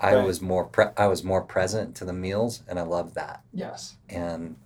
I 0.00 0.14
Right. 0.14 0.24
was 0.24 0.40
more 0.42 0.64
pre- 0.64 0.92
I 0.96 1.06
was 1.06 1.24
more 1.24 1.42
present 1.42 1.96
to 1.96 2.04
the 2.04 2.12
meals, 2.12 2.62
and 2.68 2.78
I 2.78 2.82
loved 2.82 3.14
that, 3.14 3.42
Yes. 3.52 3.96
and 4.08 4.56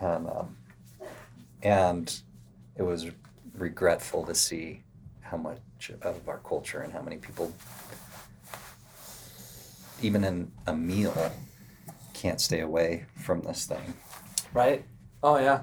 and 0.00 0.28
um, 0.28 0.56
and 1.62 2.20
it 2.76 2.82
was 2.82 3.06
regretful 3.54 4.24
to 4.26 4.34
see 4.34 4.84
how 5.20 5.36
much 5.36 5.90
of 6.02 6.28
our 6.28 6.38
culture 6.38 6.80
and 6.80 6.92
how 6.92 7.02
many 7.02 7.16
people, 7.16 7.52
even 10.00 10.22
in 10.24 10.52
a 10.66 10.74
meal, 10.74 11.32
can't 12.14 12.40
stay 12.40 12.60
away 12.60 13.06
from 13.16 13.42
this 13.42 13.66
thing. 13.66 13.94
Right. 14.54 14.84
Oh 15.22 15.38
yeah. 15.38 15.62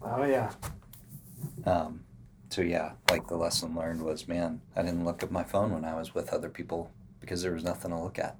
Oh 0.00 0.24
yeah. 0.24 0.52
Um, 1.66 2.04
so 2.50 2.62
yeah, 2.62 2.92
like 3.10 3.26
the 3.26 3.36
lesson 3.36 3.74
learned 3.74 4.02
was, 4.02 4.28
man, 4.28 4.60
I 4.76 4.82
didn't 4.82 5.04
look 5.04 5.22
at 5.22 5.30
my 5.32 5.42
phone 5.42 5.72
when 5.72 5.84
I 5.84 5.94
was 5.96 6.14
with 6.14 6.32
other 6.32 6.48
people 6.48 6.90
because 7.30 7.42
there 7.42 7.52
was 7.52 7.62
nothing 7.62 7.92
to 7.92 7.96
look 7.96 8.18
at. 8.18 8.36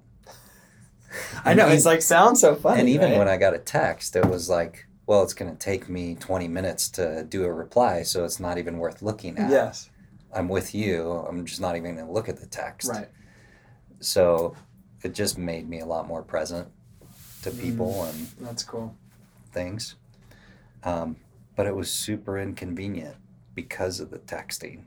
I 1.45 1.53
know. 1.53 1.69
It's 1.69 1.85
like 1.85 2.01
sounds 2.01 2.41
so 2.41 2.55
funny. 2.55 2.81
and 2.81 2.89
even 2.89 3.11
right? 3.11 3.19
when 3.19 3.29
I 3.29 3.37
got 3.37 3.53
a 3.53 3.57
text, 3.57 4.17
it 4.17 4.25
was 4.25 4.49
like, 4.49 4.85
well, 5.05 5.23
it's 5.23 5.33
going 5.33 5.49
to 5.49 5.57
take 5.57 5.87
me 5.87 6.15
20 6.15 6.49
minutes 6.49 6.89
to 6.89 7.23
do 7.23 7.45
a 7.45 7.53
reply, 7.53 8.03
so 8.03 8.25
it's 8.25 8.41
not 8.41 8.57
even 8.57 8.79
worth 8.79 9.01
looking 9.01 9.37
at. 9.37 9.49
Yes. 9.49 9.89
I'm 10.33 10.49
with 10.49 10.75
you. 10.75 11.09
I'm 11.09 11.45
just 11.45 11.61
not 11.61 11.77
even 11.77 11.95
going 11.95 12.05
to 12.05 12.11
look 12.11 12.27
at 12.27 12.37
the 12.37 12.45
text. 12.45 12.89
Right. 12.89 13.07
So 14.01 14.57
it 15.03 15.13
just 15.13 15.37
made 15.37 15.69
me 15.69 15.79
a 15.79 15.85
lot 15.85 16.05
more 16.05 16.21
present 16.21 16.67
to 17.43 17.51
people 17.51 18.03
and 18.03 18.27
That's 18.41 18.63
cool. 18.63 18.93
things. 19.53 19.95
Um, 20.83 21.15
but 21.55 21.65
it 21.65 21.75
was 21.75 21.89
super 21.89 22.37
inconvenient 22.37 23.15
because 23.55 24.01
of 24.01 24.09
the 24.11 24.19
texting. 24.19 24.83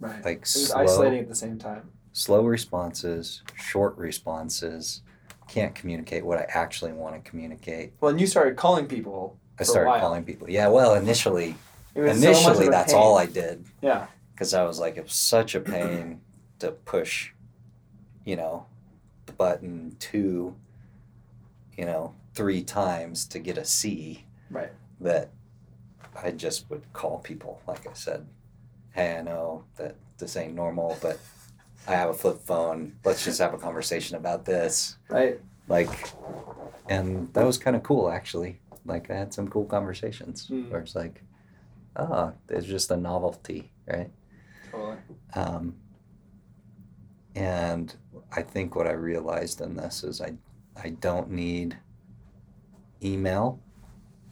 Right. 0.00 0.24
Like 0.24 0.38
It 0.38 0.40
was 0.42 0.66
slow, 0.68 0.82
isolating 0.82 1.20
at 1.20 1.28
the 1.28 1.34
same 1.36 1.58
time. 1.58 1.90
Slow 2.16 2.44
responses, 2.46 3.42
short 3.56 3.94
responses, 3.98 5.02
can't 5.48 5.74
communicate 5.74 6.24
what 6.24 6.38
I 6.38 6.46
actually 6.48 6.94
want 6.94 7.14
to 7.22 7.30
communicate. 7.30 7.92
Well, 8.00 8.10
and 8.10 8.18
you 8.18 8.26
started 8.26 8.56
calling 8.56 8.86
people. 8.86 9.36
I 9.60 9.64
started 9.64 10.00
calling 10.00 10.24
people. 10.24 10.48
Yeah, 10.48 10.68
well, 10.68 10.94
initially, 10.94 11.54
It 11.94 12.00
was 12.00 12.18
so 12.22 12.28
initially 12.30 12.68
that's 12.70 12.94
pain. 12.94 13.02
all 13.02 13.18
I 13.18 13.26
did 13.26 13.66
Yeah. 13.82 14.06
because 14.32 14.54
I 14.54 14.64
was 14.64 14.78
like, 14.78 14.96
it 14.96 15.02
was 15.02 15.12
such 15.12 15.54
a 15.54 15.60
pain 15.60 16.22
to 16.60 16.70
push, 16.72 17.32
you 18.24 18.34
know, 18.36 18.64
the 19.26 19.32
button 19.32 19.94
two, 19.98 20.56
you 21.76 21.84
know, 21.84 22.14
three 22.32 22.62
times 22.62 23.26
to 23.26 23.38
get 23.38 23.58
a 23.58 23.64
C 23.66 24.24
Right. 24.50 24.72
that 25.02 25.32
I 26.22 26.30
just 26.30 26.70
would 26.70 26.90
call 26.94 27.18
people. 27.18 27.60
Like 27.68 27.86
I 27.86 27.92
said, 27.92 28.26
hey, 28.94 29.18
I 29.18 29.22
know 29.22 29.64
that 29.76 29.96
this 30.16 30.34
ain't 30.34 30.54
normal, 30.54 30.96
but 31.02 31.18
I 31.88 31.92
have 31.92 32.10
a 32.10 32.14
flip 32.14 32.38
phone. 32.40 32.96
Let's 33.04 33.24
just 33.24 33.38
have 33.40 33.54
a 33.54 33.58
conversation 33.58 34.16
about 34.16 34.44
this. 34.44 34.96
Right. 35.08 35.40
Like, 35.68 36.10
and 36.88 37.32
that 37.34 37.44
was 37.44 37.58
kind 37.58 37.76
of 37.76 37.82
cool 37.82 38.10
actually. 38.10 38.60
Like 38.84 39.10
I 39.10 39.14
had 39.14 39.32
some 39.34 39.48
cool 39.48 39.64
conversations 39.64 40.48
Mm. 40.48 40.70
where 40.70 40.80
it's 40.80 40.94
like, 40.94 41.22
ah, 41.96 42.32
there's 42.46 42.66
just 42.66 42.90
a 42.90 42.96
novelty, 42.96 43.70
right? 43.86 44.10
Totally. 44.70 44.96
Um, 45.34 45.74
and 47.34 47.94
I 48.32 48.42
think 48.42 48.74
what 48.74 48.86
I 48.86 48.92
realized 48.92 49.60
in 49.60 49.76
this 49.76 50.02
is 50.04 50.20
I, 50.20 50.34
I 50.82 50.90
don't 50.90 51.30
need 51.30 51.76
email, 53.02 53.60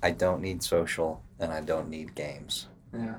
I 0.03 0.11
don't 0.11 0.41
need 0.41 0.63
social, 0.63 1.23
and 1.39 1.53
I 1.53 1.61
don't 1.61 1.89
need 1.89 2.15
games. 2.15 2.69
Yeah. 2.93 3.17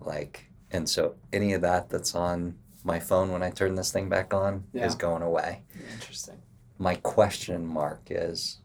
Like, 0.00 0.46
and 0.70 0.88
so 0.88 1.14
any 1.32 1.52
of 1.54 1.62
that 1.62 1.90
that's 1.90 2.14
on 2.14 2.54
my 2.84 2.98
phone 3.00 3.30
when 3.32 3.42
I 3.42 3.50
turn 3.50 3.74
this 3.74 3.92
thing 3.92 4.08
back 4.08 4.32
on 4.34 4.64
Yeah. 4.72 4.86
is 4.86 4.94
going 4.94 5.22
away. 5.22 5.62
Interesting. 5.94 6.42
My 6.78 6.94
question 6.94 7.66
mark 7.66 8.02
is 8.10 8.58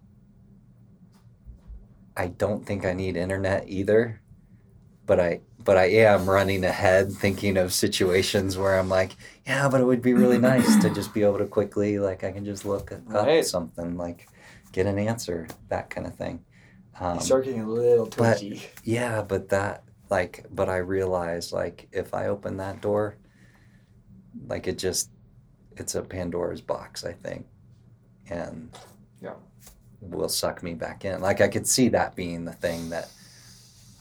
I 2.18 2.28
don't 2.28 2.66
think 2.66 2.86
I 2.86 2.94
need 2.94 3.18
internet 3.18 3.66
either, 3.68 4.22
but 5.06 5.20
I 5.20 5.42
but 5.64 5.78
I 5.78 5.86
am 5.86 6.30
running 6.30 6.64
ahead 6.64 7.12
thinking 7.12 7.58
of 7.58 7.74
situations 7.74 8.56
where 8.58 8.78
I'm 8.78 8.88
like, 8.88 9.16
yeah, 9.48 9.68
but 9.68 9.82
it 9.82 9.84
would 9.86 10.02
be 10.02 10.14
really 10.14 10.38
nice 10.54 10.78
to 10.82 10.90
just 10.90 11.14
be 11.14 11.24
able 11.24 11.40
to 11.40 11.46
quickly 11.46 12.00
like 12.00 12.24
I 12.24 12.32
can 12.32 12.46
just 12.46 12.66
look 12.66 12.92
up 12.92 13.02
Right. 13.06 13.46
something 13.46 13.98
like 13.98 14.30
get 14.72 14.86
an 14.86 14.98
answer, 15.00 15.48
that 15.70 15.90
kind 15.90 16.08
of 16.08 16.16
thing. 16.16 16.44
Um, 17.00 17.16
you 17.16 17.22
start 17.22 17.46
getting 17.46 17.62
a 17.62 17.70
little 17.70 18.06
but- 18.16 18.42
yeah, 18.86 19.22
but 19.22 19.50
that 19.50 19.84
like 20.10 20.46
but 20.52 20.70
I 20.70 20.78
realize 20.78 21.52
like 21.52 21.88
if 21.92 22.14
I 22.14 22.28
open 22.28 22.58
that 22.58 22.80
door 22.80 23.18
like 24.48 24.68
it 24.68 24.78
just 24.78 25.10
it's 25.78 25.96
a 25.96 26.02
Pandora's 26.02 26.62
box, 26.62 27.04
I 27.04 27.14
think. 27.14 27.46
And 28.30 28.70
Yeah. 29.22 29.34
will 30.02 30.30
suck 30.30 30.64
me 30.64 30.74
back 30.74 31.04
in. 31.06 31.22
Like 31.22 31.42
I 31.42 31.48
could 31.48 31.68
see 31.68 31.90
that 31.90 32.16
being 32.16 32.46
the 32.46 32.54
thing 32.54 32.90
that 32.90 33.10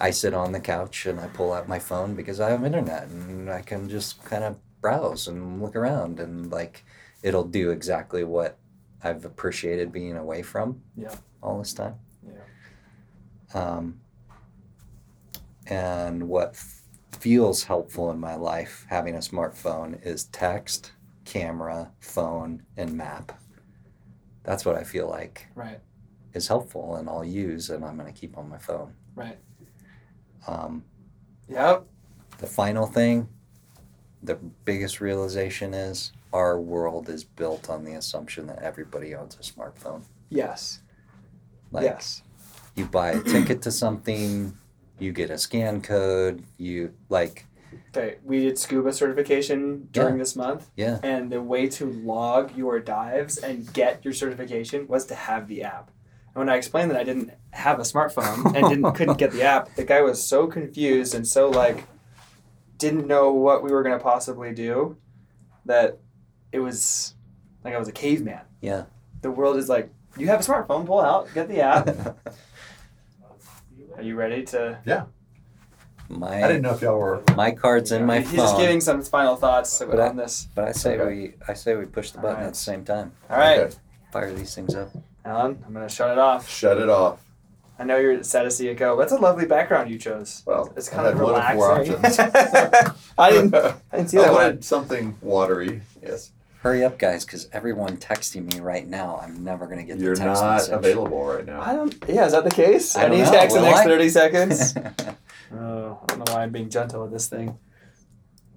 I 0.01 0.11
sit 0.11 0.35
on 0.35 0.53
the 0.53 0.61
couch 0.61 1.07
and 1.07 1.19
I 1.21 1.29
pull 1.29 1.53
out 1.53 1.69
my 1.69 1.79
phone 1.79 2.15
because 2.15 2.41
I 2.41 2.51
have 2.51 2.65
internet 2.65 3.05
and 3.09 3.51
I 3.51 3.63
can 3.63 3.89
just 3.89 4.23
kind 4.25 4.45
of 4.45 4.57
browse 4.81 5.29
and 5.29 5.63
look 5.63 5.77
around 5.77 6.21
and 6.21 6.51
like 6.51 6.85
it'll 7.23 7.45
do 7.45 7.71
exactly 7.71 8.23
what 8.25 8.59
I've 9.03 9.25
appreciated 9.25 9.93
being 9.93 10.17
away 10.17 10.43
from 10.43 10.81
Yeah. 10.97 11.15
all 11.43 11.59
this 11.59 11.73
time. 11.73 11.95
Yeah. 12.27 12.41
Um, 13.55 14.01
and 15.67 16.29
what 16.29 16.57
feels 17.25 17.65
helpful 17.65 18.11
in 18.11 18.21
my 18.21 18.35
life 18.35 18.85
having 18.91 19.15
a 19.15 19.19
smartphone 19.19 19.99
is 20.05 20.25
text, 20.25 20.93
camera, 21.25 21.91
phone, 21.99 22.63
and 22.77 22.93
map. 22.93 23.41
That's 24.43 24.67
what 24.67 24.77
I 24.77 24.85
feel 24.85 25.09
like 25.09 25.47
Right. 25.55 25.81
is 26.35 26.49
helpful 26.49 26.97
and 26.97 27.09
I'll 27.09 27.25
use 27.25 27.71
and 27.71 27.83
I'm 27.83 27.97
going 27.97 28.13
to 28.13 28.21
keep 28.21 28.37
on 28.37 28.51
my 28.51 28.59
phone. 28.59 28.93
Right. 29.15 29.39
Um, 30.47 30.85
Yep. 31.49 31.87
the 32.37 32.47
final 32.47 32.87
thing, 32.87 33.27
the 34.23 34.35
biggest 34.67 35.01
realization 35.01 35.73
is 35.73 36.13
our 36.31 36.61
world 36.61 37.09
is 37.09 37.25
built 37.25 37.71
on 37.71 37.85
the 37.85 37.95
assumption 37.95 38.47
that 38.49 38.59
everybody 38.59 39.15
owns 39.15 39.35
a 39.37 39.39
smartphone. 39.43 40.03
Yes. 40.29 40.81
Like, 41.73 41.85
yes. 41.85 42.23
you 42.77 42.85
buy 42.85 43.13
a 43.13 43.23
ticket 43.23 43.63
to 43.63 43.71
something, 43.71 44.59
you 44.99 45.13
get 45.13 45.31
a 45.31 45.39
scan 45.39 45.81
code, 45.81 46.45
you 46.59 46.95
like, 47.09 47.47
Okay. 47.97 48.17
We 48.25 48.41
did 48.41 48.57
scuba 48.59 48.93
certification 48.93 49.89
during 49.91 50.15
Yeah. 50.15 50.19
this 50.19 50.37
month, 50.37 50.71
yeah, 50.77 50.99
and 51.03 51.31
the 51.31 51.41
way 51.43 51.69
to 51.71 51.87
log 51.87 52.57
your 52.57 52.79
dives 52.81 53.39
and 53.39 53.73
get 53.73 54.05
your 54.05 54.15
certification 54.15 54.87
was 54.89 55.07
to 55.07 55.15
have 55.15 55.49
the 55.49 55.63
app. 55.65 55.91
And 56.35 56.37
when 56.37 56.49
I 56.49 56.57
explained 56.57 56.91
that 56.93 56.99
I 56.99 57.05
didn't 57.05 57.31
have 57.51 57.79
a 57.79 57.83
smartphone 57.83 58.55
and 58.57 58.69
didn't 58.69 58.93
couldn't 58.97 59.19
get 59.19 59.33
the 59.33 59.43
app, 59.43 59.75
the 59.75 59.85
guy 59.85 60.03
was 60.03 60.23
so 60.23 60.47
confused 60.47 61.15
and 61.15 61.27
so 61.27 61.49
like 61.51 61.85
didn't 62.79 63.07
know 63.07 63.33
what 63.33 63.63
we 63.63 63.71
were 63.73 63.83
gonna 63.83 63.99
possibly 64.01 64.53
do 64.53 64.97
that 65.65 65.99
it 66.53 66.59
was 66.61 67.15
like 67.65 67.75
I 67.75 67.79
was 67.79 67.89
a 67.89 67.93
caveman. 67.93 68.43
yeah. 68.61 68.85
the 69.23 69.31
world 69.31 69.57
is 69.57 69.69
like, 69.69 69.89
you 70.17 70.27
have 70.29 70.41
a 70.41 70.43
smartphone, 70.45 70.85
pull 70.87 71.01
out, 71.01 71.29
get 71.35 71.49
the 71.49 71.61
app. 71.61 71.89
Are 73.97 74.03
you 74.03 74.15
ready 74.17 74.43
to? 74.47 74.79
Yeah. 74.85 75.05
My 76.09 76.45
I 76.45 76.49
didn't 76.49 76.63
know 76.63 76.75
if 76.75 76.83
y'all 76.83 76.99
were. 76.99 77.23
my 77.35 77.51
card's 77.53 77.91
in 77.91 78.05
my 78.05 78.21
He's 78.21 78.29
phone. 78.29 78.37
just 78.39 78.59
giving 78.59 78.81
some 78.81 79.03
final 79.03 79.37
thoughts 79.37 79.79
But 79.81 79.99
I- 80.01 80.09
on 80.09 80.17
this. 80.17 80.49
But 80.55 80.65
I 80.69 80.73
say 80.73 80.99
Okay. 80.99 81.07
we 81.15 81.35
I 81.49 81.55
say 81.55 81.75
we 81.77 81.87
push 81.87 82.11
the 82.11 82.19
button 82.19 82.31
Alright. 82.37 82.47
at 82.49 82.53
the 82.55 82.59
same 82.59 82.85
time. 82.85 83.13
All 83.31 83.39
right, 83.39 83.61
Okay. 83.61 83.75
Fire 84.13 84.33
these 84.33 84.55
things 84.55 84.75
up. 84.75 84.91
Alan, 85.25 85.63
I'm 85.67 85.73
gonna 85.73 85.89
shut 85.89 86.11
it 86.11 86.19
off. 86.19 86.49
Shut 86.49 86.79
it 86.79 86.89
off. 86.91 87.21
I 87.79 87.85
know 87.85 87.97
you're 87.97 88.23
sad 88.23 88.43
to 88.43 88.51
see 88.51 88.69
it 88.69 88.75
go. 88.77 88.97
That's 88.97 89.13
a 89.13 89.17
lovely 89.17 89.47
background 89.47 89.91
you 89.91 89.99
chose. 89.99 90.43
Well, 90.47 90.73
it's 90.77 90.89
kind 90.89 91.09
of 91.09 91.19
one 91.19 91.35
of 91.35 91.53
four 91.55 91.79
relaxing. 91.79 91.97
options. 91.97 92.95
I 93.19 93.31
didn't. 93.31 93.55
I 93.55 93.75
didn't 93.97 94.09
see 94.11 94.19
I 94.19 94.23
that 94.23 94.33
one. 94.33 94.43
wanted 94.43 94.65
something 94.65 95.17
watery. 95.23 95.81
Yes. 96.03 96.31
Hurry 96.65 96.83
up, 96.83 96.99
guys, 96.99 97.27
because 97.27 97.47
everyone 97.53 97.99
texting 97.99 98.51
me 98.55 98.59
right 98.59 98.89
now. 98.89 99.21
I'm 99.23 99.45
never 99.45 99.67
gonna 99.67 99.83
get 99.83 99.99
You're 99.99 100.15
the 100.15 100.25
text 100.25 100.41
not 100.43 100.55
message. 100.55 100.73
available 100.73 101.23
right 101.23 101.45
now. 101.45 101.61
I 101.61 101.75
don't. 101.75 101.95
Yeah, 102.09 102.25
is 102.25 102.33
that 102.33 102.45
the 102.45 102.51
case? 102.51 102.97
I 102.97 103.03
don't 103.03 103.21
Any 103.21 103.31
text 103.31 103.55
in 103.55 103.61
the 103.61 103.69
next 103.69 103.81
I? 103.81 103.85
thirty 103.85 104.09
seconds? 104.09 104.75
oh, 105.53 105.99
I 106.03 106.07
don't 106.07 106.19
know 106.27 106.33
why 106.35 106.43
I'm 106.43 106.53
being 106.53 106.71
gentle 106.71 107.03
with 107.03 107.13
this 107.13 107.29
thing. 107.29 107.59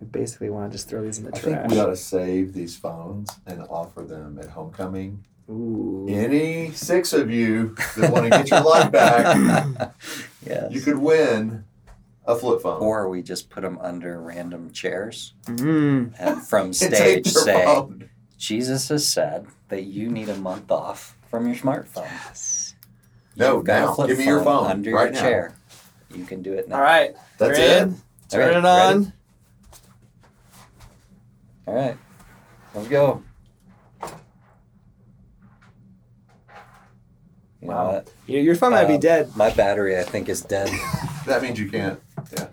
I 0.01 0.05
basically 0.05 0.49
want 0.49 0.71
to 0.71 0.77
just 0.77 0.87
throw 0.87 1.03
these 1.03 1.17
in 1.17 1.25
the 1.25 1.35
I 1.35 1.37
trash. 1.37 1.59
think 1.59 1.71
we 1.73 1.79
ought 1.81 1.87
to 1.87 1.97
save 1.97 2.53
these 2.53 2.77
phones 2.77 3.29
and 3.45 3.61
offer 3.69 4.03
them 4.03 4.39
at 4.41 4.51
homecoming. 4.51 5.25
Ooh. 5.49 6.05
Any 6.07 6.71
six 6.71 7.11
of 7.11 7.29
you 7.29 7.75
that 7.97 8.09
want 8.09 8.23
to 8.23 8.29
get 8.29 8.49
your 8.49 8.61
life 8.61 8.89
back, 8.89 9.93
yes. 10.45 10.71
you 10.71 10.79
could 10.79 10.97
win 10.97 11.65
a 12.27 12.35
flip 12.35 12.61
phone. 12.61 12.81
Or 12.81 13.09
we 13.09 13.23
just 13.23 13.49
put 13.49 13.61
them 13.61 13.79
under 13.81 14.21
random 14.21 14.71
chairs 14.71 15.33
Mm. 15.45 16.13
and 16.19 16.41
from 16.45 16.73
stage 16.73 17.23
take 17.23 17.27
say, 17.27 17.65
phone. 17.65 18.09
Jesus 18.37 18.89
has 18.89 19.07
said 19.07 19.47
that 19.69 19.83
you 19.85 20.09
need 20.09 20.29
a 20.29 20.35
month 20.37 20.69
off 20.71 21.15
from 21.29 21.45
your 21.47 21.55
smartphone. 21.55 22.03
Yes. 22.03 22.75
No, 23.35 23.55
You've 23.57 23.65
got 23.65 23.97
a 23.97 24.01
now. 24.01 24.07
Give 24.07 24.17
me 24.17 24.25
your 24.25 24.43
phone 24.43 24.67
under 24.67 24.91
right 24.91 25.05
your 25.05 25.13
now. 25.13 25.21
chair. 25.21 25.55
You 26.13 26.25
can 26.25 26.41
do 26.41 26.53
it 26.53 26.67
now. 26.69 26.75
All 26.77 26.81
right. 26.81 27.15
That's 27.37 27.57
We're 27.57 27.65
it. 27.65 27.81
in. 27.83 27.97
Turn 28.29 28.41
All 28.41 28.47
right, 28.47 28.57
it 28.57 28.65
on. 28.65 29.13
All 31.67 31.73
right. 31.75 31.97
Let's 32.73 32.87
go. 32.87 33.23
You 37.61 37.67
Wow. 37.69 37.91
what? 37.91 38.11
Your, 38.27 38.41
your 38.41 38.55
phone 38.55 38.71
might 38.71 38.85
be 38.87 38.95
Um, 38.95 38.99
dead. 38.99 39.35
My 39.35 39.49
battery, 39.49 39.97
I 39.99 40.03
think, 40.03 40.29
is 40.29 40.41
dead. 40.41 40.69
That 41.25 41.41
means 41.41 41.59
you 41.59 41.69
can't. 41.69 41.99
Yeah. 42.37 42.47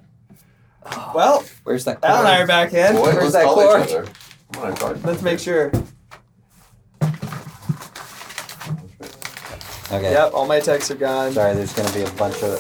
Well, 1.15 1.45
Where's 1.63 1.85
that? 1.85 2.03
Al 2.03 2.19
and 2.19 2.27
I 2.27 2.37
cord? 2.39 2.43
are 2.43 2.47
back 2.49 2.73
in. 2.75 2.95
Boy, 2.97 3.03
Where's 3.03 3.17
let's 3.17 3.33
that 3.35 3.45
call 3.45 3.55
cord? 3.55 3.83
each 3.89 3.95
other. 3.95 4.07
Come 4.53 4.65
on, 4.65 4.77
card. 4.77 5.05
Let's 5.05 5.23
make 5.23 5.39
sure. 5.39 5.71
Okay. 9.93 10.11
Yep, 10.13 10.33
all 10.35 10.47
my 10.47 10.59
texts 10.61 10.91
are 10.91 10.97
gone. 10.97 11.33
Sorry, 11.33 11.55
there's 11.55 11.73
gonna 11.73 11.93
be 11.93 12.03
a 12.03 12.11
bunch 12.13 12.43
of 12.43 12.59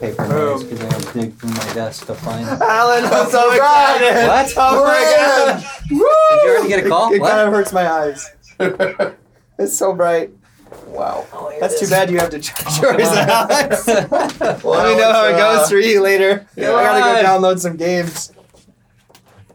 paper 0.00 0.26
notes 0.28 0.62
because 0.62 0.80
I 0.80 0.88
gotta 0.88 1.18
dig 1.18 1.34
through 1.34 1.50
my 1.50 1.72
desk 1.74 2.06
to 2.06 2.14
find. 2.14 2.46
Did 2.48 2.62
Alan, 2.62 3.04
I'm 3.04 3.28
so 3.30 3.50
excited. 3.52 4.26
What? 4.26 4.54
Oh 4.56 4.84
my 4.84 5.16
god. 5.18 5.64
Woo! 5.90 5.98
you 5.98 6.50
already 6.56 6.68
get 6.68 6.86
a 6.86 6.88
call? 6.88 7.12
It 7.12 7.20
What? 7.20 7.30
kind 7.30 7.46
of 7.46 7.52
hurts 7.52 7.72
my 7.72 7.86
eyes. 7.90 8.30
It's 9.58 9.76
so 9.76 9.92
bright. 9.92 10.30
Wow. 10.86 11.26
Oh, 11.32 11.52
That's 11.60 11.78
too 11.80 11.88
bad 11.88 12.10
you 12.10 12.18
have 12.18 12.30
to 12.30 12.38
charge 12.40 12.80
yours, 12.82 13.08
Alex. 13.08 13.86
Let 13.88 14.62
me 14.64 14.96
know 14.96 15.12
how 15.12 15.26
it 15.28 15.36
goes 15.36 15.68
for 15.70 15.78
you 15.78 16.00
later. 16.00 16.46
yeah. 16.56 16.72
I 16.74 16.82
gotta 16.84 17.22
go 17.22 17.28
download 17.28 17.58
some 17.58 17.76
games. 17.76 18.32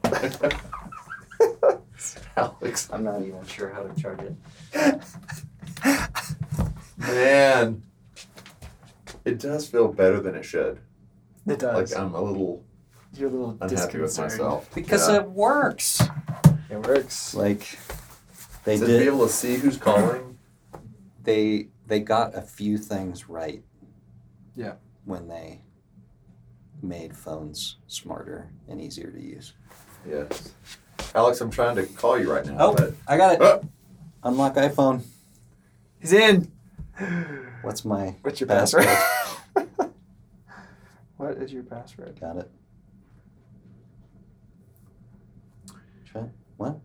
Alex, 2.38 2.89
I'm 2.91 3.03
not 3.03 3.22
even 3.22 3.45
sure 3.45 3.70
how 3.70 3.84
to 3.84 4.01
charge 4.01 4.20
it. 4.22 4.36
man, 6.97 7.82
it 9.24 9.39
does 9.39 9.68
feel 9.68 9.88
better 9.88 10.20
than 10.20 10.36
it 10.36 10.43
should. 10.43 10.80
It 11.47 11.59
does. 11.59 11.91
Like 11.93 11.99
I'm 12.01 12.13
a 12.13 12.22
little 12.22 12.63
You're 13.16 13.30
a 13.30 13.32
little 13.32 13.57
unhappy 13.61 13.99
with 13.99 14.18
myself 14.18 14.70
Because 14.74 15.07
Yeah. 15.07 15.18
it 15.18 15.30
works. 15.30 16.01
It 16.70 16.78
works. 16.88 17.34
Like 17.36 17.78
they 18.66 18.78
to 18.78 18.86
did. 18.86 18.99
be 19.01 19.05
able 19.07 19.28
to 19.28 19.32
see 19.34 19.55
who's 19.55 19.78
calling. 19.78 20.35
They 21.26 21.67
they 21.88 21.99
got 21.99 22.36
a 22.36 22.41
few 22.41 22.78
things 22.78 23.28
right. 23.30 23.63
Yeah. 24.55 24.73
When 25.03 25.28
they 25.28 25.61
made 26.82 27.15
phones 27.15 27.78
smarter 27.88 28.49
and 28.67 28.80
easier 28.82 29.11
to 29.11 29.19
use. 29.21 29.53
Yes. 30.07 30.51
Alex, 31.13 31.41
I'm 31.41 31.49
trying 31.49 31.76
to 31.78 31.86
call 31.86 32.19
you 32.19 32.32
right 32.32 32.45
now. 32.45 32.55
Oh, 32.59 32.73
but 32.76 32.93
I 33.07 33.17
got 33.17 33.34
it. 33.34 33.41
Oh. 33.41 33.61
Unlock 34.23 34.55
iPhone. 34.55 35.03
He's 35.99 36.13
in. 36.13 36.51
What's 37.61 37.84
my 37.86 38.15
What's 38.21 38.39
your 38.39 38.47
password? 38.47 38.86
password? 38.86 39.69
what 41.17 41.32
is 41.38 41.51
your 41.51 41.63
password? 41.63 42.17
Got 42.19 42.38
it. 42.38 42.51
Try- 46.05 46.30
What? 46.57 46.80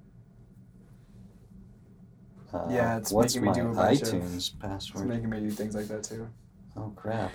Uh, 2.53 2.67
Yeah, 2.71 2.97
it's 2.97 3.13
what's 3.13 3.35
making 3.37 3.43
me 3.43 3.49
my 3.49 3.55
do 3.55 3.71
a 3.71 3.75
bunch 3.75 4.03
of- 4.03 4.09
iTunes 4.09 4.37
It's 4.37 4.49
password? 4.51 5.07
making 5.07 5.31
me 5.31 5.41
do 5.41 5.51
things 5.51 5.75
like 5.75 5.87
that 5.89 6.03
too. 6.03 6.29
Oh 6.77 6.93
crap! 6.97 7.33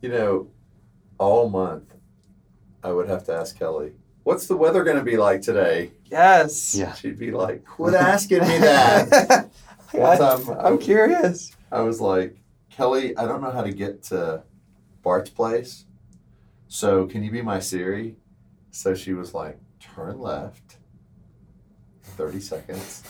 you 0.00 0.08
know, 0.08 0.48
all 1.18 1.48
month 1.48 1.94
I 2.82 2.92
would 2.92 3.08
have 3.08 3.24
to 3.26 3.34
ask 3.34 3.58
Kelly, 3.58 3.92
"What's 4.22 4.46
the 4.46 4.56
weather 4.56 4.84
going 4.84 4.96
to 4.98 5.02
be 5.04 5.16
like 5.16 5.40
today?" 5.42 5.92
Yes. 6.06 6.74
Yeah. 6.74 6.92
She'd 6.94 7.18
be 7.18 7.30
like, 7.30 7.64
"Quit 7.66 7.94
asking 7.94 8.40
me 8.40 8.58
that." 8.58 9.48
One 9.92 10.18
time, 10.18 10.50
I, 10.50 10.68
I'm 10.68 10.78
curious. 10.78 11.52
I 11.70 11.80
was 11.82 12.00
like, 12.00 12.36
"Kelly, 12.70 13.16
I 13.16 13.26
don't 13.26 13.40
know 13.42 13.50
how 13.50 13.62
to 13.62 13.72
get 13.72 14.02
to 14.04 14.42
Bart's 15.02 15.30
place, 15.30 15.84
so 16.68 17.06
can 17.06 17.22
you 17.22 17.30
be 17.30 17.42
my 17.42 17.60
Siri?" 17.60 18.16
So 18.72 18.94
she 18.94 19.12
was 19.14 19.32
like, 19.34 19.58
"Turn 19.80 20.18
left." 20.18 20.78
30 22.14 22.40
seconds. 22.40 23.02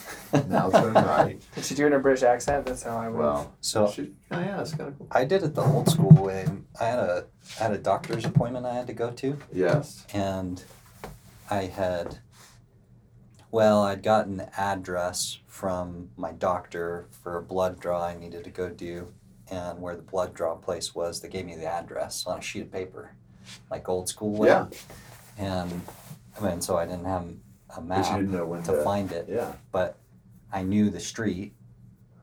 Now 0.49 0.69
turn 0.71 0.95
right. 0.95 1.41
Did 1.55 1.65
she 1.65 1.75
do 1.75 1.85
it 1.85 1.89
in 1.89 1.93
a 1.95 1.99
British 1.99 2.23
accent? 2.23 2.67
That's 2.67 2.83
how 2.83 2.97
I 2.97 3.09
would. 3.09 3.19
Well, 3.19 3.55
So 3.61 3.91
she, 3.91 4.13
oh, 4.33 4.41
yeah, 4.41 4.61
it's 4.61 4.73
kind 4.75 4.89
of 4.89 4.99
cool. 4.99 5.09
I 5.13 5.25
did 5.25 5.43
it 5.43 5.55
the 5.55 5.63
old 5.63 5.89
school 5.89 6.11
way. 6.11 6.47
I 6.81 6.85
had 6.85 6.99
a 6.99 7.27
I 7.61 7.63
had 7.65 7.73
a 7.73 7.79
doctor's 7.79 8.25
appointment 8.25 8.67
I 8.67 8.75
had 8.75 8.87
to 8.89 8.93
go 8.95 9.11
to, 9.11 9.39
Yes. 9.53 10.05
and 10.13 10.63
I 11.51 11.65
had 11.67 12.19
well, 13.51 13.83
I'd 13.83 14.03
gotten 14.03 14.39
the 14.39 14.61
address 14.61 15.39
from 15.47 16.11
my 16.17 16.33
doctor 16.33 17.07
for 17.23 17.37
a 17.37 17.43
blood 17.43 17.79
draw 17.79 18.05
I 18.05 18.17
needed 18.19 18.43
to 18.45 18.51
go 18.51 18.69
do, 18.69 19.13
and 19.49 19.81
where 19.81 19.95
the 19.95 20.03
blood 20.03 20.35
draw 20.35 20.57
place 20.57 20.93
was, 20.95 21.21
they 21.21 21.29
gave 21.29 21.47
me 21.47 21.55
the 21.55 21.67
address 21.67 22.27
on 22.27 22.39
a 22.41 22.43
sheet 22.43 22.63
of 22.63 22.73
paper, 22.73 23.13
like 23.71 23.89
old 23.89 24.09
school 24.09 24.33
way. 24.33 24.49
Yeah. 24.49 24.67
And 25.39 25.83
I 26.37 26.45
mean, 26.45 26.61
so 26.61 26.77
I 26.77 26.85
didn't 26.85 27.05
have 27.05 27.27
a 27.77 27.81
map 27.81 28.07
you 28.11 28.17
didn't 28.19 28.33
know 28.33 28.47
when 28.47 28.63
to 28.65 28.83
find 28.83 29.11
it, 29.13 29.27
Yeah. 29.29 29.53
but 29.73 29.97
I 30.53 30.63
knew 30.63 30.91
the 30.91 31.01
street. 31.01 31.55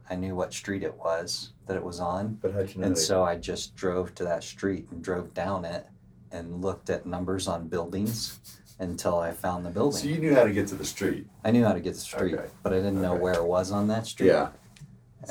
I 0.10 0.16
knew 0.16 0.36
what 0.36 0.54
street 0.54 0.84
it 0.84 0.96
was 0.98 1.54
that 1.68 1.76
it 1.78 1.84
was 1.84 2.00
on. 2.00 2.38
But 2.42 2.54
how'd 2.54 2.74
you 2.74 2.82
know? 2.82 2.88
And 2.88 2.98
so 2.98 3.24
I 3.24 3.38
just 3.38 3.76
drove 3.76 4.14
to 4.16 4.24
that 4.26 4.44
street 4.44 4.88
and 4.92 5.02
drove 5.04 5.34
down 5.34 5.64
it 5.66 5.88
and 6.32 6.62
looked 6.62 6.90
at 6.90 7.06
numbers 7.06 7.48
on 7.48 7.68
buildings 7.68 8.40
until 8.80 9.20
I 9.20 9.32
found 9.32 9.66
the 9.66 9.70
building. 9.70 10.00
so 10.02 10.08
you 10.08 10.18
knew 10.18 10.34
how 10.36 10.44
to 10.44 10.52
get 10.52 10.68
to 10.70 10.76
the 10.76 10.86
street. 10.86 11.28
I 11.44 11.52
knew 11.52 11.64
how 11.64 11.74
to 11.74 11.80
get 11.80 11.94
to 11.94 12.00
the 12.00 12.06
street, 12.06 12.34
Okay. 12.36 12.50
but 12.64 12.74
I 12.74 12.78
didn't 12.78 13.02
know 13.02 13.16
where 13.16 13.34
it 13.36 13.44
was 13.44 13.72
on 13.72 13.88
that 13.90 14.06
street. 14.08 14.28
Yeah. 14.28 14.50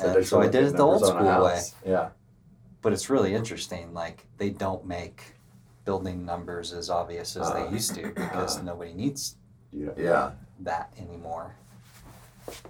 They 0.01 0.23
so 0.23 0.41
I 0.41 0.47
did 0.47 0.63
it 0.63 0.77
the 0.77 0.83
old 0.83 1.01
numbers 1.01 1.09
on 1.09 1.25
a 1.27 1.31
school 1.33 1.45
way. 1.45 1.61
Yeah. 1.85 2.09
But 2.81 2.93
it's 2.93 3.09
really 3.09 3.35
interesting. 3.35 3.93
Like 3.93 4.25
they 4.37 4.49
don't 4.51 4.85
make 4.85 5.35
building 5.83 6.23
numbers 6.25 6.71
as 6.71 6.89
obvious 6.89 7.35
as 7.35 7.47
Uh, 7.49 7.65
they 7.65 7.73
used 7.73 7.93
to 7.95 8.07
because 8.09 8.59
uh. 8.59 8.61
nobody 8.61 8.93
needs 8.93 9.35
Yeah. 9.71 9.89
Yeah. 9.97 10.31
that 10.61 10.93
anymore. 10.97 11.55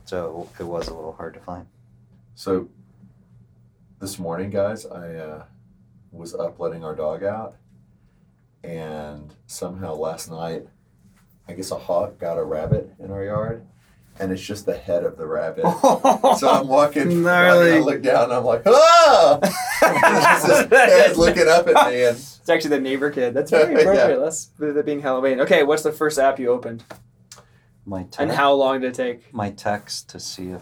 So 0.06 0.48
it 0.60 0.64
was 0.64 0.88
a 0.88 0.94
little 0.94 1.14
hard 1.14 1.34
to 1.34 1.40
find. 1.40 1.66
So 2.36 2.70
this 4.00 4.20
morning, 4.20 4.50
guys, 4.50 4.86
I 4.86 5.16
uh, 5.16 5.44
was 6.12 6.34
up 6.36 6.60
letting 6.60 6.84
our 6.84 6.96
dog 6.96 7.24
out, 7.24 7.56
and 8.64 9.34
somehow 9.48 9.94
last 9.96 10.30
night, 10.30 10.68
I 11.48 11.54
guess 11.54 11.72
a 11.72 11.78
hawk 11.78 12.20
got 12.20 12.38
a 12.38 12.44
rabbit 12.44 12.94
in 13.00 13.12
our 13.12 13.24
yard, 13.24 13.66
and 14.22 14.32
it's 14.32 14.42
just 14.42 14.66
the 14.66 14.78
head 14.78 15.04
of 15.04 15.18
the 15.18 15.26
rabbit. 15.26 15.64
so 16.38 16.48
I'm 16.50 16.68
walking, 16.68 17.24
Gnarly. 17.24 17.74
I 17.74 17.80
look 17.80 18.02
down, 18.02 18.26
and 18.26 18.34
I'm 18.34 18.46
like, 18.46 18.62
ah! 18.68 19.40
it's 19.44 20.48
just 20.48 20.70
his 20.70 20.80
head 20.80 21.18
looking 21.18 21.48
up 21.48 21.68
at 21.68 21.92
me, 21.92 22.04
and 22.04 22.16
It's 22.18 22.50
actually 22.50 22.70
the 22.70 22.80
neighbor 22.82 23.10
kid. 23.10 23.34
That's 23.34 23.52
very 23.52 23.74
Yeah. 23.74 23.80
appropriate. 23.82 24.20
That's 24.20 24.50
with 24.60 24.78
it 24.78 24.86
being 24.86 25.02
Halloween. 25.02 25.42
Okay, 25.42 25.64
what's 25.64 25.84
the 25.84 25.92
first 25.92 26.20
app 26.20 26.40
you 26.40 26.50
opened, 26.50 26.84
My 27.86 28.04
text, 28.04 28.20
and 28.20 28.32
how 28.32 28.54
long 28.54 28.82
did 28.82 28.90
it 28.92 28.96
take? 28.96 29.34
my 29.34 29.50
text 29.52 30.10
to 30.12 30.20
see 30.20 30.50
if 30.52 30.62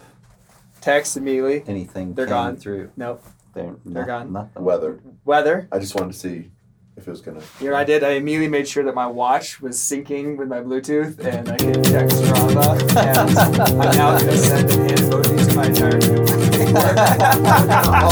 Text 0.82 1.18
immediately. 1.18 1.64
anything 1.68 2.14
They're 2.14 2.26
came 2.26 2.34
gone. 2.34 2.56
through. 2.56 2.92
Nope. 2.96 3.22
They're, 3.54 3.76
They're 3.86 4.04
no- 4.04 4.08
gone. 4.08 4.32
Nothing. 4.32 4.64
weather. 4.64 5.00
Weather. 5.26 5.68
I 5.72 5.80
just 5.80 5.94
wanted 5.96 6.14
to 6.14 6.20
see 6.20 6.52
if 7.00 7.08
it 7.08 7.12
was 7.12 7.22
gonna. 7.22 7.42
You 7.62 7.70
know 7.70 7.76
I 7.76 7.84
did? 7.84 8.04
I 8.04 8.12
immediately 8.12 8.50
made 8.50 8.68
sure 8.68 8.84
that 8.84 8.94
my 8.94 9.08
watch 9.08 9.62
was 9.62 9.78
syncing 9.78 10.38
with 10.38 10.50
my 10.50 10.60
Bluetooth, 10.60 11.18
and 11.20 11.50
I 11.50 11.58
could 11.58 11.84
check 11.86 12.10
Strava. 12.10 12.80
and 12.98 13.62
I'm 13.62 13.78
now 13.96 14.20
going 14.20 14.32
to 14.32 14.38
send 14.38 14.72
an 14.72 14.88
emoji 14.88 15.48
to 15.48 15.56
my 15.56 15.66
entire 15.66 16.02
family. 16.02 16.40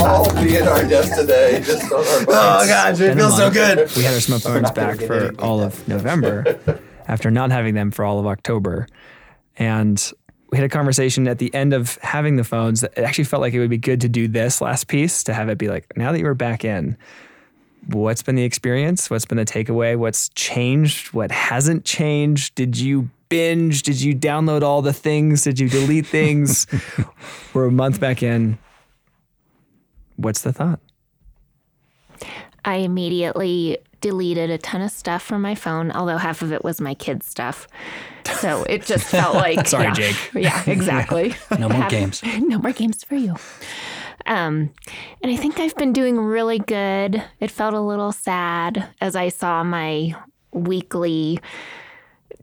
all 0.03 0.33
being 0.41 0.67
our 0.67 0.87
guest 0.87 1.19
today. 1.19 1.61
Just 1.63 1.91
on 1.91 1.99
our 1.99 2.21
Oh 2.27 2.67
gosh, 2.67 2.99
it 2.99 3.15
feels 3.15 3.35
so 3.35 3.51
good. 3.51 3.89
We 3.95 4.03
had 4.03 4.13
our 4.13 4.19
smartphones 4.19 4.73
back 4.73 4.99
for 5.01 5.13
anything 5.13 5.39
all 5.39 5.61
of 5.61 5.87
November 5.87 6.81
after 7.07 7.29
not 7.29 7.51
having 7.51 7.75
them 7.75 7.91
for 7.91 8.05
all 8.05 8.19
of 8.19 8.25
October. 8.25 8.87
And 9.57 10.11
we 10.49 10.57
had 10.57 10.65
a 10.65 10.69
conversation 10.69 11.27
at 11.27 11.39
the 11.39 11.53
end 11.53 11.73
of 11.73 11.97
having 12.01 12.37
the 12.37 12.43
phones 12.43 12.81
that 12.81 12.93
it 12.95 13.03
actually 13.03 13.25
felt 13.25 13.41
like 13.41 13.53
it 13.53 13.59
would 13.59 13.69
be 13.69 13.77
good 13.77 13.99
to 14.01 14.09
do 14.09 14.27
this 14.29 14.61
last 14.61 14.87
piece 14.87 15.23
to 15.25 15.33
have 15.33 15.49
it 15.49 15.57
be 15.57 15.67
like, 15.67 15.85
now 15.97 16.11
that 16.13 16.19
you 16.19 16.25
were 16.25 16.33
back 16.33 16.63
in, 16.63 16.95
what's 17.87 18.23
been 18.23 18.35
the 18.35 18.43
experience? 18.43 19.09
What's 19.09 19.25
been 19.25 19.37
the 19.37 19.45
takeaway? 19.45 19.95
What's 19.97 20.29
changed? 20.29 21.13
What 21.13 21.31
hasn't 21.31 21.85
changed? 21.85 22.55
Did 22.55 22.77
you 22.77 23.09
binge? 23.29 23.83
Did 23.83 24.01
you 24.01 24.15
download 24.15 24.61
all 24.63 24.81
the 24.81 24.93
things? 24.93 25.43
Did 25.43 25.59
you 25.59 25.69
delete 25.69 26.05
things? 26.07 26.67
we're 27.53 27.65
a 27.67 27.71
month 27.71 27.99
back 27.99 28.23
in. 28.23 28.57
What's 30.17 30.41
the 30.41 30.51
thought? 30.53 30.79
I 32.65 32.77
immediately 32.77 33.77
deleted 34.01 34.49
a 34.49 34.57
ton 34.57 34.81
of 34.81 34.91
stuff 34.91 35.23
from 35.23 35.41
my 35.41 35.55
phone, 35.55 35.91
although 35.91 36.17
half 36.17 36.41
of 36.41 36.51
it 36.51 36.63
was 36.63 36.81
my 36.81 36.93
kids' 36.93 37.25
stuff. 37.25 37.67
So 38.41 38.63
it 38.63 38.85
just 38.85 39.05
felt 39.05 39.35
like 39.45 39.67
Sorry, 39.67 39.85
yeah. 39.85 39.93
Jake. 39.93 40.15
Yeah, 40.33 40.63
exactly. 40.69 41.35
No 41.57 41.69
more 41.69 41.81
Half- 41.83 41.91
games. 41.91 42.21
no 42.23 42.59
more 42.59 42.73
games 42.73 43.03
for 43.03 43.15
you. 43.15 43.35
Um, 44.27 44.71
and 45.23 45.31
I 45.31 45.37
think 45.37 45.59
I've 45.59 45.75
been 45.75 45.93
doing 45.93 46.17
really 46.17 46.59
good. 46.59 47.23
It 47.39 47.49
felt 47.49 47.73
a 47.73 47.79
little 47.79 48.11
sad 48.11 48.87
as 49.01 49.15
I 49.15 49.29
saw 49.29 49.63
my 49.63 50.15
weekly 50.51 51.39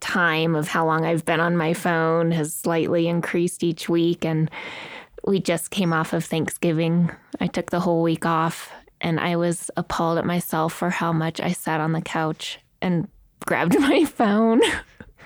time 0.00 0.54
of 0.54 0.68
how 0.68 0.86
long 0.86 1.04
I've 1.04 1.24
been 1.24 1.40
on 1.40 1.56
my 1.56 1.74
phone 1.74 2.30
has 2.32 2.54
slightly 2.54 3.06
increased 3.06 3.62
each 3.62 3.88
week. 3.88 4.24
And 4.24 4.50
we 5.26 5.40
just 5.40 5.70
came 5.70 5.92
off 5.92 6.12
of 6.12 6.24
Thanksgiving. 6.24 7.10
I 7.40 7.46
took 7.46 7.70
the 7.70 7.80
whole 7.80 8.02
week 8.02 8.26
off 8.26 8.72
and 9.00 9.20
I 9.20 9.36
was 9.36 9.70
appalled 9.76 10.18
at 10.18 10.24
myself 10.24 10.72
for 10.72 10.90
how 10.90 11.12
much 11.12 11.40
I 11.40 11.52
sat 11.52 11.80
on 11.80 11.92
the 11.92 12.00
couch 12.00 12.58
and 12.80 13.08
grabbed 13.46 13.78
my 13.78 14.04
phone. 14.04 14.60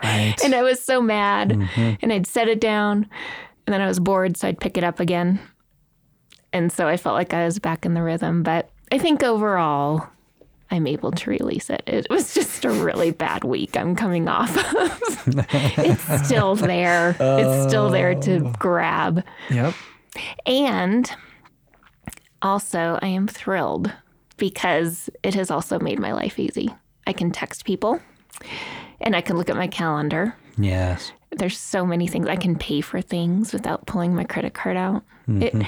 Right. 0.02 0.36
And 0.44 0.54
I 0.54 0.62
was 0.62 0.82
so 0.82 1.00
mad. 1.00 1.52
And 2.02 2.12
I'd 2.12 2.26
set 2.26 2.48
it 2.48 2.60
down 2.60 3.08
and 3.66 3.74
then 3.74 3.80
I 3.80 3.86
was 3.86 4.00
bored, 4.00 4.36
so 4.36 4.48
I'd 4.48 4.60
pick 4.60 4.78
it 4.78 4.84
up 4.84 4.98
again. 4.98 5.40
And 6.52 6.72
so 6.72 6.88
I 6.88 6.96
felt 6.96 7.14
like 7.14 7.34
I 7.34 7.44
was 7.44 7.58
back 7.58 7.84
in 7.84 7.94
the 7.94 8.02
rhythm. 8.02 8.42
But 8.42 8.70
I 8.90 8.98
think 8.98 9.22
overall, 9.22 10.08
I'm 10.70 10.86
able 10.86 11.12
to 11.12 11.30
release 11.30 11.70
it. 11.70 11.82
It 11.86 12.06
was 12.10 12.34
just 12.34 12.64
a 12.64 12.70
really 12.70 13.10
bad 13.10 13.44
week 13.44 13.76
I'm 13.76 13.94
coming 13.94 14.28
off 14.28 14.56
of. 14.56 15.36
it's 15.52 16.26
still 16.26 16.54
there. 16.54 17.16
It's 17.18 17.68
still 17.68 17.90
there 17.90 18.14
to 18.14 18.46
oh. 18.46 18.52
grab. 18.58 19.24
Yep. 19.50 19.74
And 20.46 21.10
also, 22.42 22.98
I 23.02 23.08
am 23.08 23.26
thrilled 23.26 23.92
because 24.36 25.10
it 25.22 25.34
has 25.34 25.50
also 25.50 25.78
made 25.78 25.98
my 25.98 26.12
life 26.12 26.38
easy. 26.38 26.74
I 27.06 27.12
can 27.12 27.30
text 27.30 27.64
people 27.64 28.00
and 29.00 29.16
I 29.16 29.20
can 29.20 29.36
look 29.36 29.50
at 29.50 29.56
my 29.56 29.66
calendar. 29.66 30.36
Yes. 30.56 31.12
There's 31.30 31.58
so 31.58 31.84
many 31.84 32.06
things 32.06 32.26
I 32.28 32.36
can 32.36 32.56
pay 32.56 32.80
for 32.80 33.00
things 33.00 33.52
without 33.52 33.86
pulling 33.86 34.14
my 34.14 34.24
credit 34.24 34.54
card 34.54 34.76
out. 34.76 35.02
It 35.28 35.52
mm-hmm. 35.52 35.62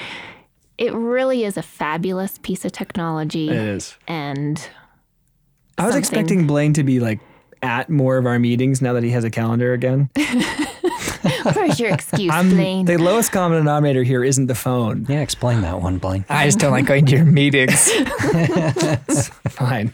It 0.81 0.93
really 0.95 1.43
is 1.43 1.57
a 1.57 1.61
fabulous 1.61 2.39
piece 2.39 2.65
of 2.65 2.71
technology. 2.71 3.49
It 3.49 3.55
is. 3.55 3.95
And 4.07 4.57
I 5.77 5.85
was 5.85 5.93
something- 5.93 5.99
expecting 5.99 6.47
Blaine 6.47 6.73
to 6.73 6.83
be 6.83 6.99
like 6.99 7.19
at 7.61 7.87
more 7.91 8.17
of 8.17 8.25
our 8.25 8.39
meetings 8.39 8.81
now 8.81 8.93
that 8.93 9.03
he 9.03 9.11
has 9.11 9.23
a 9.23 9.29
calendar 9.29 9.73
again. 9.73 10.09
where's 11.53 11.79
your 11.79 11.93
excuse, 11.93 12.31
I'm, 12.33 12.49
Blaine? 12.49 12.85
the 12.87 12.97
lowest 12.97 13.31
common 13.31 13.59
denominator 13.59 14.01
here 14.01 14.23
isn't 14.23 14.47
the 14.47 14.55
phone. 14.55 15.05
Yeah, 15.07 15.21
explain 15.21 15.61
that 15.61 15.79
one, 15.79 15.99
Blaine. 15.99 16.25
I 16.29 16.45
just 16.45 16.57
don't 16.57 16.71
like 16.71 16.87
going 16.87 17.05
to 17.05 17.15
your 17.15 17.25
meetings. 17.25 17.91
Fine. 19.49 19.93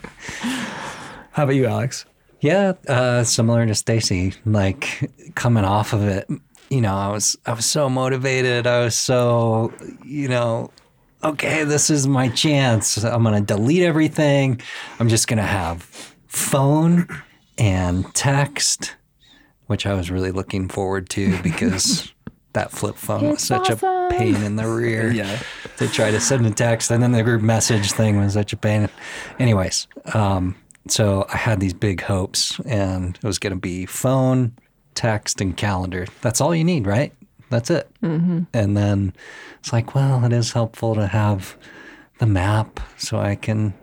How 1.31 1.43
about 1.43 1.55
you, 1.55 1.65
Alex? 1.65 2.05
Yeah, 2.39 2.73
uh, 2.87 3.25
similar 3.25 3.65
to 3.65 3.75
Stacy. 3.75 4.35
Like 4.45 5.11
coming 5.35 5.65
off 5.65 5.91
of 5.91 6.03
it, 6.07 6.29
you 6.69 6.81
know, 6.81 6.95
I 6.95 7.09
was 7.11 7.37
I 7.45 7.53
was 7.53 7.65
so 7.65 7.89
motivated. 7.89 8.67
I 8.67 8.83
was 8.83 8.95
so, 8.95 9.73
you 10.05 10.27
know, 10.27 10.71
okay, 11.23 11.63
this 11.63 11.89
is 11.89 12.07
my 12.07 12.29
chance. 12.29 13.03
I'm 13.03 13.23
gonna 13.23 13.41
delete 13.41 13.83
everything. 13.83 14.61
I'm 14.99 15.09
just 15.09 15.27
gonna 15.27 15.41
have 15.43 15.83
phone 16.27 17.07
and 17.57 18.13
text, 18.13 18.95
which 19.67 19.85
I 19.85 19.93
was 19.93 20.11
really 20.11 20.31
looking 20.31 20.67
forward 20.69 21.09
to 21.11 21.41
because 21.41 22.11
that 22.53 22.71
flip 22.71 22.95
phone 22.95 23.23
was 23.29 23.33
It's 23.35 23.47
such 23.47 23.69
a 23.69 23.75
pain 24.11 24.35
in 24.43 24.55
the 24.55 24.67
rear. 24.67 25.11
Yeah. 25.13 25.39
to 25.77 25.87
try 25.87 26.11
to 26.11 26.19
send 26.19 26.45
a 26.45 26.51
text, 26.51 26.91
and 26.91 27.01
then 27.01 27.11
the 27.11 27.23
group 27.23 27.41
message 27.41 27.91
thing 27.91 28.17
was 28.17 28.33
such 28.33 28.51
a 28.53 28.57
pain. 28.57 28.89
Anyways, 29.39 29.87
um, 30.13 30.55
so 30.87 31.25
I 31.29 31.37
had 31.37 31.59
these 31.59 31.73
big 31.73 32.01
hopes, 32.01 32.59
and 32.65 33.15
it 33.15 33.23
was 33.23 33.37
going 33.39 33.53
to 33.53 33.59
be 33.59 33.85
phone, 33.85 34.53
text, 34.97 35.39
and 35.39 35.55
calendar. 35.55 36.07
That's 36.21 36.41
all 36.41 36.53
you 36.53 36.63
need, 36.63 36.87
right? 36.87 37.13
That's 37.49 37.69
it. 37.69 37.89
Mm-hmm. 38.03 38.41
And 38.53 38.75
then 38.75 39.13
it's 39.59 39.71
like, 39.71 39.95
well, 39.95 40.25
it 40.25 40.33
is 40.33 40.51
helpful 40.51 40.95
to 40.95 41.07
have 41.07 41.55
the 42.19 42.25
map 42.25 42.79
so 42.97 43.19
I 43.19 43.35
can 43.35 43.73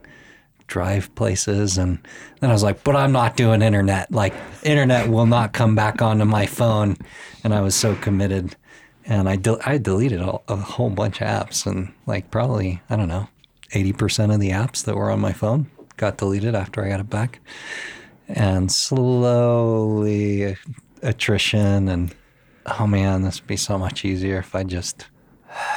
drive 0.66 1.14
places 1.14 1.78
and 1.78 1.98
then 2.40 2.50
I 2.50 2.52
was 2.52 2.62
like 2.62 2.82
but 2.84 2.96
I'm 2.96 3.12
not 3.12 3.36
doing 3.36 3.60
internet 3.60 4.10
like 4.10 4.32
internet 4.62 5.08
will 5.10 5.26
not 5.26 5.52
come 5.52 5.74
back 5.74 6.00
onto 6.00 6.24
my 6.24 6.46
phone 6.46 6.96
and 7.44 7.52
I 7.54 7.60
was 7.60 7.74
so 7.74 7.94
committed 7.96 8.56
and 9.04 9.28
I 9.28 9.36
del- 9.36 9.60
I 9.64 9.76
deleted 9.76 10.22
a, 10.22 10.40
a 10.48 10.56
whole 10.56 10.88
bunch 10.88 11.20
of 11.20 11.28
apps 11.28 11.66
and 11.66 11.92
like 12.06 12.30
probably 12.30 12.80
I 12.88 12.96
don't 12.96 13.08
know 13.08 13.28
80% 13.72 14.32
of 14.32 14.40
the 14.40 14.50
apps 14.50 14.84
that 14.84 14.96
were 14.96 15.10
on 15.10 15.20
my 15.20 15.32
phone 15.32 15.70
got 15.98 16.16
deleted 16.16 16.54
after 16.54 16.82
I 16.82 16.88
got 16.88 17.00
it 17.00 17.10
back 17.10 17.40
and 18.26 18.72
slowly 18.72 20.56
attrition 21.04 21.88
and 21.88 22.14
oh 22.78 22.86
man 22.86 23.22
this 23.22 23.40
would 23.40 23.46
be 23.46 23.56
so 23.56 23.78
much 23.78 24.04
easier 24.04 24.38
if 24.38 24.54
I 24.54 24.64
just 24.64 25.06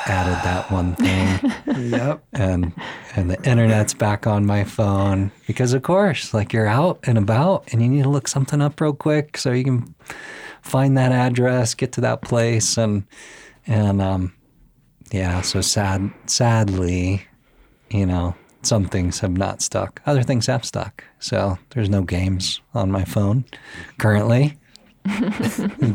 added 0.07 0.43
that 0.43 0.71
one 0.71 0.95
thing. 0.95 1.53
Yep. 1.78 2.23
and 2.34 2.73
and 3.15 3.30
the 3.30 3.38
internet's 3.47 3.93
back 3.93 4.25
on 4.25 4.45
my 4.45 4.63
phone 4.63 5.32
because 5.45 5.73
of 5.73 5.84
course 5.84 6.34
like 6.34 6.51
you're 6.51 6.67
out 6.67 6.99
and 7.03 7.17
about 7.19 7.71
and 7.71 7.82
you 7.82 7.88
need 7.88 8.03
to 8.03 8.09
look 8.09 8.28
something 8.28 8.61
up 8.61 8.82
real 8.82 8.93
quick 8.93 9.38
so 9.38 9.51
you 9.51 9.63
can 9.63 9.95
find 10.63 10.97
that 10.97 11.11
address 11.11 11.75
get 11.75 11.91
to 11.93 12.01
that 12.01 12.23
place 12.23 12.78
and 12.78 13.03
and 13.67 14.01
um 14.01 14.34
yeah 15.11 15.39
so 15.41 15.61
sad 15.61 16.11
sadly 16.25 17.28
you 17.91 18.05
know 18.05 18.36
some 18.63 18.86
things 18.86 19.19
have 19.19 19.38
not 19.38 19.61
stuck. 19.61 20.01
Other 20.05 20.23
things 20.23 20.47
have 20.47 20.65
stuck. 20.65 21.03
So 21.19 21.57
there's 21.69 21.89
no 21.89 22.01
games 22.01 22.59
on 22.73 22.91
my 22.91 23.05
phone 23.05 23.45
currently 23.97 24.57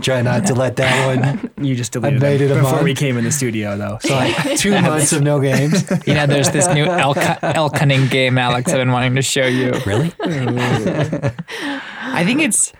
try 0.00 0.22
not 0.22 0.46
to 0.46 0.54
let 0.54 0.76
that 0.76 1.06
one 1.06 1.50
You 1.64 1.74
just 1.74 1.92
deleted 1.92 2.20
made 2.20 2.40
it 2.40 2.50
a 2.50 2.54
before 2.54 2.72
month. 2.72 2.84
we 2.84 2.94
came 2.94 3.18
in 3.18 3.24
the 3.24 3.32
studio, 3.32 3.76
though. 3.76 3.98
So 4.00 4.14
like 4.14 4.36
two 4.58 4.72
months 4.80 5.12
of 5.12 5.22
no 5.22 5.40
games 5.40 5.84
you 6.06 6.14
know, 6.14 6.26
there's 6.26 6.50
this 6.50 6.68
new 6.68 6.84
elk, 6.84 7.18
elk 7.42 7.76
hunting 7.76 8.06
game, 8.08 8.38
Alex, 8.38 8.72
I've 8.72 8.78
been 8.78 8.92
wanting 8.92 9.14
to 9.16 9.22
show 9.22 9.46
you. 9.46 9.72
really 9.86 10.12
I 10.20 12.24
think 12.24 12.42
it's 12.42 12.72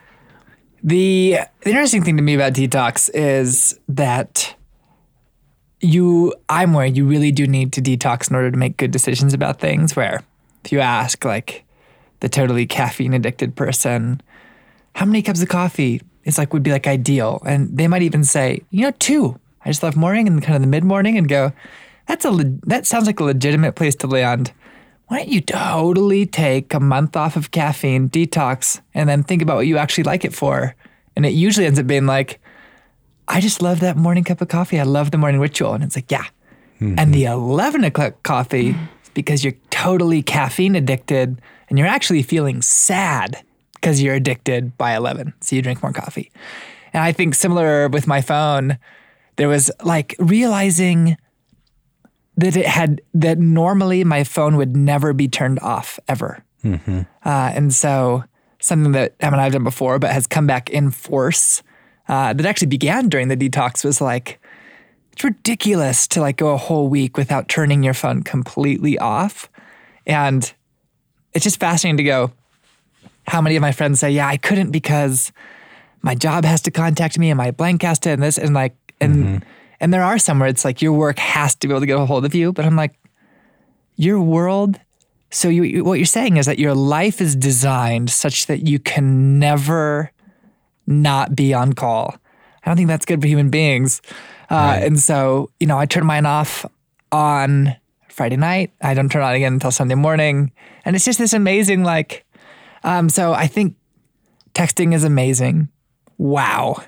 the, 0.83 1.39
the 1.61 1.71
interesting 1.71 2.03
thing 2.03 2.17
to 2.17 2.23
me 2.23 2.35
about 2.35 2.55
detox 2.55 3.11
is 3.15 3.79
that 3.89 4.55
you, 5.81 6.35
I'm 6.49 6.73
where 6.73 6.87
you 6.87 7.07
really 7.07 7.33
do 7.33 7.47
need 7.47 7.73
to 7.75 7.83
detox 7.83 8.31
in 8.31 8.37
order 8.37 8.51
to 8.51 8.57
make 8.57 8.77
good 8.77 8.91
decisions 8.91 9.35
about 9.35 9.61
things. 9.61 9.97
Where 9.97 10.23
if 10.65 10.73
you 10.73 10.81
ask, 10.81 11.25
like, 11.25 11.65
the 12.21 12.29
totally 12.29 12.67
caffeine 12.67 13.15
addicted 13.15 13.57
person, 13.57 14.21
how 14.95 15.07
many 15.07 15.23
cups 15.23 15.43
of 15.43 15.49
coffee 15.49 16.01
is 16.25 16.39
like 16.39 16.53
would 16.53 16.63
be 16.63 16.73
like 16.73 16.87
ideal? 16.87 17.43
And 17.47 17.77
they 17.77 17.89
might 17.89 18.03
even 18.03 18.25
say, 18.25 18.63
you 18.71 18.83
know, 18.83 18.93
two. 18.99 19.39
I 19.65 19.71
just 19.71 19.83
love 19.83 19.97
morning 19.97 20.27
and 20.27 20.43
kind 20.43 20.57
of 20.57 20.63
the 20.63 20.69
mid 20.69 20.85
morning 20.85 21.17
and 21.17 21.29
go, 21.29 21.53
that's 22.07 22.25
a 22.25 22.31
le- 22.31 22.59
that 22.67 22.87
sounds 22.87 23.07
like 23.07 23.21
a 23.21 23.25
legitimate 23.25 23.73
place 23.73 23.95
to 23.97 24.07
land. 24.07 24.53
Why 25.09 25.19
don't 25.19 25.29
you 25.29 25.41
totally 25.41 26.27
take 26.27 26.75
a 26.75 26.81
month 26.81 27.17
off 27.17 27.37
of 27.37 27.51
caffeine, 27.51 28.09
detox, 28.09 28.81
and 28.95 29.09
then 29.09 29.23
think 29.23 29.43
about 29.43 29.57
what 29.57 29.67
you 29.67 29.77
actually 29.77 30.05
like 30.05 30.25
it 30.25 30.35
for? 30.35 30.75
And 31.15 31.27
it 31.27 31.33
usually 31.33 31.67
ends 31.67 31.79
up 31.79 31.87
being 31.87 32.07
like, 32.07 32.41
I 33.29 33.41
just 33.41 33.63
love 33.63 33.81
that 33.81 33.97
morning 33.97 34.25
cup 34.25 34.41
of 34.41 34.49
coffee. 34.49 34.81
I 34.81 34.85
love 34.85 35.11
the 35.11 35.19
morning 35.19 35.41
ritual. 35.41 35.75
And 35.75 35.85
it's 35.85 35.97
like, 35.97 36.11
yeah. 36.11 36.25
And 36.99 37.15
the 37.15 37.25
mm-hmm. 37.25 37.51
11 37.51 37.85
o'clock 37.85 38.23
coffee 38.25 38.75
because 39.15 39.45
you're 39.45 39.55
totally 39.71 40.23
caffeine 40.23 40.75
addicted 40.75 41.41
and 41.69 41.79
you're 41.79 41.89
actually 41.89 42.23
feeling 42.23 42.61
sad 42.61 43.43
because 43.83 44.01
you're 44.01 44.15
addicted 44.15 44.79
by 44.79 44.95
11. 44.95 45.35
So 45.41 45.57
you 45.57 45.61
drink 45.61 45.83
more 45.83 45.93
coffee. 45.93 46.31
And 46.93 47.03
I 47.03 47.11
think 47.11 47.35
similar 47.35 47.89
with 47.89 48.07
my 48.07 48.21
phone, 48.21 48.79
there 49.37 49.49
was 49.49 49.73
like 49.83 50.15
realizing 50.21 51.17
that 52.37 52.57
it 52.57 52.65
had, 52.65 53.03
that 53.13 53.39
normally 53.39 54.05
my 54.05 54.23
phone 54.23 54.57
would 54.57 54.77
never 54.77 55.13
be 55.13 55.27
turned 55.27 55.59
off 55.61 55.99
ever. 56.07 56.45
Uh, 57.29 57.53
and 57.55 57.75
so 57.75 58.23
something 58.61 58.93
that 58.93 59.17
Em 59.19 59.33
and 59.33 59.41
I 59.41 59.45
have 59.45 59.53
done 59.53 59.65
before, 59.65 59.99
but 59.99 60.13
has 60.13 60.29
come 60.29 60.47
back 60.47 60.71
in 60.71 60.93
force 60.93 61.63
uh, 62.09 62.33
that 62.33 62.47
actually 62.47 62.69
began 62.69 63.09
during 63.09 63.27
the 63.27 63.37
detox 63.37 63.85
was 63.85 64.01
like, 64.01 64.41
it's 65.11 65.25
ridiculous 65.25 66.07
to 66.09 66.21
like 66.21 66.37
go 66.37 66.51
a 66.51 66.57
whole 66.57 66.89
week 66.89 67.17
without 67.17 67.49
turning 67.49 67.83
your 67.83 67.95
phone 67.95 68.23
completely 68.23 68.97
off. 68.99 69.51
And 70.07 70.53
it's 71.33 71.43
just 71.43 71.59
fascinating 71.59 71.97
to 71.97 72.05
go, 72.05 72.33
how 73.33 73.41
many 73.41 73.57
of 73.57 73.63
my 73.63 73.73
friends 73.73 74.01
say, 74.01 74.11
yeah, 74.11 74.29
I 74.29 74.37
couldn't 74.37 74.71
because 74.71 75.33
my 76.03 76.15
job 76.15 76.45
has 76.45 76.61
to 76.63 76.71
contact 76.71 77.19
me 77.19 77.31
and 77.31 77.39
my 77.39 77.51
blank 77.51 77.83
has 77.83 77.99
to 78.01 78.11
and 78.11 78.23
this 78.23 78.37
and 78.37 78.53
like 78.55 78.77
and 79.01 79.43
and 79.81 79.93
there 79.93 80.05
are 80.05 80.19
some 80.19 80.39
where 80.39 80.49
it's 80.49 80.65
like 80.65 80.83
your 80.83 80.93
work 80.93 81.19
has 81.19 81.55
to 81.57 81.67
be 81.67 81.73
able 81.73 81.81
to 81.81 81.87
get 81.87 81.99
a 81.99 82.05
hold 82.05 82.25
of 82.25 82.35
you, 82.35 82.53
but 82.53 82.65
I'm 82.65 82.77
like, 82.77 82.95
your 83.97 84.21
world. 84.21 84.79
So 85.31 85.49
you, 85.49 85.63
you 85.63 85.83
what 85.83 85.95
you're 85.99 86.05
saying 86.05 86.37
is 86.37 86.45
that 86.45 86.59
your 86.59 86.75
life 86.75 87.23
is 87.23 87.35
designed 87.35 88.11
such 88.11 88.47
that 88.47 88.69
you 88.69 88.79
can 88.79 89.39
never 89.39 90.13
not 90.87 91.35
be 91.35 91.55
on 91.55 91.73
call. 91.73 92.15
I 92.63 92.71
don't 92.71 92.77
think 92.77 92.89
that's 92.89 93.07
good 93.07 93.23
for 93.23 93.29
human 93.29 93.49
beings. 93.49 94.03
Uh, 94.51 94.77
And 94.87 95.01
so, 95.01 95.51
you 95.59 95.67
know, 95.67 95.79
I 95.79 95.87
turn 95.87 96.05
mine 96.05 96.27
off 96.27 96.67
on 97.11 97.75
Friday 98.09 98.37
night. 98.37 98.71
I 98.83 98.93
don't 98.95 99.11
turn 99.11 99.23
it 99.23 99.25
on 99.25 99.35
again 99.35 99.55
until 99.55 99.71
Sunday 99.71 99.95
morning. 99.97 100.53
And 100.85 100.95
it's 100.95 101.07
just 101.07 101.19
this 101.19 101.33
amazing, 101.33 101.83
like, 101.83 102.25
um, 102.85 103.09
so 103.09 103.33
I 103.33 103.47
think 103.47 103.77
texting 104.55 104.95
is 104.95 105.05
amazing. 105.05 105.69
Wow. 106.19 106.83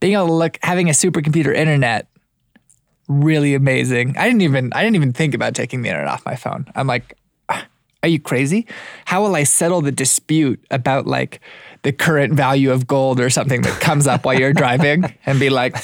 Being 0.00 0.14
able 0.14 0.26
to 0.28 0.32
look, 0.34 0.58
having 0.62 0.88
a 0.88 0.92
supercomputer 0.92 1.54
internet, 1.54 2.08
really 3.08 3.54
amazing. 3.54 4.16
I 4.16 4.26
didn't 4.26 4.42
even, 4.42 4.72
I 4.72 4.82
didn't 4.82 4.96
even 4.96 5.12
think 5.12 5.34
about 5.34 5.54
taking 5.54 5.82
the 5.82 5.88
internet 5.88 6.08
off 6.10 6.24
my 6.26 6.36
phone. 6.36 6.66
I'm 6.74 6.86
like, 6.86 7.16
"Ah, 7.48 7.66
are 8.02 8.08
you 8.08 8.20
crazy? 8.20 8.66
How 9.06 9.22
will 9.22 9.34
I 9.34 9.44
settle 9.44 9.80
the 9.80 9.92
dispute 9.92 10.64
about 10.70 11.06
like 11.06 11.40
the 11.82 11.92
current 11.92 12.32
value 12.34 12.70
of 12.72 12.86
gold 12.86 13.20
or 13.20 13.28
something 13.30 13.60
that 13.62 13.80
comes 13.80 14.06
up 14.06 14.24
while 14.24 14.38
you're 14.38 14.52
driving 14.54 15.04
and 15.26 15.38
be 15.40 15.50
like, 15.50 15.76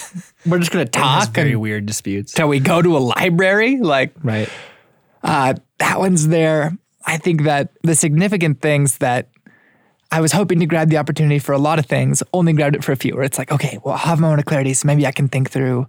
we're 0.46 0.58
just 0.58 0.70
gonna 0.70 0.84
talk 0.86 1.30
very 1.30 1.56
weird 1.56 1.86
disputes. 1.86 2.32
till 2.32 2.48
we 2.48 2.58
go 2.60 2.80
to 2.82 2.96
a 2.96 2.98
library? 3.00 3.78
Like, 3.80 4.14
Right. 4.22 4.48
uh, 5.22 5.54
that 5.78 5.98
one's 5.98 6.28
there. 6.28 6.76
I 7.06 7.16
think 7.16 7.42
that 7.42 7.72
the 7.82 7.94
significant 7.94 8.60
things 8.60 8.98
that 8.98 9.28
I 10.12 10.20
was 10.20 10.32
hoping 10.32 10.58
to 10.60 10.66
grab 10.66 10.90
the 10.90 10.98
opportunity 10.98 11.38
for 11.38 11.52
a 11.52 11.58
lot 11.58 11.78
of 11.78 11.86
things, 11.86 12.22
only 12.32 12.52
grabbed 12.52 12.76
it 12.76 12.84
for 12.84 12.92
a 12.92 12.96
few, 12.96 13.14
where 13.14 13.24
it's 13.24 13.38
like, 13.38 13.52
okay, 13.52 13.78
well, 13.84 13.94
I'll 13.94 14.00
have 14.00 14.18
a 14.18 14.22
moment 14.22 14.40
of 14.40 14.46
clarity. 14.46 14.74
So 14.74 14.86
maybe 14.86 15.06
I 15.06 15.12
can 15.12 15.28
think 15.28 15.50
through 15.50 15.86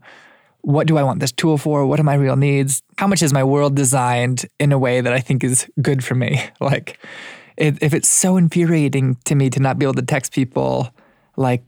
what 0.61 0.85
do 0.85 0.97
I 0.97 1.03
want 1.03 1.19
this 1.19 1.31
tool 1.31 1.57
for? 1.57 1.85
What 1.87 1.99
are 1.99 2.03
my 2.03 2.13
real 2.13 2.35
needs? 2.35 2.83
How 2.97 3.07
much 3.07 3.23
is 3.23 3.33
my 3.33 3.43
world 3.43 3.75
designed 3.75 4.45
in 4.59 4.71
a 4.71 4.77
way 4.77 5.01
that 5.01 5.11
I 5.11 5.19
think 5.19 5.43
is 5.43 5.67
good 5.81 6.03
for 6.03 6.15
me? 6.15 6.43
Like, 6.59 6.99
it, 7.57 7.81
if 7.81 7.93
it's 7.93 8.07
so 8.07 8.37
infuriating 8.37 9.17
to 9.25 9.35
me 9.35 9.49
to 9.49 9.59
not 9.59 9.77
be 9.77 9.85
able 9.85 9.95
to 9.95 10.03
text 10.03 10.31
people, 10.31 10.89
like, 11.35 11.63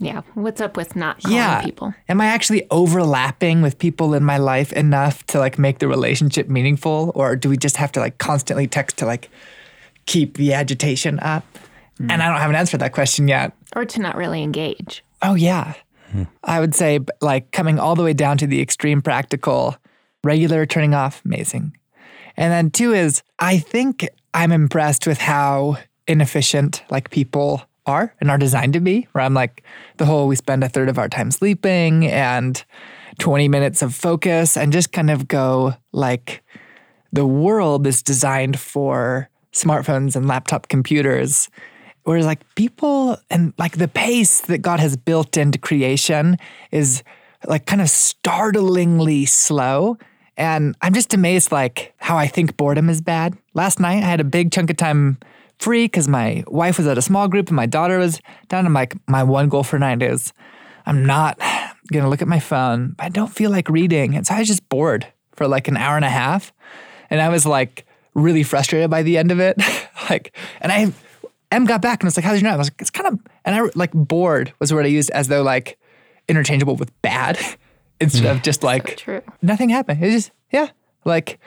Yeah. 0.00 0.22
What's 0.34 0.60
up 0.60 0.76
with 0.76 0.96
not 0.96 1.22
calling 1.22 1.36
yeah, 1.36 1.62
people? 1.62 1.94
am 2.08 2.20
I 2.20 2.26
actually 2.26 2.66
overlapping 2.70 3.60
with 3.60 3.78
people 3.78 4.14
in 4.14 4.24
my 4.24 4.38
life 4.38 4.72
enough 4.72 5.24
to 5.26 5.38
like 5.38 5.58
make 5.58 5.78
the 5.78 5.88
relationship 5.88 6.48
meaningful, 6.48 7.12
or 7.14 7.36
do 7.36 7.50
we 7.50 7.56
just 7.56 7.76
have 7.76 7.92
to 7.92 8.00
like 8.00 8.18
constantly 8.18 8.66
text 8.66 8.96
to 8.98 9.06
like 9.06 9.28
keep 10.06 10.38
the 10.38 10.54
agitation 10.54 11.20
up? 11.20 11.44
And 11.98 12.12
hmm. 12.12 12.20
I 12.20 12.28
don't 12.28 12.40
have 12.40 12.50
an 12.50 12.56
answer 12.56 12.72
to 12.72 12.78
that 12.78 12.92
question 12.92 13.28
yet. 13.28 13.52
Or 13.76 13.84
to 13.84 14.00
not 14.00 14.16
really 14.16 14.42
engage. 14.42 15.04
Oh 15.20 15.34
yeah, 15.34 15.74
hmm. 16.10 16.24
I 16.42 16.60
would 16.60 16.74
say 16.74 17.00
like 17.20 17.52
coming 17.52 17.78
all 17.78 17.94
the 17.94 18.02
way 18.02 18.14
down 18.14 18.38
to 18.38 18.46
the 18.46 18.62
extreme 18.62 19.02
practical, 19.02 19.76
regular 20.24 20.64
turning 20.64 20.94
off, 20.94 21.22
amazing. 21.26 21.76
And 22.38 22.50
then 22.50 22.70
two 22.70 22.94
is 22.94 23.22
I 23.38 23.58
think 23.58 24.08
I'm 24.32 24.50
impressed 24.50 25.06
with 25.06 25.18
how 25.18 25.76
inefficient 26.06 26.82
like 26.90 27.10
people 27.10 27.62
are 27.86 28.14
and 28.20 28.30
are 28.30 28.38
designed 28.38 28.72
to 28.74 28.80
be. 28.80 29.08
Where 29.12 29.24
I'm 29.24 29.34
like 29.34 29.62
the 29.96 30.06
whole 30.06 30.26
we 30.26 30.36
spend 30.36 30.64
a 30.64 30.68
third 30.68 30.88
of 30.88 30.98
our 30.98 31.08
time 31.08 31.30
sleeping 31.30 32.06
and 32.06 32.62
20 33.18 33.48
minutes 33.48 33.82
of 33.82 33.94
focus 33.94 34.56
and 34.56 34.72
just 34.72 34.92
kind 34.92 35.10
of 35.10 35.28
go 35.28 35.74
like 35.92 36.42
the 37.12 37.26
world 37.26 37.86
is 37.86 38.02
designed 38.02 38.58
for 38.58 39.28
smartphones 39.52 40.16
and 40.16 40.28
laptop 40.28 40.68
computers. 40.68 41.48
Whereas 42.04 42.26
like 42.26 42.40
people 42.54 43.18
and 43.30 43.52
like 43.58 43.76
the 43.76 43.88
pace 43.88 44.40
that 44.42 44.58
God 44.58 44.80
has 44.80 44.96
built 44.96 45.36
into 45.36 45.58
creation 45.58 46.38
is 46.70 47.02
like 47.46 47.66
kind 47.66 47.82
of 47.82 47.90
startlingly 47.90 49.26
slow. 49.26 49.98
And 50.36 50.74
I'm 50.80 50.94
just 50.94 51.12
amazed 51.12 51.52
like 51.52 51.92
how 51.98 52.16
I 52.16 52.26
think 52.26 52.56
boredom 52.56 52.88
is 52.88 53.00
bad. 53.00 53.36
Last 53.54 53.80
night 53.80 54.02
I 54.02 54.08
had 54.08 54.20
a 54.20 54.24
big 54.24 54.50
chunk 54.52 54.70
of 54.70 54.76
time 54.76 55.18
free 55.60 55.84
because 55.84 56.08
my 56.08 56.42
wife 56.46 56.78
was 56.78 56.86
at 56.86 56.98
a 56.98 57.02
small 57.02 57.28
group 57.28 57.48
and 57.48 57.56
my 57.56 57.66
daughter 57.66 57.98
was 57.98 58.20
down. 58.48 58.66
I'm 58.66 58.72
like, 58.72 58.96
my 59.08 59.22
one 59.22 59.48
goal 59.48 59.62
for 59.62 59.78
night 59.78 60.02
is 60.02 60.32
I'm 60.86 61.04
not 61.04 61.38
gonna 61.92 62.08
look 62.08 62.22
at 62.22 62.28
my 62.28 62.40
phone. 62.40 62.96
I 62.98 63.10
don't 63.10 63.32
feel 63.32 63.50
like 63.50 63.68
reading. 63.68 64.14
And 64.14 64.26
so 64.26 64.34
I 64.34 64.40
was 64.40 64.48
just 64.48 64.68
bored 64.68 65.06
for 65.36 65.46
like 65.46 65.68
an 65.68 65.76
hour 65.76 65.96
and 65.96 66.04
a 66.04 66.10
half. 66.10 66.52
And 67.10 67.20
I 67.20 67.28
was 67.28 67.44
like 67.46 67.84
really 68.14 68.42
frustrated 68.42 68.90
by 68.90 69.02
the 69.02 69.18
end 69.18 69.30
of 69.30 69.38
it. 69.38 69.60
like, 70.10 70.36
and 70.60 70.72
I 70.72 70.92
Em 71.52 71.64
got 71.64 71.82
back 71.82 72.00
and 72.00 72.06
was 72.06 72.16
like, 72.16 72.24
how 72.24 72.30
how's 72.30 72.40
your 72.40 72.48
night? 72.48 72.54
I 72.54 72.58
was 72.58 72.68
like, 72.68 72.80
it's 72.80 72.90
kind 72.90 73.08
of, 73.08 73.20
and 73.44 73.54
I 73.54 73.68
like 73.74 73.92
bored 73.92 74.52
was 74.58 74.70
the 74.70 74.76
word 74.76 74.86
I 74.86 74.88
used 74.88 75.10
as 75.10 75.28
though 75.28 75.42
like 75.42 75.78
interchangeable 76.28 76.76
with 76.76 76.90
bad 77.02 77.38
instead 78.00 78.26
of 78.26 78.38
mm. 78.38 78.42
just 78.42 78.62
like 78.62 78.96
True. 78.96 79.22
nothing 79.42 79.68
happened. 79.68 80.02
It 80.02 80.06
was 80.06 80.14
just, 80.14 80.30
yeah, 80.50 80.68
like, 81.04 81.38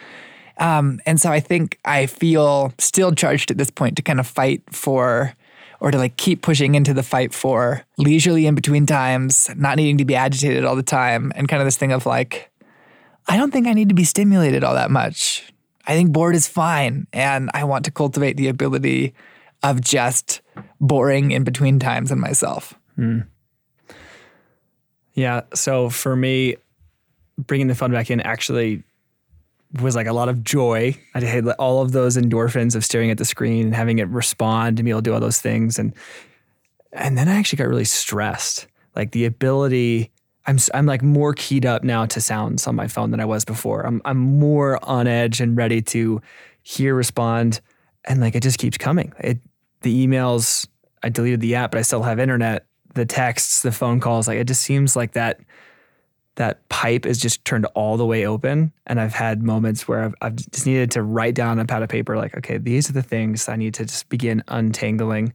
um, 0.58 1.00
and 1.06 1.20
so 1.20 1.32
I 1.32 1.40
think 1.40 1.80
I 1.86 2.06
feel 2.06 2.74
still 2.78 3.12
charged 3.12 3.52
at 3.52 3.58
this 3.58 3.70
point 3.70 3.96
to 3.98 4.02
kind 4.02 4.20
of 4.20 4.28
fight 4.28 4.64
for, 4.72 5.34
or 5.80 5.92
to 5.92 5.98
like 5.98 6.18
keep 6.18 6.42
pushing 6.42 6.76
into 6.76 6.94
the 6.94 7.04
fight 7.04 7.34
for 7.34 7.84
leisurely 7.98 8.46
in 8.46 8.56
between 8.56 8.86
times, 8.86 9.50
not 9.56 9.78
needing 9.78 9.98
to 9.98 10.06
be 10.06 10.16
agitated 10.16 10.64
all 10.64 10.76
the 10.76 10.84
time, 10.84 11.32
and 11.36 11.48
kind 11.48 11.62
of 11.62 11.66
this 11.68 11.78
thing 11.78 11.92
of 11.92 12.06
like, 12.06 12.50
I 13.28 13.38
don't 13.38 13.52
think 13.52 13.68
I 13.68 13.74
need 13.74 13.90
to 13.90 13.96
be 13.96 14.04
stimulated 14.04 14.64
all 14.64 14.76
that 14.76 14.92
much. 14.92 15.52
I 15.86 15.96
think 15.96 16.12
bored 16.12 16.36
is 16.36 16.48
fine, 16.48 17.08
and 17.12 17.50
I 17.54 17.66
want 17.66 17.86
to 17.86 17.92
cultivate 17.92 18.38
the 18.38 18.48
ability 18.48 19.14
of 19.64 19.82
just 19.82 20.42
boring 20.80 21.32
in 21.32 21.44
between 21.44 21.80
times 21.80 22.12
in 22.12 22.20
myself. 22.20 22.74
Yeah. 25.14 25.42
So 25.54 25.90
for 25.90 26.16
me, 26.16 26.58
bringing 27.38 27.68
the 27.68 27.76
fun 27.76 27.92
back 27.92 28.12
in 28.12 28.20
actually 28.22 28.84
was 29.82 29.96
like 29.96 30.08
a 30.08 30.14
lot 30.14 30.30
of 30.30 30.44
joy. 30.44 30.96
I 31.16 31.22
had 31.22 31.48
all 31.54 31.82
of 31.82 31.92
those 31.92 32.18
endorphins 32.18 32.76
of 32.76 32.86
staring 32.86 33.10
at 33.10 33.18
the 33.18 33.26
screen 33.26 33.66
and 33.66 33.76
having 33.76 34.00
it 34.00 34.08
respond 34.10 34.80
and 34.80 34.86
be 34.86 34.92
able 34.92 35.00
to 35.00 35.10
do 35.10 35.14
all 35.14 35.20
those 35.20 35.42
things. 35.42 35.80
And 35.80 35.94
and 36.92 37.18
then 37.18 37.28
I 37.28 37.36
actually 37.36 37.58
got 37.58 37.68
really 37.68 37.86
stressed. 37.86 38.68
Like 38.96 39.12
the 39.12 39.26
ability, 39.26 40.12
I'm 40.46 40.60
I'm 40.74 40.86
like 40.86 41.02
more 41.02 41.34
keyed 41.34 41.66
up 41.66 41.84
now 41.84 42.06
to 42.06 42.22
sounds 42.22 42.68
on 42.68 42.76
my 42.76 42.88
phone 42.88 43.12
than 43.12 43.20
I 43.20 43.26
was 43.26 43.46
before. 43.46 43.86
I'm 43.86 44.02
I'm 44.06 44.18
more 44.18 44.84
on 44.84 45.08
edge 45.08 45.42
and 45.42 45.58
ready 45.58 45.82
to 45.82 46.22
hear, 46.62 46.94
respond, 46.94 47.62
and 48.06 48.22
like 48.22 48.36
it 48.36 48.44
just 48.44 48.60
keeps 48.60 48.78
coming. 48.78 49.14
It 49.20 49.40
the 49.82 50.08
emails, 50.08 50.68
I 51.02 51.10
deleted 51.10 51.42
the 51.42 51.56
app, 51.56 51.72
but 51.72 51.80
I 51.80 51.82
still 51.82 52.04
have 52.04 52.20
internet. 52.20 52.66
The 52.94 53.06
texts, 53.06 53.64
the 53.64 53.72
phone 53.72 54.00
calls, 54.00 54.28
like 54.28 54.38
it 54.38 54.48
just 54.48 54.62
seems 54.62 54.96
like 54.96 55.14
that 55.14 55.40
that 56.36 56.68
pipe 56.70 57.06
is 57.06 57.20
just 57.20 57.46
turned 57.46 57.66
all 57.76 57.98
the 57.98 58.06
way 58.06 58.26
open. 58.26 58.72
And 58.88 59.00
I've 59.00 59.14
had 59.14 59.44
moments 59.44 59.88
where 59.88 60.04
I've, 60.04 60.16
I've 60.22 60.36
just 60.36 60.66
needed 60.66 60.92
to 60.92 61.04
write 61.04 61.36
down 61.36 61.60
a 61.60 61.66
pad 61.66 61.84
of 61.84 61.90
paper, 61.90 62.18
like, 62.18 62.36
okay, 62.38 62.58
these 62.58 62.90
are 62.90 62.94
the 62.94 63.04
things 63.04 63.48
I 63.48 63.56
need 63.56 63.76
to 63.76 63.86
just 63.86 64.10
begin 64.10 64.44
untangling. 64.48 65.34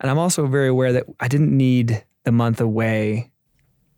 And 0.00 0.10
I'm 0.10 0.18
also 0.18 0.46
very 0.46 0.68
aware 0.68 0.92
that 0.92 1.06
I 1.20 1.28
didn't 1.28 1.56
need 1.56 2.04
the 2.24 2.32
month 2.32 2.60
away 2.60 3.30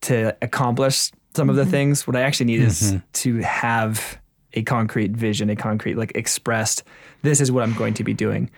to 0.03 0.37
accomplish 0.43 1.11
some 1.35 1.49
of 1.49 1.57
the 1.57 1.63
mm-hmm. 1.63 1.71
things. 1.71 2.07
What 2.07 2.17
I 2.17 2.23
actually 2.23 2.47
need 2.47 2.61
is 2.61 2.83
mm-hmm. 2.83 2.99
to 3.13 3.39
have 3.39 4.21
a 4.53 4.63
concrete 4.63 5.13
vision, 5.13 5.49
a 5.51 5.57
concrete, 5.57 5.97
like 5.97 6.13
expressed, 6.15 6.83
this 7.23 7.41
is 7.41 7.53
what 7.53 7.63
I'm 7.63 7.75
going 7.75 7.95
to 7.95 8.05
be 8.05 8.15
doing. 8.15 8.51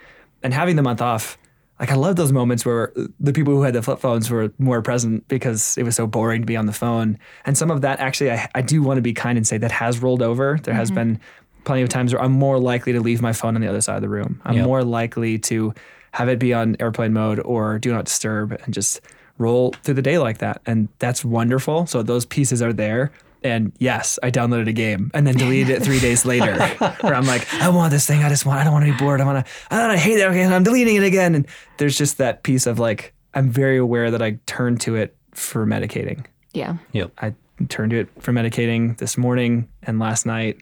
And 0.43 0.55
having 0.55 0.77
the 0.77 0.83
month 0.83 1.03
off, 1.03 1.39
like 1.81 1.91
I 1.91 1.95
love 1.95 2.17
those 2.17 2.33
moments 2.33 2.65
where 2.65 2.93
the 3.19 3.33
people 3.33 3.55
who 3.55 3.63
had 3.63 3.75
the 3.75 3.83
flip 3.83 3.99
phones 3.99 4.31
were 4.31 4.53
more 4.59 4.83
present 4.83 5.27
because 5.29 5.77
it 5.77 5.83
was 5.83 5.97
so 5.97 6.07
boring 6.07 6.43
to 6.43 6.47
be 6.47 6.57
on 6.57 6.67
the 6.67 6.73
phone. 6.73 7.19
And 7.45 7.59
some 7.59 7.71
of 7.71 7.81
that 7.81 7.99
actually, 7.99 8.31
I, 8.31 8.49
I 8.55 8.63
do 8.63 8.83
want 8.83 8.99
to 8.99 9.03
be 9.03 9.13
kind 9.13 9.37
and 9.37 9.47
say 9.47 9.59
that 9.59 9.73
has 9.73 10.01
rolled 10.01 10.23
over. 10.23 10.59
There 10.63 10.75
has 10.75 10.91
mm-hmm. 10.91 10.97
been 10.97 11.21
plenty 11.65 11.83
of 11.83 11.89
times 11.89 12.13
where 12.13 12.23
I'm 12.23 12.33
more 12.33 12.59
likely 12.59 12.93
to 12.93 13.01
leave 13.01 13.23
my 13.23 13.33
phone 13.33 13.55
on 13.55 13.61
the 13.61 13.69
other 13.69 13.81
side 13.81 13.97
of 13.97 14.03
the 14.03 14.09
room. 14.09 14.41
I'm 14.45 14.57
Yep. 14.57 14.65
more 14.65 14.85
likely 14.85 15.39
to 15.41 15.75
have 16.13 16.29
it 16.29 16.39
be 16.39 16.53
on 16.53 16.77
airplane 16.79 17.13
mode 17.13 17.41
or 17.41 17.79
do 17.79 17.93
not 17.93 18.05
disturb 18.05 18.53
and 18.53 18.75
just 18.75 19.01
roll 19.39 19.75
through 19.83 19.95
the 19.95 20.03
day 20.03 20.19
like 20.19 20.39
that. 20.39 20.61
And 20.67 20.89
that's 20.99 21.25
wonderful. 21.25 21.87
So 21.87 22.03
those 22.03 22.27
pieces 22.27 22.63
are 22.63 22.73
there. 22.73 23.11
And 23.45 23.73
yes, 23.79 24.19
I 24.23 24.31
downloaded 24.31 24.69
a 24.69 24.73
game 24.73 25.11
and 25.15 25.27
then 25.27 25.37
deleted 25.37 25.71
it 25.71 25.83
three 25.83 26.01
days 26.01 26.25
later. 26.25 26.57
Where 27.01 27.15
I'm 27.15 27.27
like, 27.27 27.53
I 27.55 27.69
want 27.69 27.91
this 27.91 28.07
thing. 28.07 28.23
I 28.23 28.29
just 28.29 28.47
want. 28.47 28.61
I 28.61 28.65
don't 28.65 28.73
want 28.73 28.87
to 28.87 28.93
be 28.93 28.99
bored. 28.99 29.21
I 29.21 29.25
want 29.25 29.45
to. 29.45 29.53
I 29.71 29.79
don't. 29.81 29.91
I 29.91 29.97
hate 29.97 30.19
it. 30.19 30.25
Okay, 30.27 30.45
I'm 30.45 30.63
deleting 30.63 30.97
it 30.97 31.05
again. 31.05 31.35
And 31.35 31.47
there's 31.79 31.99
just 31.99 32.19
that 32.19 32.43
piece 32.43 32.67
of 32.67 32.79
like, 32.79 33.13
I'm 33.35 33.51
very 33.51 33.79
aware 33.79 34.11
that 34.11 34.23
I 34.23 34.39
turn 34.47 34.77
to 34.79 34.97
it 34.97 35.17
for 35.33 35.67
medicating. 35.67 36.27
Yeah. 36.53 36.77
Yep. 36.93 37.13
I 37.19 37.35
turned 37.69 37.91
to 37.91 38.01
it 38.01 38.09
for 38.21 38.33
medicating 38.33 38.97
this 38.99 39.17
morning 39.17 39.69
and 39.83 39.99
last 39.99 40.27
night. 40.27 40.61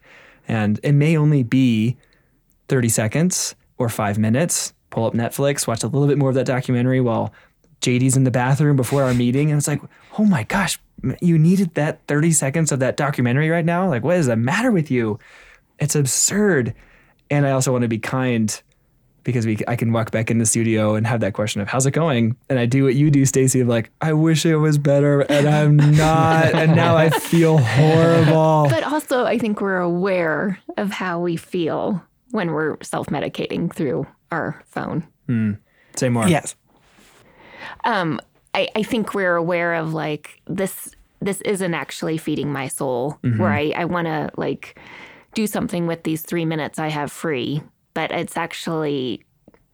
And 0.49 0.81
it 0.83 0.93
may 0.93 1.17
only 1.17 1.43
be 1.43 1.97
30 2.69 2.89
seconds 2.89 3.55
or 3.79 3.89
five 3.89 4.19
minutes. 4.19 4.73
Pull 4.91 5.05
up 5.05 5.15
Netflix, 5.15 5.67
watch 5.67 5.85
a 5.85 5.87
little 5.87 6.09
bit 6.09 6.19
more 6.19 6.31
of 6.31 6.35
that 6.35 6.47
documentary 6.47 7.01
while 7.01 7.33
JD's 7.81 8.17
in 8.17 8.25
the 8.25 8.31
bathroom 8.31 8.77
before 8.77 9.05
our 9.05 9.15
meeting. 9.15 9.51
And 9.51 9.59
it's 9.59 9.69
like, 9.69 9.81
oh 10.19 10.25
my 10.25 10.43
gosh, 10.45 10.79
you 11.21 11.39
needed 11.39 11.75
that 11.75 12.07
30 12.07 12.33
seconds 12.33 12.73
of 12.73 12.81
that 12.81 12.97
documentary 12.97 13.49
right 13.51 13.65
now? 13.65 13.89
Like, 13.89 14.05
what 14.05 14.17
is 14.17 14.27
the 14.27 14.37
matter 14.37 14.71
with 14.71 14.91
you? 14.91 15.19
It's 15.79 15.95
absurd. 15.95 16.75
And 17.31 17.47
I 17.47 17.53
also 17.53 17.73
want 17.73 17.83
to 17.83 17.89
be 17.89 17.99
kind 17.99 18.61
because 19.23 19.47
we 19.47 19.59
I 19.69 19.77
can 19.77 19.93
walk 19.93 20.11
back 20.11 20.31
in 20.31 20.39
the 20.39 20.47
studio 20.47 20.95
and 20.95 21.07
have 21.07 21.21
that 21.21 21.35
question 21.35 21.61
of 21.61 21.69
how's 21.69 21.87
it 21.87 21.91
going? 21.93 22.37
And 22.49 22.59
I 22.59 22.67
do 22.67 22.85
what 22.85 22.95
you 22.95 23.11
do, 23.11 23.27
Stacy, 23.27 23.61
of 23.61 23.69
like, 23.69 23.91
I 24.01 24.13
wish 24.13 24.47
it 24.47 24.57
was 24.57 24.79
better 24.79 25.21
and 25.21 25.49
I'm 25.49 25.77
not. 25.77 26.55
and 26.55 26.75
now 26.75 26.97
I 26.97 27.11
feel 27.11 27.59
horrible. 27.59 28.67
But 28.71 28.83
also 28.85 29.25
I 29.25 29.39
think 29.39 29.61
we're 29.61 29.79
aware 29.79 30.59
of 30.77 30.91
how 30.91 31.21
we 31.21 31.37
feel 31.37 32.03
when 32.31 32.53
we're 32.53 32.77
self-medicating 32.83 33.73
through 33.75 34.07
our 34.33 34.63
phone. 34.67 35.07
Say 35.97 36.09
more. 36.09 36.27
Yes. 36.29 36.55
um, 37.85 38.21
I, 38.55 38.69
I 38.75 38.83
think 38.83 39.15
we're 39.15 39.37
aware 39.37 39.75
of 39.75 39.95
like 39.95 40.41
this 40.47 40.95
this 41.21 41.41
isn't 41.43 41.75
actually 41.75 42.17
feeding 42.17 42.53
my 42.53 42.69
soul 42.69 43.19
mm-hmm. 43.23 43.39
where 43.39 43.53
I, 43.53 43.73
I 43.77 43.85
want 43.85 44.07
to 44.07 44.31
like 44.37 44.79
do 45.35 45.47
something 45.47 45.87
with 45.87 46.03
these 46.03 46.23
three 46.23 46.45
minutes 46.45 46.79
I 46.79 46.89
have 46.89 47.13
free, 47.13 47.63
but 47.95 48.11
it's 48.11 48.37
actually 48.37 49.23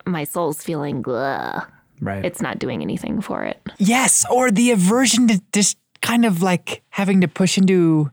my 0.05 0.25
soul's 0.25 0.63
feeling 0.63 1.03
blah. 1.03 1.65
Right. 2.01 2.25
It's 2.25 2.43
not 2.43 2.59
doing 2.59 2.83
anything 2.83 3.21
for 3.21 3.43
it. 3.45 3.61
Yes. 3.79 4.27
Or 4.31 4.51
the 4.51 4.71
aversion 4.73 5.29
to 5.29 5.41
just 5.53 5.79
kind 6.03 6.25
of 6.25 6.43
like 6.43 6.83
having 6.91 7.21
to 7.23 7.29
push 7.29 7.57
into 7.57 8.11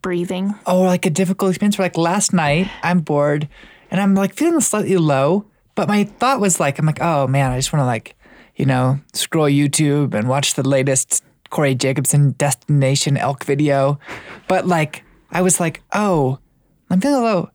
Breathing. 0.00 0.54
oh 0.66 0.82
like 0.82 1.06
a 1.06 1.10
difficult 1.10 1.50
experience. 1.50 1.78
Where 1.78 1.86
like 1.86 1.96
last 1.96 2.32
night 2.32 2.68
I'm 2.82 3.00
bored 3.00 3.48
and 3.90 4.00
I'm 4.00 4.16
like 4.16 4.34
feeling 4.34 4.60
slightly 4.60 4.96
low, 4.96 5.44
but 5.76 5.86
my 5.86 6.04
thought 6.04 6.40
was 6.40 6.58
like 6.58 6.80
I'm 6.80 6.86
like 6.86 7.00
oh 7.00 7.28
man 7.28 7.52
I 7.52 7.58
just 7.58 7.72
want 7.72 7.82
to 7.82 7.86
like 7.86 8.16
you 8.56 8.66
know 8.66 9.00
scroll 9.12 9.48
YouTube 9.48 10.14
and 10.14 10.28
watch 10.28 10.54
the 10.54 10.66
latest 10.66 11.24
Corey 11.50 11.74
Jacobsen 11.74 12.32
Destination 12.32 13.16
Elk 13.16 13.44
video, 13.44 13.98
but 14.48 14.66
like 14.66 15.04
I 15.30 15.42
was 15.42 15.60
like 15.60 15.82
oh 15.92 16.38
I'm 16.90 17.00
feeling 17.00 17.22
low. 17.22 17.50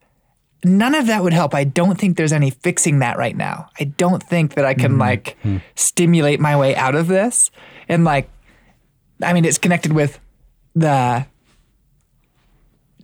None 0.63 0.95
of 0.95 1.05
that 1.07 1.23
would 1.23 1.33
help. 1.33 1.53
I 1.53 1.63
don't 1.63 1.99
think 1.99 2.17
there's 2.17 2.33
any 2.33 2.49
fixing 2.49 2.99
that 2.99 3.17
right 3.17 3.37
now. 3.37 3.69
I 3.79 3.83
don't 3.83 4.21
think 4.21 4.55
that 4.55 4.65
I 4.65 4.73
can 4.73 4.93
hmm. 4.93 4.99
like 4.99 5.37
hmm. 5.43 5.57
stimulate 5.75 6.39
my 6.39 6.57
way 6.57 6.75
out 6.75 6.95
of 6.95 7.07
this. 7.07 7.51
And 7.87 8.03
like, 8.03 8.29
I 9.21 9.33
mean, 9.33 9.45
it's 9.45 9.59
connected 9.59 9.93
with 9.93 10.19
the 10.75 11.27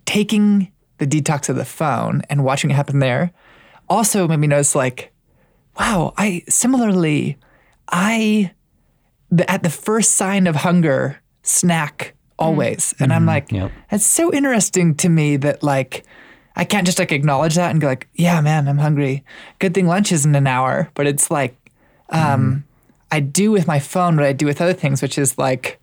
taking 0.05 0.71
the 0.97 1.07
detox 1.07 1.49
of 1.49 1.55
the 1.55 1.65
phone 1.65 2.21
and 2.29 2.43
watching 2.43 2.71
it 2.71 2.73
happen 2.73 2.99
there 2.99 3.31
also 3.89 4.27
made 4.27 4.39
me 4.39 4.47
notice 4.47 4.75
like 4.75 5.11
wow 5.79 6.13
i 6.17 6.43
similarly 6.47 7.37
i 7.89 8.51
the, 9.31 9.49
at 9.49 9.63
the 9.63 9.69
first 9.69 10.11
sign 10.15 10.45
of 10.47 10.55
hunger 10.57 11.19
snack 11.41 12.13
always. 12.39 12.93
And 12.99 13.13
i'm 13.13 13.25
like 13.25 13.51
Yep. 13.51 13.71
it's 13.91 14.05
so 14.05 14.31
interesting 14.33 14.95
to 14.95 15.09
me 15.09 15.37
that 15.37 15.63
like 15.63 16.03
i 16.55 16.65
can't 16.65 16.85
just 16.85 16.99
like 16.99 17.11
acknowledge 17.11 17.55
that 17.55 17.71
and 17.71 17.79
go 17.81 17.87
like 17.87 18.07
yeah 18.15 18.41
man 18.41 18.67
i'm 18.67 18.77
hungry. 18.79 19.23
Good 19.59 19.73
thing 19.73 19.87
lunch 19.87 20.11
isn't 20.11 20.35
an 20.35 20.47
hour. 20.47 20.89
But 20.95 21.07
it's 21.07 21.31
like 21.31 21.55
um 22.09 22.63
i 23.11 23.19
do 23.19 23.51
with 23.51 23.65
my 23.67 23.79
phone 23.79 24.15
what 24.17 24.25
i 24.25 24.33
do 24.33 24.45
with 24.45 24.61
other 24.61 24.73
things 24.73 25.01
which 25.01 25.17
is 25.17 25.37
like 25.37 25.79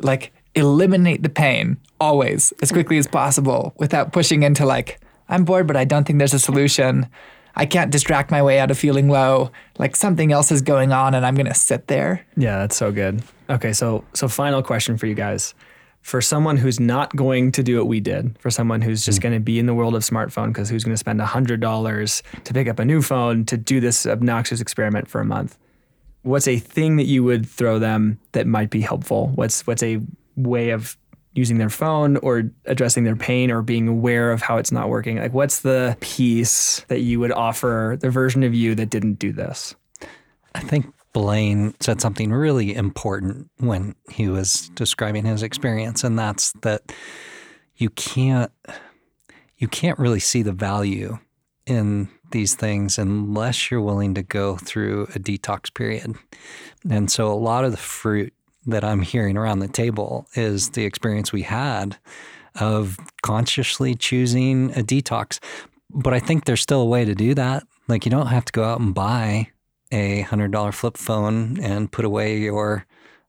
like 0.00 0.32
eliminate 0.54 1.22
the 1.22 1.28
pain 1.28 1.76
always 2.00 2.52
as 2.60 2.72
quickly 2.72 2.98
as 2.98 3.06
possible 3.06 3.72
without 3.78 4.12
pushing 4.12 4.42
into 4.42 4.66
like 4.66 4.98
i'm 5.28 5.44
bored 5.44 5.66
but 5.66 5.76
i 5.76 5.84
don't 5.84 6.04
think 6.06 6.18
there's 6.18 6.34
a 6.34 6.38
solution 6.38 7.06
i 7.56 7.66
can't 7.66 7.90
distract 7.90 8.30
my 8.30 8.42
way 8.42 8.58
out 8.58 8.70
of 8.70 8.78
feeling 8.78 9.08
low 9.08 9.50
like 9.78 9.96
something 9.96 10.32
else 10.32 10.52
is 10.52 10.62
going 10.62 10.92
on 10.92 11.14
and 11.14 11.24
i'm 11.26 11.34
going 11.34 11.46
to 11.46 11.54
sit 11.54 11.86
there 11.86 12.24
Yeah, 12.36 12.58
that's 12.58 12.76
so 12.76 12.90
good. 12.90 13.22
Okay, 13.48 13.72
so 13.72 14.04
so 14.14 14.28
final 14.28 14.62
question 14.62 14.96
for 14.96 15.06
you 15.06 15.14
guys. 15.14 15.54
For 16.02 16.22
someone 16.22 16.56
who's 16.56 16.80
not 16.80 17.14
going 17.14 17.52
to 17.52 17.62
do 17.62 17.76
what 17.76 17.86
we 17.86 18.00
did, 18.00 18.38
for 18.38 18.50
someone 18.50 18.80
who's 18.80 19.04
just 19.04 19.18
hmm. 19.18 19.22
going 19.22 19.34
to 19.34 19.40
be 19.40 19.58
in 19.58 19.66
the 19.66 19.74
world 19.74 19.94
of 19.94 20.02
smartphone 20.02 20.48
because 20.48 20.70
who's 20.70 20.82
going 20.82 20.94
to 20.94 20.98
spend 20.98 21.20
$100 21.20 22.22
to 22.44 22.54
pick 22.54 22.68
up 22.68 22.78
a 22.78 22.84
new 22.84 23.02
phone 23.02 23.44
to 23.44 23.58
do 23.58 23.80
this 23.80 24.06
obnoxious 24.06 24.60
experiment 24.60 25.08
for 25.08 25.20
a 25.20 25.24
month. 25.26 25.58
What's 26.22 26.48
a 26.48 26.58
thing 26.58 26.96
that 26.96 27.04
you 27.04 27.22
would 27.22 27.46
throw 27.46 27.78
them 27.78 28.18
that 28.32 28.46
might 28.46 28.70
be 28.70 28.80
helpful? 28.80 29.28
What's 29.34 29.66
what's 29.66 29.82
a 29.82 30.00
way 30.36 30.70
of 30.70 30.96
using 31.32 31.58
their 31.58 31.70
phone 31.70 32.16
or 32.18 32.50
addressing 32.64 33.04
their 33.04 33.16
pain 33.16 33.50
or 33.50 33.62
being 33.62 33.88
aware 33.88 34.32
of 34.32 34.42
how 34.42 34.56
it's 34.56 34.72
not 34.72 34.88
working? 34.88 35.18
Like 35.18 35.32
what's 35.32 35.60
the 35.60 35.96
piece 36.00 36.80
that 36.88 37.00
you 37.00 37.20
would 37.20 37.32
offer 37.32 37.96
the 38.00 38.10
version 38.10 38.42
of 38.42 38.54
you 38.54 38.74
that 38.74 38.90
didn't 38.90 39.18
do 39.18 39.32
this? 39.32 39.74
I 40.54 40.60
think 40.60 40.86
Blaine 41.12 41.74
said 41.80 42.00
something 42.00 42.32
really 42.32 42.74
important 42.74 43.50
when 43.58 43.94
he 44.10 44.28
was 44.28 44.68
describing 44.74 45.24
his 45.24 45.42
experience, 45.42 46.04
and 46.04 46.18
that's 46.18 46.52
that 46.62 46.92
you 47.76 47.90
can't 47.90 48.52
you 49.58 49.68
can't 49.68 49.98
really 49.98 50.20
see 50.20 50.42
the 50.42 50.52
value 50.52 51.18
in 51.66 52.08
these 52.32 52.54
things 52.54 52.98
unless 52.98 53.70
you're 53.70 53.80
willing 53.80 54.14
to 54.14 54.22
go 54.22 54.56
through 54.56 55.04
a 55.14 55.18
detox 55.18 55.72
period. 55.72 56.14
And 56.88 57.10
so 57.10 57.30
a 57.30 57.34
lot 57.34 57.64
of 57.64 57.72
the 57.72 57.76
fruit 57.76 58.32
that 58.66 58.84
I'm 58.84 59.02
hearing 59.02 59.36
around 59.36 59.60
the 59.60 59.68
table 59.68 60.26
is 60.34 60.70
the 60.70 60.84
experience 60.84 61.32
we 61.32 61.42
had 61.42 61.96
of 62.56 62.98
consciously 63.22 63.94
choosing 63.94 64.70
a 64.72 64.82
detox. 64.82 65.38
But 65.90 66.14
I 66.14 66.20
think 66.20 66.44
there's 66.44 66.60
still 66.60 66.82
a 66.82 66.86
way 66.86 67.04
to 67.04 67.14
do 67.14 67.34
that. 67.34 67.64
Like 67.88 68.04
you 68.04 68.10
don't 68.10 68.26
have 68.26 68.44
to 68.44 68.52
go 68.52 68.64
out 68.64 68.80
and 68.80 68.94
buy 68.94 69.48
a 69.90 70.22
hundred 70.22 70.52
dollar 70.52 70.72
flip 70.72 70.96
phone 70.96 71.58
and 71.60 71.90
put 71.90 72.04
away 72.04 72.38
your 72.38 72.86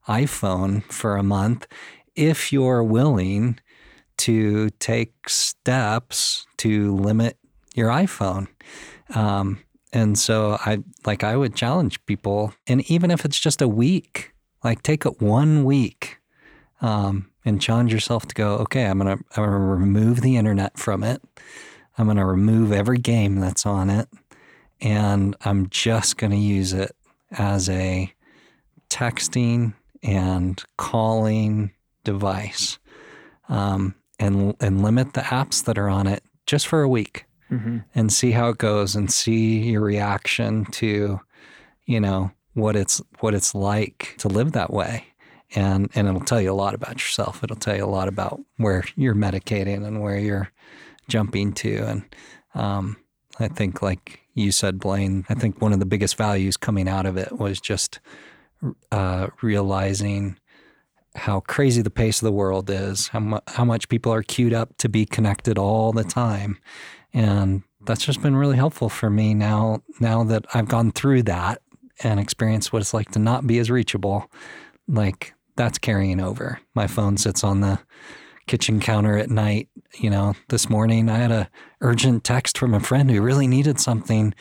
iPhone 0.08 0.84
for 0.92 1.18
a 1.18 1.24
month 1.24 1.68
if 2.16 2.52
you're 2.52 2.84
willing 2.84 3.60
to 4.18 4.70
take 4.72 5.30
steps 5.30 6.46
to 6.58 6.96
limit 6.96 7.38
your 7.74 7.90
iPhone. 7.90 8.48
Um, 9.16 9.64
and 9.94 10.18
so 10.18 10.58
I 10.60 10.84
like 11.06 11.24
I 11.24 11.36
would 11.36 11.56
challenge 11.56 12.06
people, 12.06 12.54
and 12.68 12.90
even 12.90 13.12
if 13.12 13.26
it's 13.26 13.40
just 13.40 13.62
a 13.62 13.68
week, 13.68 14.31
like 14.64 14.84
take 14.84 15.06
it 15.06 15.22
one 15.22 15.64
week, 15.64 16.20
um, 16.82 17.30
and 17.46 17.62
challenge 17.62 17.92
yourself 17.94 18.26
to 18.28 18.36
go. 18.36 18.56
Okay, 18.58 18.86
I'm 18.86 18.98
gonna 18.98 19.18
I'm 19.36 19.44
gonna 19.46 19.60
remove 19.60 20.22
the 20.22 20.38
internet 20.38 20.78
from 20.78 21.04
it. 21.04 21.22
I'm 21.98 22.08
gonna 22.08 22.26
remove 22.26 22.72
every 22.72 22.98
game 22.98 23.40
that's 23.40 23.66
on 23.66 23.90
it, 23.90 24.08
and 24.80 25.36
I'm 25.44 25.70
just 25.70 26.18
gonna 26.18 26.36
use 26.36 26.74
it 26.74 26.96
as 27.32 27.70
a 27.70 28.14
texting 28.90 29.74
and 30.04 30.64
calling 30.78 31.72
device, 32.04 32.80
um, 33.50 33.96
and 34.20 34.56
and 34.60 34.84
limit 34.84 35.14
the 35.14 35.22
apps 35.22 35.64
that 35.66 35.78
are 35.78 35.90
on 35.90 36.08
it 36.08 36.24
just 36.46 36.68
for 36.68 36.82
a 36.82 36.90
week 36.90 37.26
and 37.96 38.12
see 38.14 38.32
how 38.32 38.48
it 38.50 38.58
goes 38.58 38.96
and 38.96 39.12
see 39.12 39.60
your 39.72 39.82
reaction 39.82 40.66
to 40.72 41.20
you 41.86 42.00
know 42.00 42.32
what 42.54 42.76
it's 42.76 43.02
what 43.20 43.34
it's 43.34 43.56
like 43.56 44.16
to 44.20 44.28
live 44.28 44.52
that 44.54 44.72
way. 44.72 45.06
And 45.54 45.90
and 45.96 46.08
it'll 46.08 46.22
tell 46.22 46.42
you 46.42 46.52
a 46.52 46.54
lot 46.54 46.74
about 46.74 46.94
yourself. 46.94 47.44
It'll 47.44 47.56
tell 47.56 47.76
you 47.76 47.86
a 47.86 47.88
lot 47.88 48.08
about 48.08 48.40
where 48.58 48.84
you're 48.96 49.16
medicating 49.16 49.86
and 49.86 50.02
where 50.02 50.18
you're 50.18 50.52
jumping 51.08 51.54
to. 51.54 51.78
And 51.78 52.16
um, 52.56 52.98
i 53.40 53.48
think 53.48 53.82
like 53.82 54.20
you 54.34 54.52
said 54.52 54.80
blaine 54.80 55.26
i 55.30 55.34
think 55.34 55.62
one 55.62 55.74
of 55.74 55.80
the 55.80 55.86
biggest 55.86 56.16
values 56.18 56.58
coming 56.58 56.88
out 56.88 57.06
of 57.06 57.18
it 57.18 57.38
was 57.38 57.60
just 57.60 58.00
uh, 58.92 59.28
realizing 59.42 60.38
how 61.16 61.40
crazy 61.42 61.82
the 61.82 61.90
pace 61.90 62.22
of 62.22 62.26
the 62.26 62.32
world 62.32 62.70
is 62.70 63.08
how, 63.10 63.20
mu- 63.20 63.40
how 63.48 63.66
much 63.66 63.90
people 63.90 64.14
are 64.14 64.24
queued 64.24 64.54
up 64.54 64.78
to 64.78 64.88
be 64.88 65.06
connected 65.06 65.58
all 65.58 65.92
the 65.92 66.04
time. 66.04 66.58
And 67.12 67.64
that's 67.82 68.06
just 68.06 68.22
been 68.22 68.36
really 68.36 68.56
helpful 68.56 68.88
for 68.88 69.10
me 69.10 69.34
now 69.34 69.82
now 70.00 70.24
that 70.24 70.46
I've 70.54 70.68
gone 70.68 70.92
through 70.92 71.24
that 71.24 71.62
and 72.04 72.20
experience 72.20 72.72
what 72.72 72.82
it's 72.82 72.94
like 72.94 73.12
to 73.12 73.20
not 73.20 73.48
be 73.48 73.60
as 73.60 73.70
reachable 73.70 74.30
like 74.88 75.34
that's 75.56 75.78
carrying 75.78 76.20
over. 76.20 76.60
My 76.74 76.88
phone 76.88 77.18
sits 77.18 77.44
on 77.44 77.62
the 77.62 77.80
kitchen 78.48 78.80
counter 78.80 79.18
at 79.18 79.30
night 79.30 79.70
you 80.00 80.10
know 80.10 80.34
this 80.50 80.70
morning. 80.70 81.10
I 81.10 81.18
had 81.18 81.32
a 81.32 81.50
urgent 81.82 82.24
text 82.24 82.58
from 82.58 82.74
a 82.74 82.80
friend 82.80 83.10
who 83.10 83.22
really 83.22 83.48
needed 83.48 83.80
something 83.80 84.34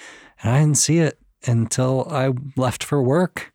and 0.43 0.53
I 0.53 0.61
didn't 0.61 0.79
see 0.79 0.99
it 0.99 1.19
until 1.47 2.07
I 2.11 2.33
left 2.57 2.85
for 2.85 3.03
work 3.03 3.53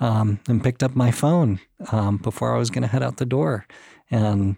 um, 0.00 0.40
and 0.48 0.62
picked 0.62 0.82
up 0.82 0.94
my 0.96 1.10
phone 1.10 1.60
um, 1.92 2.16
before 2.18 2.54
I 2.54 2.58
was 2.58 2.70
going 2.70 2.82
to 2.82 2.88
head 2.88 3.02
out 3.02 3.16
the 3.16 3.26
door. 3.26 3.66
And 4.10 4.56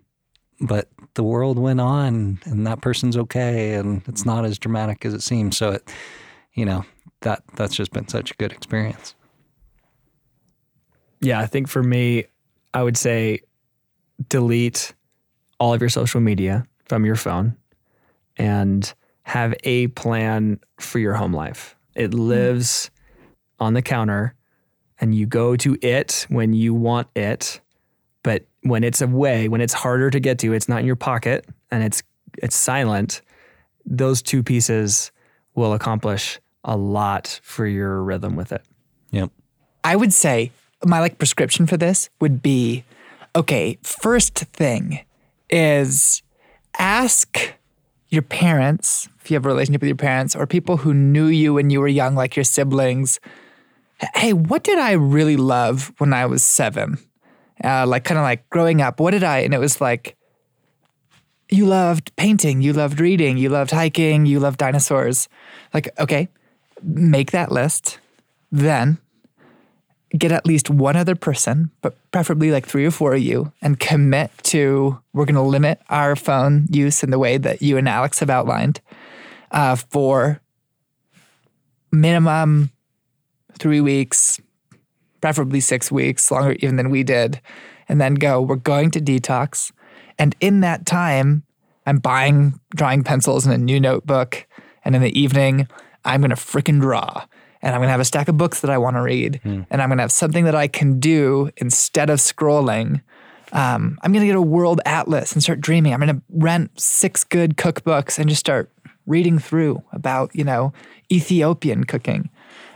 but 0.61 0.89
the 1.15 1.23
world 1.23 1.59
went 1.59 1.81
on 1.81 2.39
and 2.45 2.67
that 2.67 2.81
person's 2.81 3.17
okay 3.17 3.75
and 3.75 4.03
it's 4.09 4.25
not 4.25 4.45
as 4.47 4.59
dramatic 4.59 5.05
as 5.05 5.13
it 5.13 5.23
seems. 5.23 5.57
So 5.57 5.73
it 5.73 5.91
you 6.55 6.65
know 6.65 6.85
that 7.27 7.43
that's 7.57 7.75
just 7.75 7.93
been 7.93 8.07
such 8.07 8.31
a 8.31 8.35
good 8.35 8.53
experience 8.53 9.17
Yeah, 11.21 11.41
I 11.41 11.47
think 11.47 11.67
for 11.69 11.83
me, 11.83 12.27
I 12.73 12.83
would 12.83 12.97
say 12.97 13.41
delete 14.29 14.95
all 15.59 15.75
of 15.75 15.81
your 15.81 15.89
social 15.89 16.21
media 16.21 16.67
from 16.85 17.05
your 17.05 17.17
phone 17.17 17.57
and 18.37 18.93
have 19.23 19.55
a 19.65 19.89
plan 19.89 20.61
for 20.79 20.99
your 20.99 21.15
home 21.15 21.33
life. 21.33 21.75
It 21.95 22.13
hmm. 22.13 22.21
lives 22.21 22.91
on 23.59 23.75
the 23.75 23.83
counter 23.83 24.35
and 25.01 25.15
you 25.15 25.27
go 25.27 25.57
to 25.57 25.77
it 25.83 26.27
when 26.29 26.53
you 26.53 26.75
want 26.75 27.09
it. 27.17 27.61
But 28.23 28.47
when 28.63 28.85
it's 28.85 29.01
away, 29.01 29.49
when 29.49 29.61
it's 29.61 29.75
harder 29.75 30.11
to 30.11 30.21
get 30.21 30.39
to, 30.41 30.53
it's 30.53 30.69
not 30.69 30.81
in 30.81 30.87
your 30.87 30.97
pocket 30.97 31.47
and 31.71 31.83
it's 31.83 32.03
it's 32.39 32.57
silent, 32.57 33.23
those 33.85 34.21
two 34.21 34.43
pieces 34.43 35.11
will 35.55 35.73
accomplish 35.73 36.39
a 36.67 36.77
lot 36.77 37.41
for 37.43 37.67
your 37.67 38.03
rhythm 38.03 38.37
with 38.37 38.53
it. 38.53 38.63
Yep. 39.13 39.31
I 39.85 39.97
would 39.97 40.13
say 40.13 40.51
my 40.85 41.01
like 41.01 41.17
prescription 41.17 41.67
for 41.67 41.79
this 41.79 42.11
would 42.21 42.43
be 42.43 42.85
okay, 43.35 43.79
first 43.83 44.35
thing 44.35 45.05
is 45.49 46.23
ask 46.79 47.55
your 48.09 48.23
parents, 48.23 49.09
if 49.21 49.31
you 49.31 49.35
have 49.37 49.45
a 49.45 49.49
relationship 49.49 49.83
with 49.83 49.89
your 49.89 49.97
parents, 49.97 50.35
or 50.35 50.47
people 50.47 50.79
who 50.79 50.95
knew 50.95 51.27
you 51.27 51.55
when 51.55 51.71
you 51.71 51.81
were 51.81 51.89
young, 51.89 52.15
like 52.15 52.37
your 52.37 52.45
siblings, 52.45 53.21
hey, 54.15 54.33
what 54.33 54.65
did 54.65 54.79
I 54.79 54.93
really 54.93 55.37
love 55.37 55.93
when 55.99 56.13
I 56.13 56.27
was 56.27 56.43
seven? 56.43 56.99
Uh, 57.63 57.87
like, 57.87 58.05
kind 58.05 58.19
of 58.19 58.25
like 58.25 58.49
growing 58.51 58.81
up, 58.81 59.01
what 59.01 59.13
did 59.13 59.25
I? 59.25 59.39
And 59.39 59.55
it 59.55 59.59
was 59.59 59.81
like, 59.81 60.17
you 61.49 61.67
loved 61.67 62.15
painting, 62.17 62.61
you 62.61 62.73
loved 62.73 63.01
reading, 63.01 63.37
you 63.39 63.49
loved 63.49 63.71
hiking, 63.71 64.27
you 64.27 64.41
loved 64.41 64.59
dinosaurs. 64.59 65.29
Like, 65.73 65.89
okay, 65.99 66.29
make 66.83 67.31
that 67.33 67.53
list. 67.53 67.99
Then 68.53 68.99
get 70.17 70.33
at 70.33 70.47
least 70.47 70.71
one 70.71 70.97
other 70.97 71.15
person, 71.15 71.71
but 71.83 71.97
preferably 72.13 72.51
like 72.51 72.67
three 72.67 72.87
or 72.87 72.91
four 72.91 73.15
of 73.15 73.21
you, 73.21 73.53
and 73.61 73.79
commit 73.79 74.31
to 74.45 74.99
we're 75.13 75.25
going 75.25 75.35
to 75.35 75.43
limit 75.43 75.81
our 75.89 76.17
phone 76.17 76.67
use 76.71 77.03
in 77.03 77.11
the 77.11 77.19
way 77.19 77.39
that 77.39 77.61
you 77.61 77.77
and 77.77 77.89
Alex 77.89 78.21
have 78.21 78.31
outlined 78.31 78.81
uh, 79.51 79.77
for 79.77 80.41
minimum 81.93 82.71
three 83.59 83.81
weeks, 83.81 84.41
preferably 85.21 85.61
six 85.61 85.91
weeks, 85.91 86.31
longer 86.31 86.53
even 86.61 86.77
than 86.77 86.91
we 86.91 87.03
did, 87.03 87.41
and 87.89 88.01
then 88.01 88.15
go, 88.15 88.41
we're 88.41 88.57
going 88.57 88.91
to 88.93 89.01
detox. 89.01 89.73
And 90.19 90.35
in 90.41 90.61
that 90.61 90.87
time, 90.87 91.43
I'm 91.87 91.99
buying 91.99 92.59
drawing 92.75 93.05
pencils 93.05 93.47
and 93.47 93.55
a 93.55 93.59
new 93.59 93.81
notebook. 93.81 94.47
And 94.85 94.95
in 94.95 95.03
the 95.03 95.19
evening, 95.19 95.69
I'm 96.07 96.21
going 96.21 96.31
to 96.31 96.37
freaking 96.37 96.81
draw. 96.81 97.25
And 97.63 97.75
I'm 97.75 97.81
going 97.81 97.89
to 97.89 97.93
have 97.93 98.01
a 98.01 98.05
stack 98.05 98.29
of 98.29 98.37
books 98.37 98.61
that 98.61 98.71
I 98.71 98.79
want 98.79 98.97
to 98.97 99.03
read. 99.03 99.41
And 99.71 99.83
I'm 99.83 99.89
going 99.89 99.99
to 99.99 100.03
have 100.03 100.13
something 100.13 100.45
that 100.45 100.55
I 100.55 100.69
can 100.69 101.01
do 101.01 101.51
instead 101.57 102.11
of 102.11 102.19
scrolling. 102.19 103.03
Um, 103.53 103.99
I'm 104.03 104.13
going 104.13 104.21
to 104.21 104.27
get 104.27 104.37
a 104.37 104.43
world 104.43 104.81
atlas 104.85 105.33
and 105.33 105.43
start 105.43 105.61
dreaming. 105.61 105.93
I'm 105.93 106.01
going 106.01 106.17
to 106.17 106.23
rent 106.31 106.79
six 106.79 107.25
good 107.25 107.57
cookbooks 107.57 108.19
and 108.19 108.29
just 108.29 108.41
start 108.41 108.71
reading 109.07 109.39
through 109.39 109.83
about, 109.93 110.35
you 110.35 110.45
know, 110.45 110.73
Ethiopian 111.11 111.85
cooking. 111.85 112.31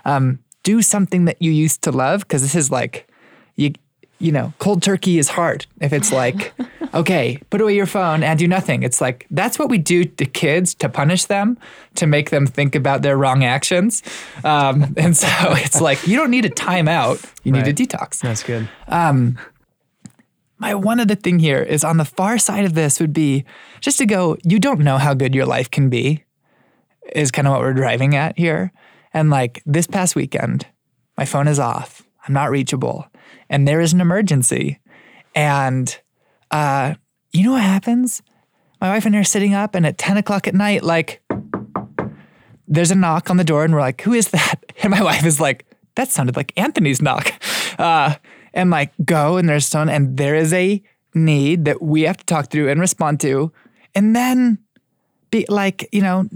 Um, 0.05 0.41
do 0.63 0.83
something 0.83 1.25
that 1.27 1.41
you 1.41 1.51
used 1.51 1.83
to 1.83 1.93
love 1.93 2.21
because 2.21 2.43
this 2.43 2.55
is 2.55 2.71
like, 2.71 3.09
you, 3.57 3.73
you 4.19 4.33
know, 4.33 4.53
cold 4.59 4.83
turkey 4.83 5.19
is 5.19 5.29
hard. 5.29 5.67
If 5.81 5.93
it's 5.93 6.13
like, 6.13 6.53
okay, 6.95 7.39
put 7.51 7.61
away 7.61 7.75
your 7.75 7.87
phone 7.87 8.23
and 8.23 8.39
do 8.39 8.49
nothing. 8.49 8.83
It's 8.83 9.01
like, 9.01 9.27
that's 9.31 9.59
what 9.59 9.69
we 9.69 9.79
do 9.79 10.05
to 10.05 10.25
kids 10.25 10.75
to 10.77 10.89
punish 10.89 11.27
them, 11.27 11.59
to 11.97 12.07
make 12.07 12.31
them 12.31 12.47
think 12.47 12.75
about 12.75 13.03
their 13.03 13.17
wrong 13.17 13.45
actions. 13.45 14.03
Um, 14.45 14.95
and 14.97 15.17
so 15.17 15.29
it's 15.51 15.81
like, 15.81 16.07
you 16.07 16.17
don't 16.17 16.31
need 16.31 16.45
a 16.45 16.51
timeout, 16.51 17.25
you 17.45 17.53
need 17.53 17.67
a 17.67 17.73
detox. 17.73 18.21
That's 18.21 18.43
good. 18.43 18.69
Um, 18.89 19.39
my 20.59 20.75
one 20.75 21.01
other 21.01 21.15
thing 21.15 21.39
here 21.39 21.63
is 21.63 21.85
on 21.85 21.97
the 21.97 22.05
far 22.05 22.39
side 22.39 22.67
of 22.67 22.75
this 22.75 23.01
would 23.01 23.15
be 23.15 23.45
just 23.81 23.99
to 23.99 24.07
go, 24.07 24.37
you 24.45 24.59
don't 24.59 24.81
know 24.81 24.99
how 24.99 25.15
good 25.15 25.35
your 25.35 25.47
life 25.47 25.71
can 25.71 25.89
be, 25.89 26.25
is 27.15 27.31
kind 27.31 27.49
of 27.49 27.53
what 27.53 27.61
we're 27.61 27.73
driving 27.73 28.15
at 28.15 28.39
here. 28.39 28.73
And 29.15 29.31
like 29.31 29.63
this 29.65 29.87
past 29.87 30.15
weekend, 30.15 30.67
my 31.17 31.25
phone 31.25 31.49
is 31.49 31.59
off, 31.59 32.03
I'm 32.27 32.35
not 32.35 32.51
reachable, 32.51 33.07
and 33.49 33.67
there 33.67 33.81
is 33.81 33.93
an 33.93 34.01
emergency. 34.01 34.81
And 35.35 35.99
uh, 36.51 36.95
you 37.33 37.45
know 37.45 37.53
what 37.53 37.63
happens? 37.63 38.23
My 38.81 38.91
wife 38.91 39.07
and 39.07 39.15
I 39.15 39.21
are 39.21 39.25
sitting 39.25 39.55
up, 39.55 39.75
and 39.75 39.87
at 39.87 39.99
10 39.99 40.17
o'clock 40.17 40.49
at 40.49 40.55
night, 40.55 40.83
like, 40.83 41.23
there's 42.67 42.91
a 42.91 42.95
knock 42.95 43.31
on 43.31 43.37
the 43.37 43.45
door, 43.45 43.65
and 43.65 43.75
we're 43.75 43.81
like, 43.81 44.01
who 44.03 44.13
is 44.13 44.29
that? 44.29 44.57
And 44.83 44.91
my 44.91 45.03
wife 45.03 45.27
is 45.27 45.39
like, 45.39 45.67
that 45.97 46.09
sounded 46.09 46.37
like 46.37 46.53
Anthony's 46.57 47.03
knock. 47.03 47.33
Uh, 47.79 48.15
and 48.53 48.69
like, 48.69 48.93
go, 49.07 49.39
and 49.39 49.49
there's 49.49 49.65
someone, 49.65 49.89
and 49.89 50.19
there 50.19 50.35
is 50.35 50.53
a 50.53 50.83
need 51.15 51.65
that 51.65 51.81
we 51.81 52.03
have 52.03 52.19
to 52.19 52.27
talk 52.27 52.51
through 52.51 52.69
and 52.69 52.79
respond 52.79 53.21
to. 53.21 53.51
And 53.95 54.15
then 54.15 54.59
be 55.31 55.47
like, 55.49 55.89
you 55.93 56.03
know, 56.03 56.29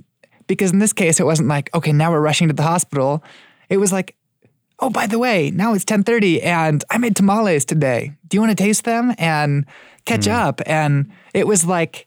because 0.47 0.73
in 0.73 0.79
this 0.79 0.95
case, 0.95 1.21
it 1.21 1.25
wasn't 1.25 1.49
like, 1.49 1.75
okay, 1.75 1.93
now 1.93 2.11
we're 2.11 2.21
rushing 2.21 2.49
to 2.49 2.55
the 2.55 2.63
hospital. 2.63 3.23
It 3.69 3.77
was 3.77 3.93
like, 3.93 4.17
oh, 4.79 4.91
by 4.91 5.07
the 5.07 5.19
way, 5.19 5.51
now 5.51 5.75
it's 5.75 5.85
1030 5.85 6.43
and 6.43 6.85
I 6.91 6.99
made 6.99 7.17
tamales 7.17 7.65
today. 7.65 8.13
Do 8.29 8.37
you 8.37 8.41
want 8.41 8.57
to 8.57 8.63
taste 8.63 8.85
them 8.85 9.15
and 9.19 9.67
catch 10.05 10.29
up? 10.29 10.61
And 10.67 11.11
it 11.33 11.47
was 11.47 11.65
like, 11.65 12.07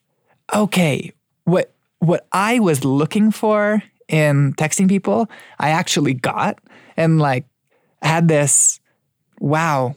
okay, 0.54 1.12
what 1.44 1.74
what 2.00 2.28
I 2.32 2.60
was 2.60 2.86
looking 2.86 3.32
for 3.32 3.82
in 4.08 4.54
texting 4.54 4.88
people, 4.88 5.30
I 5.60 5.70
actually 5.70 6.14
got. 6.14 6.60
And 6.96 7.20
like 7.20 7.46
had 8.02 8.28
this, 8.28 8.80
wow, 9.40 9.96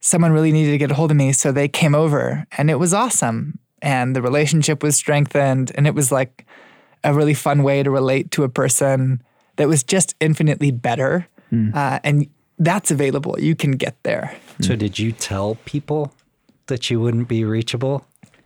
someone 0.00 0.32
really 0.32 0.52
needed 0.52 0.72
to 0.72 0.78
get 0.78 0.90
a 0.90 0.94
hold 0.94 1.10
of 1.10 1.16
me. 1.16 1.32
So 1.32 1.52
they 1.52 1.68
came 1.68 1.94
over 1.94 2.46
and 2.56 2.70
it 2.70 2.78
was 2.78 2.94
awesome. 2.94 3.58
And 3.82 4.14
the 4.14 4.22
relationship 4.22 4.82
was 4.82 4.96
strengthened. 4.96 5.72
And 5.74 5.86
it 5.86 5.94
was 5.94 6.12
like 6.12 6.46
a 7.02 7.14
really 7.14 7.34
fun 7.34 7.62
way 7.62 7.82
to 7.82 7.90
relate 7.90 8.30
to 8.32 8.44
a 8.44 8.48
person 8.48 9.22
that 9.56 9.68
was 9.68 9.82
just 9.82 10.14
infinitely 10.20 10.70
better. 10.70 11.26
Uh, 11.74 11.98
and 12.04 12.28
that's 12.58 12.90
available. 12.90 13.36
You 13.40 13.54
can 13.56 13.72
get 13.72 13.96
there. 14.02 14.36
So 14.60 14.76
did 14.76 14.98
you 14.98 15.12
tell 15.12 15.56
people 15.64 16.12
that 16.70 16.90
you 16.90 16.98
wouldn't 17.00 17.28
be 17.28 17.44
reachable, 17.44 18.04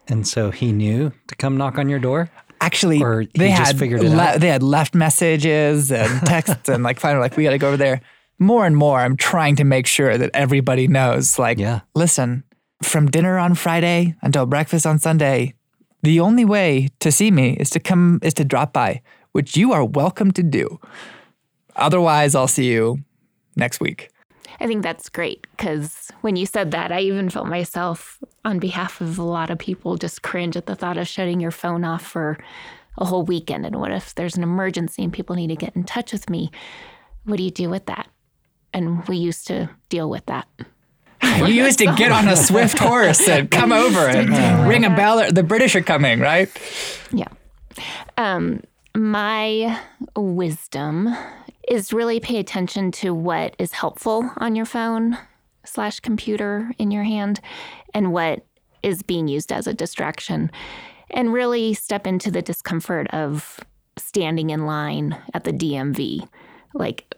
and 0.09 0.27
so 0.27 0.51
he 0.51 0.73
knew 0.73 1.13
to 1.29 1.35
come 1.37 1.57
knock 1.57 1.79
on 1.79 1.89
your 1.89 2.01
door? 2.01 2.29
Actually, 2.61 3.01
Or 3.03 3.21
he 3.21 3.29
they 3.37 3.49
just 3.51 3.63
had 3.73 3.79
figured 3.79 4.03
it 4.03 4.11
le- 4.11 4.23
out? 4.23 4.41
they 4.41 4.49
had 4.49 4.63
left 4.63 4.95
messages 4.95 5.93
and 5.93 6.27
texts 6.27 6.69
and 6.69 6.83
like 6.83 6.99
finally 7.01 7.21
like 7.23 7.37
we 7.37 7.45
got 7.45 7.51
to 7.51 7.59
go 7.59 7.69
over 7.69 7.77
there. 7.77 8.01
More 8.39 8.67
and 8.67 8.77
more, 8.77 8.99
I'm 8.99 9.17
trying 9.17 9.55
to 9.57 9.65
make 9.65 9.87
sure 9.87 10.19
that 10.19 10.31
everybody 10.35 10.89
knows. 10.89 11.39
Like, 11.39 11.59
Yeah. 11.59 11.81
listen, 11.95 12.43
from 12.83 13.07
dinner 13.11 13.39
on 13.39 13.55
Friday 13.55 14.17
until 14.23 14.45
breakfast 14.47 14.87
on 14.87 14.99
Sunday, 14.99 15.55
the 16.03 16.19
only 16.21 16.45
way 16.45 16.89
to 17.01 17.13
see 17.13 17.31
me 17.31 17.57
is 17.61 17.71
to 17.71 17.81
come 17.81 18.19
is 18.23 18.35
to 18.35 18.45
drop 18.45 18.73
by, 18.73 19.03
which 19.33 19.57
you 19.57 19.73
are 19.73 19.85
welcome 19.85 20.33
to 20.33 20.43
do. 20.43 20.81
Otherwise, 21.77 22.35
I'll 22.35 22.49
see 22.49 22.67
you 22.71 22.99
next 23.57 23.81
week. 23.81 24.09
I 24.61 24.67
think 24.67 24.83
that's 24.83 25.09
great 25.09 25.47
because 25.51 26.11
when 26.21 26.37
you 26.37 26.47
said 26.47 26.71
that, 26.71 26.93
I 26.93 27.01
even 27.01 27.31
felt 27.31 27.47
myself, 27.47 28.19
on 28.45 28.59
behalf 28.59 29.01
of 29.01 29.19
a 29.19 29.23
lot 29.23 29.51
of 29.51 29.59
people, 29.59 29.97
just 29.97 30.23
cringe 30.23 30.57
at 30.57 30.67
the 30.67 30.75
thought 30.75 30.99
of 30.99 31.09
shutting 31.09 31.41
your 31.41 31.51
phone 31.51 31.85
off 31.85 32.05
for 32.05 32.39
a 32.99 33.05
whole 33.05 33.25
weekend. 33.25 33.67
And 33.67 33.81
what 33.81 33.91
if 33.91 34.15
there's 34.15 34.37
an 34.37 34.43
emergency 34.43 35.03
and 35.03 35.13
people 35.13 35.37
need 35.37 35.49
to 35.49 35.57
get 35.57 35.75
in 35.75 35.85
touch 35.85 36.13
with 36.13 36.31
me? 36.31 36.51
What 37.25 37.37
do 37.37 37.43
you 37.43 37.51
do 37.51 37.69
with 37.69 37.87
that? 37.87 38.09
And 38.73 39.07
we 39.09 39.17
used 39.17 39.47
to 39.49 39.71
deal 39.89 40.11
with 40.11 40.27
that. 40.27 40.47
You 41.23 41.47
used 41.65 41.79
to 41.79 41.95
get 41.97 42.13
on 42.13 42.29
a 42.29 42.37
swift 42.37 42.79
horse 42.79 43.29
and 43.29 43.51
come 43.51 43.73
over 43.73 44.01
and 44.01 44.69
ring 44.69 44.85
a 44.85 44.91
bell. 44.91 45.33
The 45.33 45.43
British 45.43 45.75
are 45.75 45.83
coming, 45.83 46.21
right? 46.21 46.49
Yeah. 47.13 47.29
Um, 48.17 48.63
my 48.95 49.81
wisdom 50.17 51.17
is 51.69 51.93
really 51.93 52.21
pay 52.21 52.39
attention 52.39 52.91
to 52.93 53.15
what 53.15 53.55
is 53.59 53.73
helpful 53.73 54.31
on 54.39 54.55
your 54.55 54.67
phone 54.67 55.17
slash 55.65 56.01
computer 56.01 56.73
in 56.79 56.91
your 56.91 57.05
hand 57.05 57.41
and 57.95 58.13
what 58.13 58.45
is 58.83 59.03
being 59.03 59.29
used 59.29 59.51
as 59.51 59.67
a 59.67 59.75
distraction 59.75 60.51
and 61.11 61.33
really 61.33 61.75
step 61.75 62.07
into 62.07 62.31
the 62.31 62.43
discomfort 62.43 63.09
of 63.09 63.61
standing 63.97 64.51
in 64.51 64.67
line 64.67 65.17
at 65.33 65.45
the 65.45 65.53
DMV. 65.53 66.29
Like, 66.75 67.15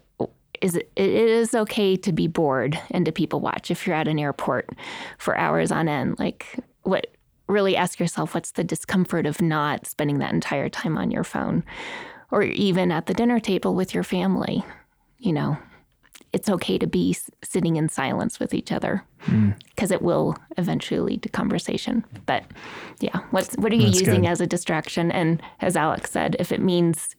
is 0.61 0.75
it, 0.75 0.91
it 0.95 1.09
is 1.09 1.53
okay 1.53 1.95
to 1.97 2.11
be 2.11 2.27
bored 2.27 2.79
and 2.91 3.05
to 3.05 3.11
people 3.11 3.39
watch 3.39 3.69
if 3.69 3.85
you're 3.85 3.95
at 3.95 4.07
an 4.07 4.19
airport 4.19 4.69
for 5.17 5.37
hours 5.37 5.71
on 5.71 5.87
end. 5.87 6.17
Like, 6.19 6.59
what 6.83 7.07
really 7.47 7.75
ask 7.75 7.99
yourself 7.99 8.33
what's 8.33 8.51
the 8.51 8.63
discomfort 8.63 9.25
of 9.25 9.41
not 9.41 9.85
spending 9.85 10.19
that 10.19 10.33
entire 10.33 10.69
time 10.69 10.97
on 10.97 11.11
your 11.11 11.23
phone 11.23 11.63
or 12.31 12.43
even 12.43 12.91
at 12.91 13.05
the 13.05 13.13
dinner 13.13 13.39
table 13.39 13.75
with 13.75 13.93
your 13.93 14.03
family. 14.03 14.63
You 15.19 15.33
know, 15.33 15.57
it's 16.33 16.49
okay 16.49 16.77
to 16.77 16.87
be 16.87 17.15
sitting 17.43 17.75
in 17.77 17.89
silence 17.89 18.39
with 18.39 18.53
each 18.53 18.71
other 18.71 19.03
because 19.69 19.91
it 19.91 20.01
will 20.01 20.35
eventually 20.57 20.99
lead 20.99 21.23
to 21.23 21.29
conversation. 21.29 22.05
But 22.25 22.43
yeah, 22.99 23.19
what's 23.31 23.55
what 23.55 23.71
are 23.71 23.75
you 23.75 23.87
That's 23.87 23.99
using 24.01 24.21
good. 24.21 24.29
as 24.29 24.41
a 24.41 24.47
distraction? 24.47 25.11
And 25.11 25.41
as 25.61 25.75
Alex 25.75 26.11
said, 26.11 26.35
if 26.39 26.51
it 26.51 26.61
means 26.61 27.15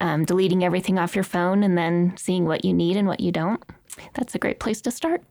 um, 0.00 0.24
deleting 0.24 0.64
everything 0.64 0.98
off 0.98 1.14
your 1.14 1.24
phone 1.24 1.62
and 1.62 1.76
then 1.76 2.14
seeing 2.16 2.46
what 2.46 2.64
you 2.64 2.72
need 2.72 2.96
and 2.96 3.08
what 3.08 3.20
you 3.20 3.32
don't, 3.32 3.62
that's 4.14 4.34
a 4.34 4.38
great 4.38 4.60
place 4.60 4.80
to 4.82 4.90
start. 4.90 5.22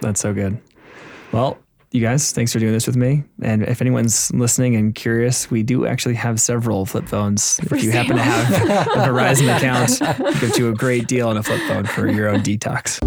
That's 0.00 0.20
so 0.20 0.32
good. 0.32 0.60
Well, 1.32 1.58
you 1.92 2.00
guys, 2.00 2.30
thanks 2.30 2.52
for 2.52 2.60
doing 2.60 2.72
this 2.72 2.86
with 2.86 2.96
me. 2.96 3.24
And 3.42 3.62
if 3.62 3.80
anyone's 3.80 4.32
listening 4.32 4.76
and 4.76 4.94
curious, 4.94 5.50
we 5.50 5.62
do 5.62 5.86
actually 5.86 6.14
have 6.14 6.40
several 6.40 6.86
flip 6.86 7.08
phones. 7.08 7.58
if 7.62 7.82
you 7.82 7.90
happen 7.90 8.16
to 8.16 8.22
have 8.22 8.86
a 8.86 9.10
Verizon 9.10 9.54
account, 9.56 10.20
we'll 10.20 10.32
give 10.40 10.56
you 10.56 10.68
a 10.68 10.74
great 10.74 11.08
deal 11.08 11.28
on 11.28 11.36
a 11.36 11.42
flip 11.42 11.60
phone 11.66 11.86
for 11.86 12.06
your 12.06 12.28
own 12.28 12.40
detox. 12.40 13.00